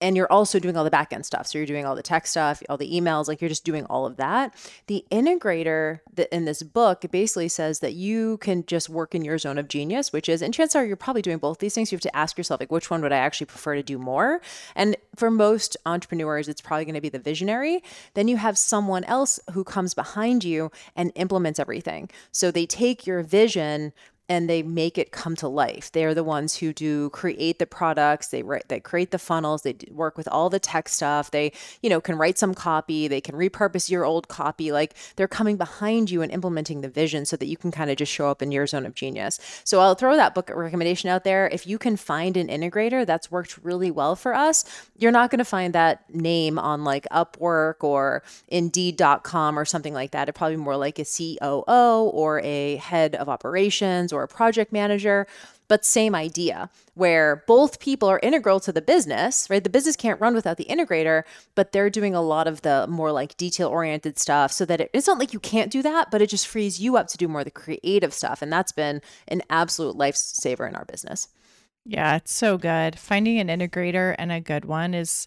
and 0.00 0.16
you're 0.16 0.30
also 0.30 0.58
doing 0.58 0.76
all 0.76 0.84
the 0.84 0.90
back 0.90 1.12
end 1.12 1.24
stuff. 1.24 1.46
So 1.46 1.58
you're 1.58 1.66
doing 1.66 1.86
all 1.86 1.94
the 1.94 2.02
tech 2.02 2.26
stuff, 2.26 2.62
all 2.68 2.76
the 2.76 2.92
emails, 2.92 3.28
like 3.28 3.40
you're 3.40 3.48
just 3.48 3.64
doing 3.64 3.86
all 3.86 4.04
of 4.04 4.16
that. 4.16 4.54
The 4.88 5.04
integrator 5.10 6.00
that 6.14 6.34
in 6.34 6.44
this 6.44 6.62
book 6.62 7.04
basically 7.10 7.48
says 7.48 7.80
that 7.80 7.94
you 7.94 8.36
can 8.38 8.64
just 8.66 8.88
work 8.88 9.14
in 9.14 9.24
your 9.24 9.38
zone 9.38 9.58
of 9.58 9.68
genius, 9.68 10.12
which 10.12 10.28
is, 10.28 10.42
and 10.42 10.52
chances 10.52 10.76
are 10.76 10.84
you're 10.84 10.96
probably 10.96 11.22
doing 11.22 11.38
both 11.38 11.58
these 11.58 11.74
things. 11.74 11.90
You 11.90 11.96
have 11.96 12.02
to 12.02 12.16
ask 12.16 12.36
yourself, 12.36 12.60
like, 12.60 12.70
which 12.70 12.90
one 12.90 13.00
would 13.02 13.12
I 13.12 13.18
actually 13.18 13.46
prefer 13.46 13.74
to 13.74 13.82
do 13.82 13.98
more? 13.98 14.42
And 14.74 14.96
for 15.14 15.30
most 15.30 15.76
entrepreneurs, 15.86 16.48
it's 16.48 16.60
probably 16.60 16.84
going 16.84 16.94
to 16.94 17.00
be 17.00 17.08
the 17.08 17.18
visionary. 17.18 17.82
Then 18.14 18.28
you 18.28 18.36
have 18.36 18.58
someone 18.58 19.04
else 19.04 19.40
who 19.52 19.64
comes 19.64 19.94
behind 19.94 20.44
you 20.44 20.70
and 20.94 21.10
implements 21.14 21.58
everything. 21.58 22.10
So 22.32 22.50
they 22.50 22.66
take 22.66 23.06
your 23.06 23.22
vision 23.22 23.92
and 24.28 24.50
they 24.50 24.62
make 24.62 24.98
it 24.98 25.12
come 25.12 25.36
to 25.36 25.48
life. 25.48 25.92
They 25.92 26.04
are 26.04 26.14
the 26.14 26.24
ones 26.24 26.56
who 26.56 26.72
do 26.72 27.10
create 27.10 27.58
the 27.58 27.66
products. 27.66 28.28
They 28.28 28.42
write, 28.42 28.68
they 28.68 28.80
create 28.80 29.12
the 29.12 29.18
funnels. 29.18 29.62
They 29.62 29.76
work 29.90 30.16
with 30.16 30.26
all 30.28 30.50
the 30.50 30.58
tech 30.58 30.88
stuff. 30.88 31.30
They, 31.30 31.52
you 31.80 31.88
know, 31.88 32.00
can 32.00 32.16
write 32.16 32.38
some 32.38 32.54
copy. 32.54 33.06
They 33.06 33.20
can 33.20 33.36
repurpose 33.36 33.88
your 33.88 34.04
old 34.04 34.26
copy. 34.28 34.72
Like 34.72 34.94
they're 35.14 35.28
coming 35.28 35.56
behind 35.56 36.10
you 36.10 36.22
and 36.22 36.32
implementing 36.32 36.80
the 36.80 36.88
vision 36.88 37.24
so 37.24 37.36
that 37.36 37.46
you 37.46 37.56
can 37.56 37.70
kind 37.70 37.90
of 37.90 37.96
just 37.96 38.12
show 38.12 38.28
up 38.28 38.42
in 38.42 38.50
your 38.50 38.66
zone 38.66 38.84
of 38.84 38.94
genius. 38.94 39.38
So 39.64 39.80
I'll 39.80 39.94
throw 39.94 40.16
that 40.16 40.34
book 40.34 40.50
recommendation 40.52 41.08
out 41.08 41.22
there. 41.22 41.48
If 41.48 41.66
you 41.66 41.78
can 41.78 41.96
find 41.96 42.36
an 42.36 42.48
integrator 42.48 43.06
that's 43.06 43.30
worked 43.30 43.58
really 43.62 43.90
well 43.92 44.16
for 44.16 44.34
us, 44.34 44.64
you're 44.96 45.12
not 45.12 45.30
going 45.30 45.38
to 45.38 45.44
find 45.44 45.72
that 45.74 46.12
name 46.12 46.58
on 46.58 46.82
like 46.82 47.06
Upwork 47.12 47.84
or 47.84 48.24
Indeed.com 48.48 49.58
or 49.58 49.64
something 49.64 49.94
like 49.94 50.10
that. 50.10 50.28
It's 50.28 50.36
probably 50.36 50.56
more 50.56 50.76
like 50.76 50.98
a 50.98 51.04
COO 51.04 52.10
or 52.10 52.40
a 52.40 52.76
head 52.76 53.14
of 53.14 53.28
operations 53.28 54.12
or 54.16 54.22
a 54.24 54.28
project 54.28 54.72
manager, 54.72 55.26
but 55.68 55.84
same 55.84 56.14
idea 56.14 56.70
where 56.94 57.44
both 57.46 57.80
people 57.80 58.08
are 58.08 58.20
integral 58.22 58.60
to 58.60 58.72
the 58.72 58.80
business, 58.80 59.48
right? 59.50 59.62
The 59.62 59.70
business 59.70 59.96
can't 59.96 60.20
run 60.20 60.34
without 60.34 60.56
the 60.56 60.66
integrator, 60.66 61.24
but 61.54 61.72
they're 61.72 61.90
doing 61.90 62.14
a 62.14 62.22
lot 62.22 62.46
of 62.46 62.62
the 62.62 62.86
more 62.88 63.12
like 63.12 63.36
detail 63.36 63.68
oriented 63.68 64.18
stuff 64.18 64.52
so 64.52 64.64
that 64.64 64.80
it, 64.80 64.90
it's 64.92 65.06
not 65.06 65.18
like 65.18 65.32
you 65.32 65.40
can't 65.40 65.70
do 65.70 65.82
that, 65.82 66.10
but 66.10 66.22
it 66.22 66.30
just 66.30 66.46
frees 66.46 66.80
you 66.80 66.96
up 66.96 67.08
to 67.08 67.16
do 67.16 67.28
more 67.28 67.40
of 67.40 67.44
the 67.46 67.50
creative 67.50 68.14
stuff. 68.14 68.42
And 68.42 68.52
that's 68.52 68.72
been 68.72 69.02
an 69.28 69.42
absolute 69.50 69.96
lifesaver 69.96 70.68
in 70.68 70.76
our 70.76 70.84
business. 70.84 71.28
Yeah, 71.84 72.16
it's 72.16 72.32
so 72.32 72.58
good. 72.58 72.98
Finding 72.98 73.38
an 73.38 73.48
integrator 73.48 74.14
and 74.18 74.32
a 74.32 74.40
good 74.40 74.64
one 74.64 74.94
is 74.94 75.26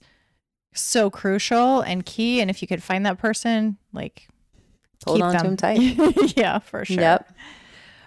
so 0.73 1.09
crucial 1.09 1.81
and 1.81 2.05
key. 2.05 2.41
And 2.41 2.49
if 2.49 2.61
you 2.61 2.67
could 2.67 2.83
find 2.83 3.05
that 3.05 3.17
person, 3.17 3.77
like 3.93 4.27
Hold 5.05 5.17
keep 5.17 5.25
on 5.25 5.31
to 5.33 5.37
them 5.37 5.55
them 5.55 5.57
tight. 5.57 6.35
yeah, 6.37 6.59
for 6.59 6.83
sure. 6.83 6.99
Yep. 6.99 7.33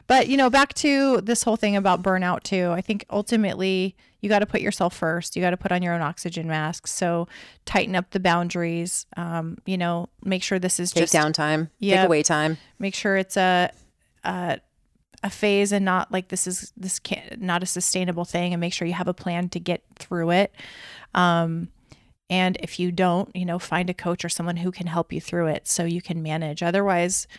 But 0.06 0.28
you 0.28 0.36
know, 0.36 0.50
back 0.50 0.74
to 0.74 1.20
this 1.20 1.42
whole 1.42 1.56
thing 1.56 1.76
about 1.76 2.02
burnout 2.02 2.42
too. 2.42 2.70
I 2.72 2.80
think 2.80 3.04
ultimately 3.10 3.96
you 4.20 4.28
got 4.28 4.40
to 4.40 4.46
put 4.46 4.60
yourself 4.60 4.94
first. 4.96 5.34
You 5.36 5.42
got 5.42 5.50
to 5.50 5.56
put 5.56 5.72
on 5.72 5.82
your 5.82 5.94
own 5.94 6.00
oxygen 6.02 6.46
mask. 6.46 6.86
So 6.86 7.26
tighten 7.64 7.96
up 7.96 8.10
the 8.10 8.20
boundaries. 8.20 9.06
Um, 9.16 9.58
you 9.66 9.76
know, 9.78 10.08
make 10.24 10.42
sure 10.42 10.58
this 10.58 10.78
is 10.78 10.92
Take 10.92 11.04
just 11.10 11.14
downtime, 11.14 11.70
Yep. 11.80 11.98
take 11.98 12.06
away 12.06 12.22
time. 12.22 12.58
make 12.78 12.94
sure 12.94 13.16
it's 13.16 13.36
a 13.36 13.70
a, 14.24 14.60
a 15.24 15.30
phase 15.30 15.72
and 15.72 15.84
not 15.84 16.12
like 16.12 16.28
this 16.28 16.46
is 16.46 16.72
this 16.76 16.98
can't 16.98 17.40
not 17.40 17.62
a 17.62 17.66
sustainable 17.66 18.24
thing 18.24 18.52
and 18.52 18.60
make 18.60 18.72
sure 18.72 18.86
you 18.86 18.94
have 18.94 19.08
a 19.08 19.14
plan 19.14 19.48
to 19.48 19.58
get 19.60 19.82
through 19.96 20.30
it 20.30 20.54
um 21.14 21.68
and 22.30 22.56
if 22.60 22.78
you 22.78 22.92
don't 22.92 23.34
you 23.34 23.44
know 23.44 23.58
find 23.58 23.90
a 23.90 23.94
coach 23.94 24.24
or 24.24 24.28
someone 24.28 24.56
who 24.58 24.70
can 24.70 24.86
help 24.86 25.12
you 25.12 25.20
through 25.20 25.46
it 25.48 25.66
so 25.66 25.84
you 25.84 26.00
can 26.00 26.22
manage 26.22 26.62
otherwise 26.62 27.26
Yeah, 27.30 27.36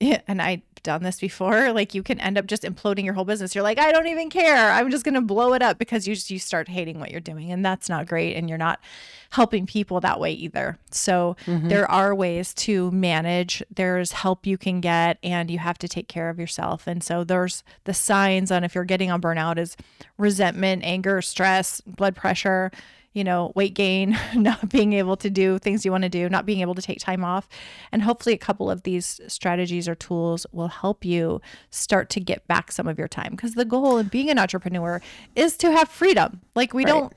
and 0.28 0.42
I've 0.42 0.60
done 0.82 1.02
this 1.02 1.18
before. 1.18 1.72
Like 1.72 1.94
you 1.94 2.02
can 2.04 2.20
end 2.20 2.38
up 2.38 2.46
just 2.46 2.62
imploding 2.62 3.04
your 3.04 3.14
whole 3.14 3.24
business. 3.24 3.54
You're 3.54 3.64
like, 3.64 3.78
I 3.78 3.90
don't 3.90 4.06
even 4.06 4.30
care. 4.30 4.70
I'm 4.70 4.90
just 4.90 5.04
gonna 5.04 5.20
blow 5.22 5.52
it 5.54 5.62
up 5.62 5.78
because 5.78 6.06
you 6.06 6.14
just 6.14 6.30
you 6.30 6.38
start 6.38 6.68
hating 6.68 7.00
what 7.00 7.10
you're 7.10 7.20
doing, 7.20 7.50
and 7.50 7.64
that's 7.64 7.88
not 7.88 8.06
great. 8.06 8.36
And 8.36 8.48
you're 8.48 8.58
not 8.58 8.78
helping 9.30 9.66
people 9.66 10.00
that 10.00 10.20
way 10.20 10.32
either. 10.32 10.78
So 10.90 11.36
Mm-hmm. 11.46 11.68
there 11.68 11.90
are 11.90 12.14
ways 12.14 12.54
to 12.54 12.90
manage. 12.92 13.62
There's 13.74 14.12
help 14.12 14.46
you 14.46 14.56
can 14.56 14.80
get, 14.80 15.18
and 15.24 15.50
you 15.50 15.58
have 15.58 15.78
to 15.78 15.88
take 15.88 16.06
care 16.08 16.28
of 16.30 16.38
yourself. 16.38 16.86
And 16.86 17.02
so 17.02 17.24
there's 17.24 17.64
the 17.84 17.94
signs 17.94 18.52
on 18.52 18.62
if 18.62 18.74
you're 18.74 18.84
getting 18.84 19.10
on 19.10 19.20
burnout 19.20 19.58
is 19.58 19.76
resentment, 20.18 20.84
anger, 20.84 21.20
stress, 21.22 21.80
blood 21.82 22.14
pressure 22.14 22.70
you 23.16 23.24
know, 23.24 23.50
weight 23.54 23.72
gain, 23.72 24.14
not 24.34 24.68
being 24.68 24.92
able 24.92 25.16
to 25.16 25.30
do 25.30 25.58
things 25.58 25.86
you 25.86 25.90
want 25.90 26.02
to 26.02 26.08
do, 26.10 26.28
not 26.28 26.44
being 26.44 26.60
able 26.60 26.74
to 26.74 26.82
take 26.82 27.00
time 27.00 27.24
off. 27.24 27.48
And 27.90 28.02
hopefully, 28.02 28.34
a 28.34 28.38
couple 28.38 28.70
of 28.70 28.82
these 28.82 29.22
strategies 29.26 29.88
or 29.88 29.94
tools 29.94 30.44
will 30.52 30.68
help 30.68 31.02
you 31.02 31.40
start 31.70 32.10
to 32.10 32.20
get 32.20 32.46
back 32.46 32.70
some 32.70 32.86
of 32.86 32.98
your 32.98 33.08
time. 33.08 33.30
Because 33.30 33.54
the 33.54 33.64
goal 33.64 33.96
of 33.96 34.10
being 34.10 34.28
an 34.28 34.38
entrepreneur 34.38 35.00
is 35.34 35.56
to 35.56 35.72
have 35.72 35.88
freedom. 35.88 36.42
Like, 36.54 36.74
we 36.74 36.84
don't 36.84 37.10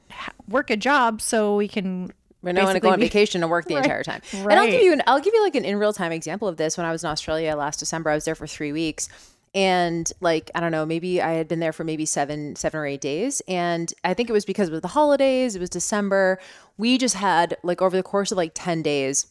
work 0.47 0.69
a 0.69 0.77
job 0.77 1.21
so 1.21 1.57
we 1.57 1.67
can. 1.67 2.13
We're 2.41 2.53
not 2.53 2.61
going 2.63 2.75
to 2.75 2.79
go 2.79 2.89
on 2.91 3.01
vacation 3.01 3.43
and 3.43 3.51
work 3.51 3.65
the 3.65 3.75
Right. 3.75 3.83
entire 3.83 4.03
time. 4.03 4.21
Right. 4.35 4.51
And 4.51 4.53
I'll 4.53 4.71
give 4.71 4.81
you 4.81 4.93
an 4.93 5.03
I'll 5.05 5.19
give 5.19 5.33
you 5.33 5.43
like 5.43 5.55
an 5.55 5.65
in 5.65 5.77
real 5.77 5.91
time 5.91 6.13
example 6.13 6.47
of 6.47 6.55
this. 6.55 6.77
When 6.77 6.85
I 6.85 6.93
was 6.93 7.03
in 7.03 7.09
Australia 7.09 7.53
last 7.57 7.79
December, 7.79 8.09
I 8.09 8.15
was 8.15 8.23
there 8.23 8.35
for 8.35 8.47
three 8.47 8.71
weeks, 8.71 9.09
and 9.53 10.11
like 10.21 10.51
I 10.55 10.59
don't 10.59 10.71
know, 10.71 10.85
maybe 10.85 11.21
I 11.21 11.33
had 11.33 11.47
been 11.47 11.59
there 11.59 11.73
for 11.73 11.83
maybe 11.83 12.05
seven 12.05 12.55
seven 12.55 12.79
or 12.79 12.85
eight 12.85 13.01
days, 13.01 13.41
and 13.47 13.93
I 14.03 14.13
think 14.13 14.29
it 14.29 14.33
was 14.33 14.45
because 14.45 14.69
was 14.69 14.81
the 14.81 14.89
holidays. 14.89 15.55
It 15.55 15.59
was 15.59 15.69
December. 15.69 16.39
We 16.77 16.97
just 16.97 17.15
had 17.15 17.57
like 17.63 17.81
over 17.81 17.95
the 17.95 18.03
course 18.03 18.31
of 18.31 18.37
like 18.37 18.51
ten 18.53 18.81
days 18.81 19.27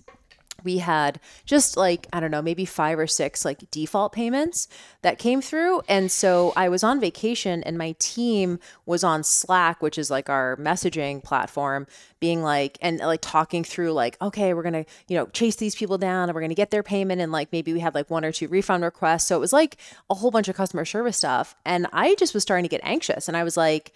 we 0.64 0.78
had 0.78 1.20
just 1.44 1.76
like 1.76 2.06
i 2.12 2.20
don't 2.20 2.30
know 2.30 2.42
maybe 2.42 2.64
five 2.64 2.98
or 2.98 3.06
six 3.06 3.44
like 3.44 3.70
default 3.70 4.12
payments 4.12 4.66
that 5.02 5.18
came 5.18 5.40
through. 5.40 5.80
And 5.88 6.10
so 6.10 6.52
i 6.56 6.68
was 6.68 6.82
on 6.82 7.00
vacation 7.00 7.62
and 7.62 7.78
my 7.78 7.94
team 7.98 8.58
was 8.86 9.04
on 9.04 9.22
slack 9.22 9.82
which 9.82 9.98
is 9.98 10.10
like 10.10 10.28
our 10.28 10.56
messaging 10.56 11.22
platform 11.22 11.86
being 12.20 12.42
like 12.42 12.78
and 12.82 12.98
like 12.98 13.20
talking 13.22 13.62
through 13.62 13.92
like 13.92 14.16
okay 14.20 14.52
we're 14.52 14.62
gonna 14.62 14.84
you 15.06 15.16
know 15.16 15.26
chase 15.26 15.56
these 15.56 15.74
people 15.76 15.98
down 15.98 16.28
and 16.28 16.34
we're 16.34 16.40
gonna 16.40 16.54
get 16.54 16.70
their 16.70 16.82
payment 16.82 17.20
and 17.20 17.30
like 17.30 17.52
maybe 17.52 17.72
we 17.72 17.80
had 17.80 17.94
like 17.94 18.10
one 18.10 18.24
or 18.24 18.32
two 18.32 18.48
refund 18.48 18.82
requests. 18.82 19.26
So 19.26 19.36
it 19.36 19.40
was 19.40 19.52
like 19.52 19.76
a 20.10 20.14
whole 20.14 20.30
bunch 20.30 20.48
of 20.48 20.56
customer 20.56 20.84
service 20.84 21.16
stuff. 21.16 21.54
And 21.64 21.86
i 21.92 22.14
just 22.16 22.34
was 22.34 22.42
starting 22.42 22.64
to 22.64 22.68
get 22.68 22.80
anxious. 22.82 23.28
And 23.28 23.36
i 23.36 23.44
was 23.44 23.56
like 23.56 23.92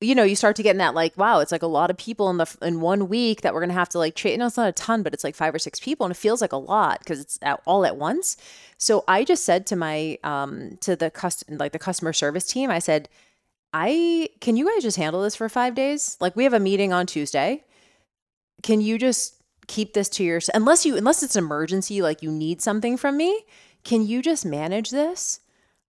you 0.00 0.14
know, 0.14 0.22
you 0.22 0.36
start 0.36 0.56
to 0.56 0.62
get 0.62 0.72
in 0.72 0.78
that 0.78 0.94
like, 0.94 1.16
wow, 1.16 1.40
it's 1.40 1.52
like 1.52 1.62
a 1.62 1.68
lot 1.68 1.90
of 1.90 1.96
people 1.96 2.28
in 2.30 2.36
the 2.36 2.56
in 2.62 2.80
one 2.80 3.08
week 3.08 3.40
that 3.40 3.54
we're 3.54 3.60
gonna 3.60 3.72
have 3.72 3.88
to 3.90 3.98
like 3.98 4.14
trade. 4.14 4.38
No, 4.38 4.46
it's 4.46 4.56
not 4.56 4.68
a 4.68 4.72
ton, 4.72 5.02
but 5.02 5.14
it's 5.14 5.24
like 5.24 5.34
five 5.34 5.54
or 5.54 5.58
six 5.58 5.80
people, 5.80 6.04
and 6.04 6.12
it 6.12 6.18
feels 6.18 6.40
like 6.40 6.52
a 6.52 6.58
lot 6.58 6.98
because 6.98 7.20
it's 7.20 7.38
at, 7.42 7.60
all 7.64 7.84
at 7.86 7.96
once. 7.96 8.36
So 8.76 9.04
I 9.08 9.24
just 9.24 9.44
said 9.44 9.66
to 9.68 9.76
my 9.76 10.18
um 10.24 10.78
to 10.80 10.96
the 10.96 11.10
custom 11.10 11.58
like 11.58 11.72
the 11.72 11.78
customer 11.78 12.12
service 12.12 12.46
team, 12.46 12.70
I 12.70 12.78
said, 12.78 13.08
I 13.72 14.30
can 14.40 14.56
you 14.56 14.68
guys 14.68 14.82
just 14.82 14.96
handle 14.96 15.22
this 15.22 15.36
for 15.36 15.48
five 15.48 15.74
days? 15.74 16.16
Like 16.20 16.36
we 16.36 16.44
have 16.44 16.54
a 16.54 16.60
meeting 16.60 16.92
on 16.92 17.06
Tuesday. 17.06 17.64
Can 18.62 18.80
you 18.80 18.98
just 18.98 19.36
keep 19.66 19.94
this 19.94 20.08
to 20.10 20.24
your 20.24 20.40
unless 20.54 20.84
you 20.84 20.96
unless 20.96 21.22
it's 21.22 21.36
an 21.36 21.44
emergency, 21.44 22.02
like 22.02 22.22
you 22.22 22.30
need 22.30 22.60
something 22.60 22.96
from 22.96 23.16
me? 23.16 23.44
Can 23.84 24.06
you 24.06 24.22
just 24.22 24.44
manage 24.44 24.90
this? 24.90 25.40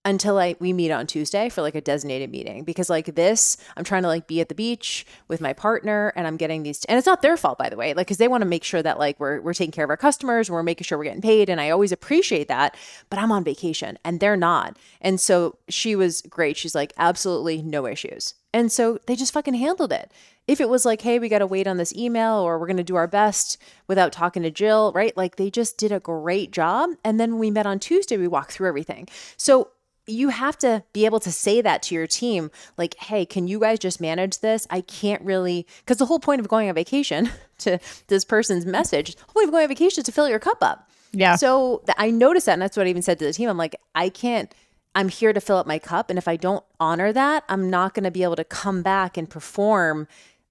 Until 0.06 0.38
I 0.38 0.56
we 0.60 0.72
meet 0.72 0.92
on 0.92 1.08
Tuesday 1.08 1.50
for 1.50 1.64
like 1.64 1.74
a 1.74 1.82
designated 1.82 2.30
meeting 2.30 2.64
because 2.64 2.90
like 2.90 3.16
this 3.16 3.58
I'm 3.76 3.84
trying 3.84 4.04
to 4.04 4.08
like 4.08 4.28
be 4.28 4.40
at 4.40 4.50
the 4.50 4.56
beach 4.56 5.06
with 5.28 5.42
my 5.42 5.52
partner 5.52 6.14
and 6.16 6.28
I'm 6.28 6.38
getting 6.38 6.62
these 6.62 6.86
and 6.86 6.98
it's 6.98 7.08
not 7.08 7.24
their 7.24 7.36
fault 7.36 7.58
by 7.58 7.70
the 7.70 7.76
way 7.76 7.96
like 7.96 8.08
cuz 8.08 8.18
they 8.18 8.28
want 8.28 8.42
to 8.44 8.48
make 8.48 8.64
sure 8.64 8.84
that 8.84 9.00
like 9.00 9.20
we're 9.20 9.42
we're 9.42 9.56
taking 9.56 9.72
care 9.72 9.84
of 9.84 9.90
our 9.90 9.98
customers 9.98 10.50
we're 10.50 10.62
making 10.62 10.86
sure 10.86 10.98
we're 10.98 11.06
getting 11.06 11.22
paid 11.22 11.50
and 11.50 11.60
I 11.60 11.72
always 11.72 11.92
appreciate 11.92 12.48
that 12.48 12.78
but 13.10 13.18
I'm 13.18 13.32
on 13.32 13.44
vacation 13.44 13.98
and 14.06 14.20
they're 14.20 14.38
not. 14.38 14.78
And 15.02 15.20
so 15.20 15.58
she 15.70 15.96
was 15.96 16.22
great. 16.22 16.56
She's 16.56 16.76
like 16.76 16.94
absolutely 16.98 17.64
no 17.64 17.88
issues. 17.88 18.36
And 18.54 18.72
so 18.72 19.00
they 19.08 19.16
just 19.16 19.34
fucking 19.34 19.56
handled 19.56 19.92
it. 19.92 20.12
If 20.48 20.62
it 20.62 20.70
was 20.70 20.86
like 20.86 21.02
hey 21.02 21.18
we 21.18 21.30
got 21.30 21.40
to 21.40 21.48
wait 21.48 21.66
on 21.66 21.78
this 21.78 21.96
email 21.96 22.36
or 22.36 22.60
we're 22.60 22.68
going 22.68 22.78
to 22.78 22.84
do 22.84 22.96
our 22.96 23.08
best 23.08 23.58
without 23.88 24.12
talking 24.12 24.44
to 24.44 24.52
Jill 24.52 24.92
right? 24.94 25.18
Like 25.18 25.38
they 25.38 25.50
just 25.50 25.80
did 25.80 25.92
a 25.92 26.00
great 26.00 26.52
job. 26.52 26.92
And 27.04 27.20
then 27.20 27.32
when 27.32 27.40
we 27.40 27.50
met 27.50 27.66
on 27.66 27.80
Tuesday 27.80 28.18
we 28.18 28.28
walked 28.28 28.52
through 28.52 28.68
everything. 28.68 29.08
So 29.36 29.72
you 30.08 30.30
have 30.30 30.58
to 30.58 30.84
be 30.94 31.06
able 31.06 31.20
to 31.20 31.32
say 31.32 31.62
that 31.62 31.82
to 31.82 31.96
your 31.96 32.06
team 32.08 32.52
like 32.78 32.96
hey 33.00 33.26
can 33.26 33.48
you 33.48 33.60
guys 33.60 33.80
just 33.80 34.00
manage 34.00 34.40
this 34.40 34.68
i 34.70 34.82
can't 34.82 35.22
really 35.24 35.66
because 35.80 35.98
the 35.98 36.06
whole 36.06 36.20
point 36.20 36.40
of 36.40 36.48
going 36.48 36.70
on 36.70 36.76
vacation 36.76 37.30
to 37.58 37.80
this 38.08 38.24
person's 38.24 38.66
message 38.66 39.16
the 39.16 39.22
whole 39.24 39.34
point 39.34 39.46
of 39.46 39.52
going 39.52 39.64
on 39.64 39.70
vacation 39.70 40.02
is 40.02 40.06
to 40.06 40.12
fill 40.12 40.30
your 40.30 40.40
cup 40.40 40.60
up 40.62 40.90
Yeah. 41.12 41.36
so 41.36 41.82
th- 41.86 41.96
i 41.98 42.12
noticed 42.12 42.46
that 42.46 42.54
and 42.54 42.62
that's 42.62 42.78
what 42.78 42.86
i 42.86 42.90
even 42.90 43.02
said 43.02 43.18
to 43.20 43.26
the 43.26 43.34
team 43.34 43.50
i'm 43.50 43.58
like 43.58 43.76
i 43.96 44.10
can't 44.10 44.54
i'm 44.94 45.10
here 45.10 45.34
to 45.34 45.42
fill 45.42 45.58
up 45.58 45.66
my 45.68 45.80
cup 45.80 46.10
and 46.10 46.20
if 46.20 46.28
i 46.28 46.36
don't 46.36 46.64
honor 46.80 47.12
that 47.12 47.44
i'm 47.50 47.70
not 47.70 47.94
going 47.94 48.04
to 48.04 48.12
be 48.12 48.24
able 48.24 48.36
to 48.36 48.44
come 48.44 48.82
back 48.84 49.18
and 49.18 49.30
perform 49.30 50.08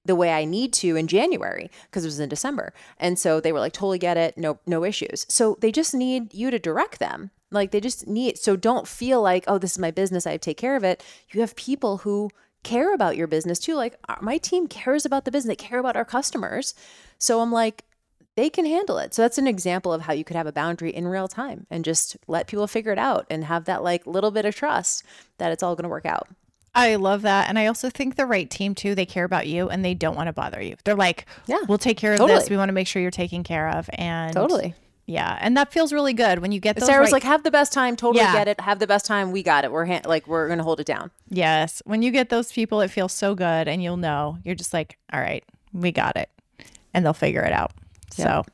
the 0.06 0.14
way 0.14 0.30
I 0.30 0.44
need 0.44 0.74
to 0.74 0.96
in 0.96 1.06
January 1.06 1.70
because 1.84 2.04
it 2.04 2.08
was 2.08 2.20
in 2.20 2.28
December. 2.28 2.74
And 2.98 3.18
so 3.18 3.40
they 3.40 3.52
were 3.52 3.58
like, 3.58 3.72
totally 3.72 3.98
get 3.98 4.18
it, 4.18 4.36
no, 4.36 4.58
no 4.66 4.84
issues. 4.84 5.24
So 5.30 5.56
they 5.62 5.72
just 5.72 5.94
need 5.94 6.34
you 6.34 6.50
to 6.50 6.58
direct 6.58 6.98
them. 6.98 7.30
Like 7.54 7.70
they 7.70 7.80
just 7.80 8.06
need 8.06 8.38
so 8.38 8.56
don't 8.56 8.86
feel 8.86 9.22
like, 9.22 9.44
oh, 9.46 9.58
this 9.58 9.72
is 9.72 9.78
my 9.78 9.90
business, 9.90 10.26
I 10.26 10.32
have 10.32 10.40
to 10.40 10.44
take 10.44 10.58
care 10.58 10.76
of 10.76 10.84
it. 10.84 11.02
You 11.30 11.40
have 11.40 11.56
people 11.56 11.98
who 11.98 12.30
care 12.62 12.94
about 12.94 13.16
your 13.16 13.26
business 13.26 13.58
too. 13.58 13.74
Like 13.74 13.96
uh, 14.08 14.16
my 14.20 14.38
team 14.38 14.66
cares 14.66 15.06
about 15.06 15.24
the 15.24 15.30
business, 15.30 15.52
they 15.52 15.56
care 15.56 15.78
about 15.78 15.96
our 15.96 16.04
customers. 16.04 16.74
So 17.18 17.40
I'm 17.40 17.52
like, 17.52 17.84
they 18.36 18.50
can 18.50 18.66
handle 18.66 18.98
it. 18.98 19.14
So 19.14 19.22
that's 19.22 19.38
an 19.38 19.46
example 19.46 19.92
of 19.92 20.02
how 20.02 20.12
you 20.12 20.24
could 20.24 20.36
have 20.36 20.46
a 20.46 20.52
boundary 20.52 20.90
in 20.90 21.06
real 21.06 21.28
time 21.28 21.66
and 21.70 21.84
just 21.84 22.16
let 22.26 22.48
people 22.48 22.66
figure 22.66 22.90
it 22.90 22.98
out 22.98 23.26
and 23.30 23.44
have 23.44 23.66
that 23.66 23.84
like 23.84 24.06
little 24.06 24.32
bit 24.32 24.44
of 24.44 24.56
trust 24.56 25.04
that 25.38 25.52
it's 25.52 25.62
all 25.62 25.76
going 25.76 25.84
to 25.84 25.88
work 25.88 26.06
out. 26.06 26.28
I 26.74 26.96
love 26.96 27.22
that. 27.22 27.48
And 27.48 27.56
I 27.56 27.66
also 27.66 27.88
think 27.88 28.16
the 28.16 28.26
right 28.26 28.50
team 28.50 28.74
too, 28.74 28.96
they 28.96 29.06
care 29.06 29.24
about 29.24 29.46
you 29.46 29.68
and 29.68 29.84
they 29.84 29.94
don't 29.94 30.16
want 30.16 30.26
to 30.26 30.32
bother 30.32 30.60
you. 30.60 30.74
They're 30.84 30.96
like, 30.96 31.26
Yeah, 31.46 31.60
we'll 31.68 31.78
take 31.78 31.96
care 31.96 32.12
of 32.12 32.18
totally. 32.18 32.40
this. 32.40 32.50
We 32.50 32.56
want 32.56 32.70
to 32.70 32.72
make 32.72 32.88
sure 32.88 33.00
you're 33.00 33.12
taken 33.12 33.44
care 33.44 33.68
of. 33.68 33.88
And 33.92 34.34
Totally. 34.34 34.74
Yeah. 35.06 35.36
And 35.40 35.56
that 35.56 35.72
feels 35.72 35.92
really 35.92 36.14
good 36.14 36.38
when 36.38 36.50
you 36.52 36.60
get 36.60 36.76
those. 36.76 36.86
Sarah 36.86 37.00
was 37.00 37.08
right- 37.08 37.22
like, 37.22 37.22
"Have 37.24 37.42
the 37.42 37.50
best 37.50 37.72
time. 37.72 37.94
Totally 37.96 38.24
Yeah. 38.24 38.32
get 38.32 38.48
it. 38.48 38.60
Have 38.60 38.78
the 38.78 38.86
best 38.86 39.04
time. 39.04 39.32
We 39.32 39.42
got 39.42 39.64
it. 39.64 39.70
We're 39.72 39.84
ha- 39.86 40.00
like 40.06 40.26
we're 40.26 40.48
gonna 40.48 40.62
hold 40.62 40.80
it 40.80 40.86
down." 40.86 41.10
Yes. 41.28 41.82
When 41.84 42.02
you 42.02 42.10
get 42.10 42.30
those 42.30 42.52
people, 42.52 42.80
it 42.80 42.88
feels 42.88 43.12
so 43.12 43.34
good 43.34 43.68
and 43.68 43.82
you'll 43.82 43.96
know. 43.98 44.38
You're 44.44 44.54
just 44.54 44.72
like, 44.72 44.96
all 45.12 45.20
right, 45.20 45.44
we 45.72 45.92
got 45.92 46.16
it. 46.16 46.30
And 46.94 47.04
they'll 47.04 47.12
figure 47.12 47.42
it 47.42 47.52
out. 47.52 47.72
So 48.10 48.44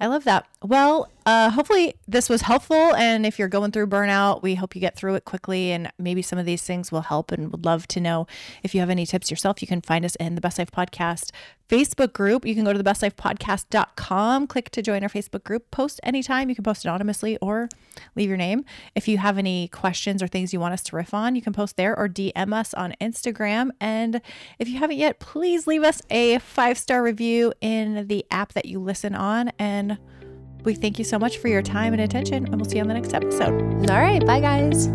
I 0.00 0.06
love 0.06 0.24
that. 0.24 0.46
Well, 0.64 1.10
uh, 1.26 1.50
hopefully 1.50 1.94
this 2.08 2.30
was 2.30 2.40
helpful. 2.40 2.94
And 2.94 3.26
if 3.26 3.38
you're 3.38 3.48
going 3.48 3.70
through 3.70 3.86
burnout, 3.88 4.42
we 4.42 4.54
hope 4.54 4.74
you 4.74 4.80
get 4.80 4.96
through 4.96 5.14
it 5.16 5.26
quickly. 5.26 5.72
And 5.72 5.92
maybe 5.98 6.22
some 6.22 6.38
of 6.38 6.46
these 6.46 6.62
things 6.62 6.90
will 6.90 7.02
help 7.02 7.30
and 7.32 7.52
would 7.52 7.66
love 7.66 7.86
to 7.88 8.00
know 8.00 8.26
if 8.62 8.74
you 8.74 8.80
have 8.80 8.88
any 8.88 9.04
tips 9.04 9.30
yourself. 9.30 9.60
You 9.60 9.68
can 9.68 9.82
find 9.82 10.06
us 10.06 10.14
in 10.16 10.36
the 10.36 10.40
Best 10.40 10.58
Life 10.58 10.70
Podcast 10.70 11.32
Facebook 11.68 12.14
group. 12.14 12.46
You 12.46 12.54
can 12.54 12.64
go 12.64 12.72
to 12.72 12.82
the 12.82 12.90
bestlifepodcast.com, 12.90 14.46
click 14.46 14.70
to 14.70 14.80
join 14.80 15.02
our 15.02 15.10
Facebook 15.10 15.44
group, 15.44 15.70
post 15.70 16.00
anytime. 16.02 16.48
You 16.48 16.54
can 16.54 16.64
post 16.64 16.86
anonymously 16.86 17.36
or 17.42 17.68
leave 18.16 18.30
your 18.30 18.38
name. 18.38 18.64
If 18.94 19.06
you 19.06 19.18
have 19.18 19.36
any 19.36 19.68
questions 19.68 20.22
or 20.22 20.28
things 20.28 20.54
you 20.54 20.60
want 20.60 20.72
us 20.72 20.82
to 20.84 20.96
riff 20.96 21.12
on, 21.12 21.36
you 21.36 21.42
can 21.42 21.52
post 21.52 21.76
there 21.76 21.94
or 21.94 22.08
DM 22.08 22.54
us 22.54 22.72
on 22.72 22.94
Instagram. 23.02 23.68
And 23.82 24.22
if 24.58 24.68
you 24.68 24.78
haven't 24.78 24.96
yet, 24.96 25.20
please 25.20 25.66
leave 25.66 25.82
us 25.82 26.00
a 26.08 26.38
five 26.38 26.78
star 26.78 27.02
review 27.02 27.52
in 27.60 28.06
the 28.06 28.24
app 28.30 28.54
that 28.54 28.64
you 28.64 28.78
listen 28.78 29.14
on. 29.14 29.52
And 29.58 29.98
we 30.64 30.74
thank 30.74 30.98
you 30.98 31.04
so 31.04 31.18
much 31.18 31.38
for 31.38 31.48
your 31.48 31.62
time 31.62 31.92
and 31.92 32.02
attention, 32.02 32.46
and 32.46 32.56
we'll 32.56 32.68
see 32.68 32.76
you 32.76 32.82
on 32.82 32.88
the 32.88 32.94
next 32.94 33.14
episode. 33.14 33.90
All 33.90 34.00
right, 34.00 34.24
bye 34.24 34.40
guys. 34.40 34.88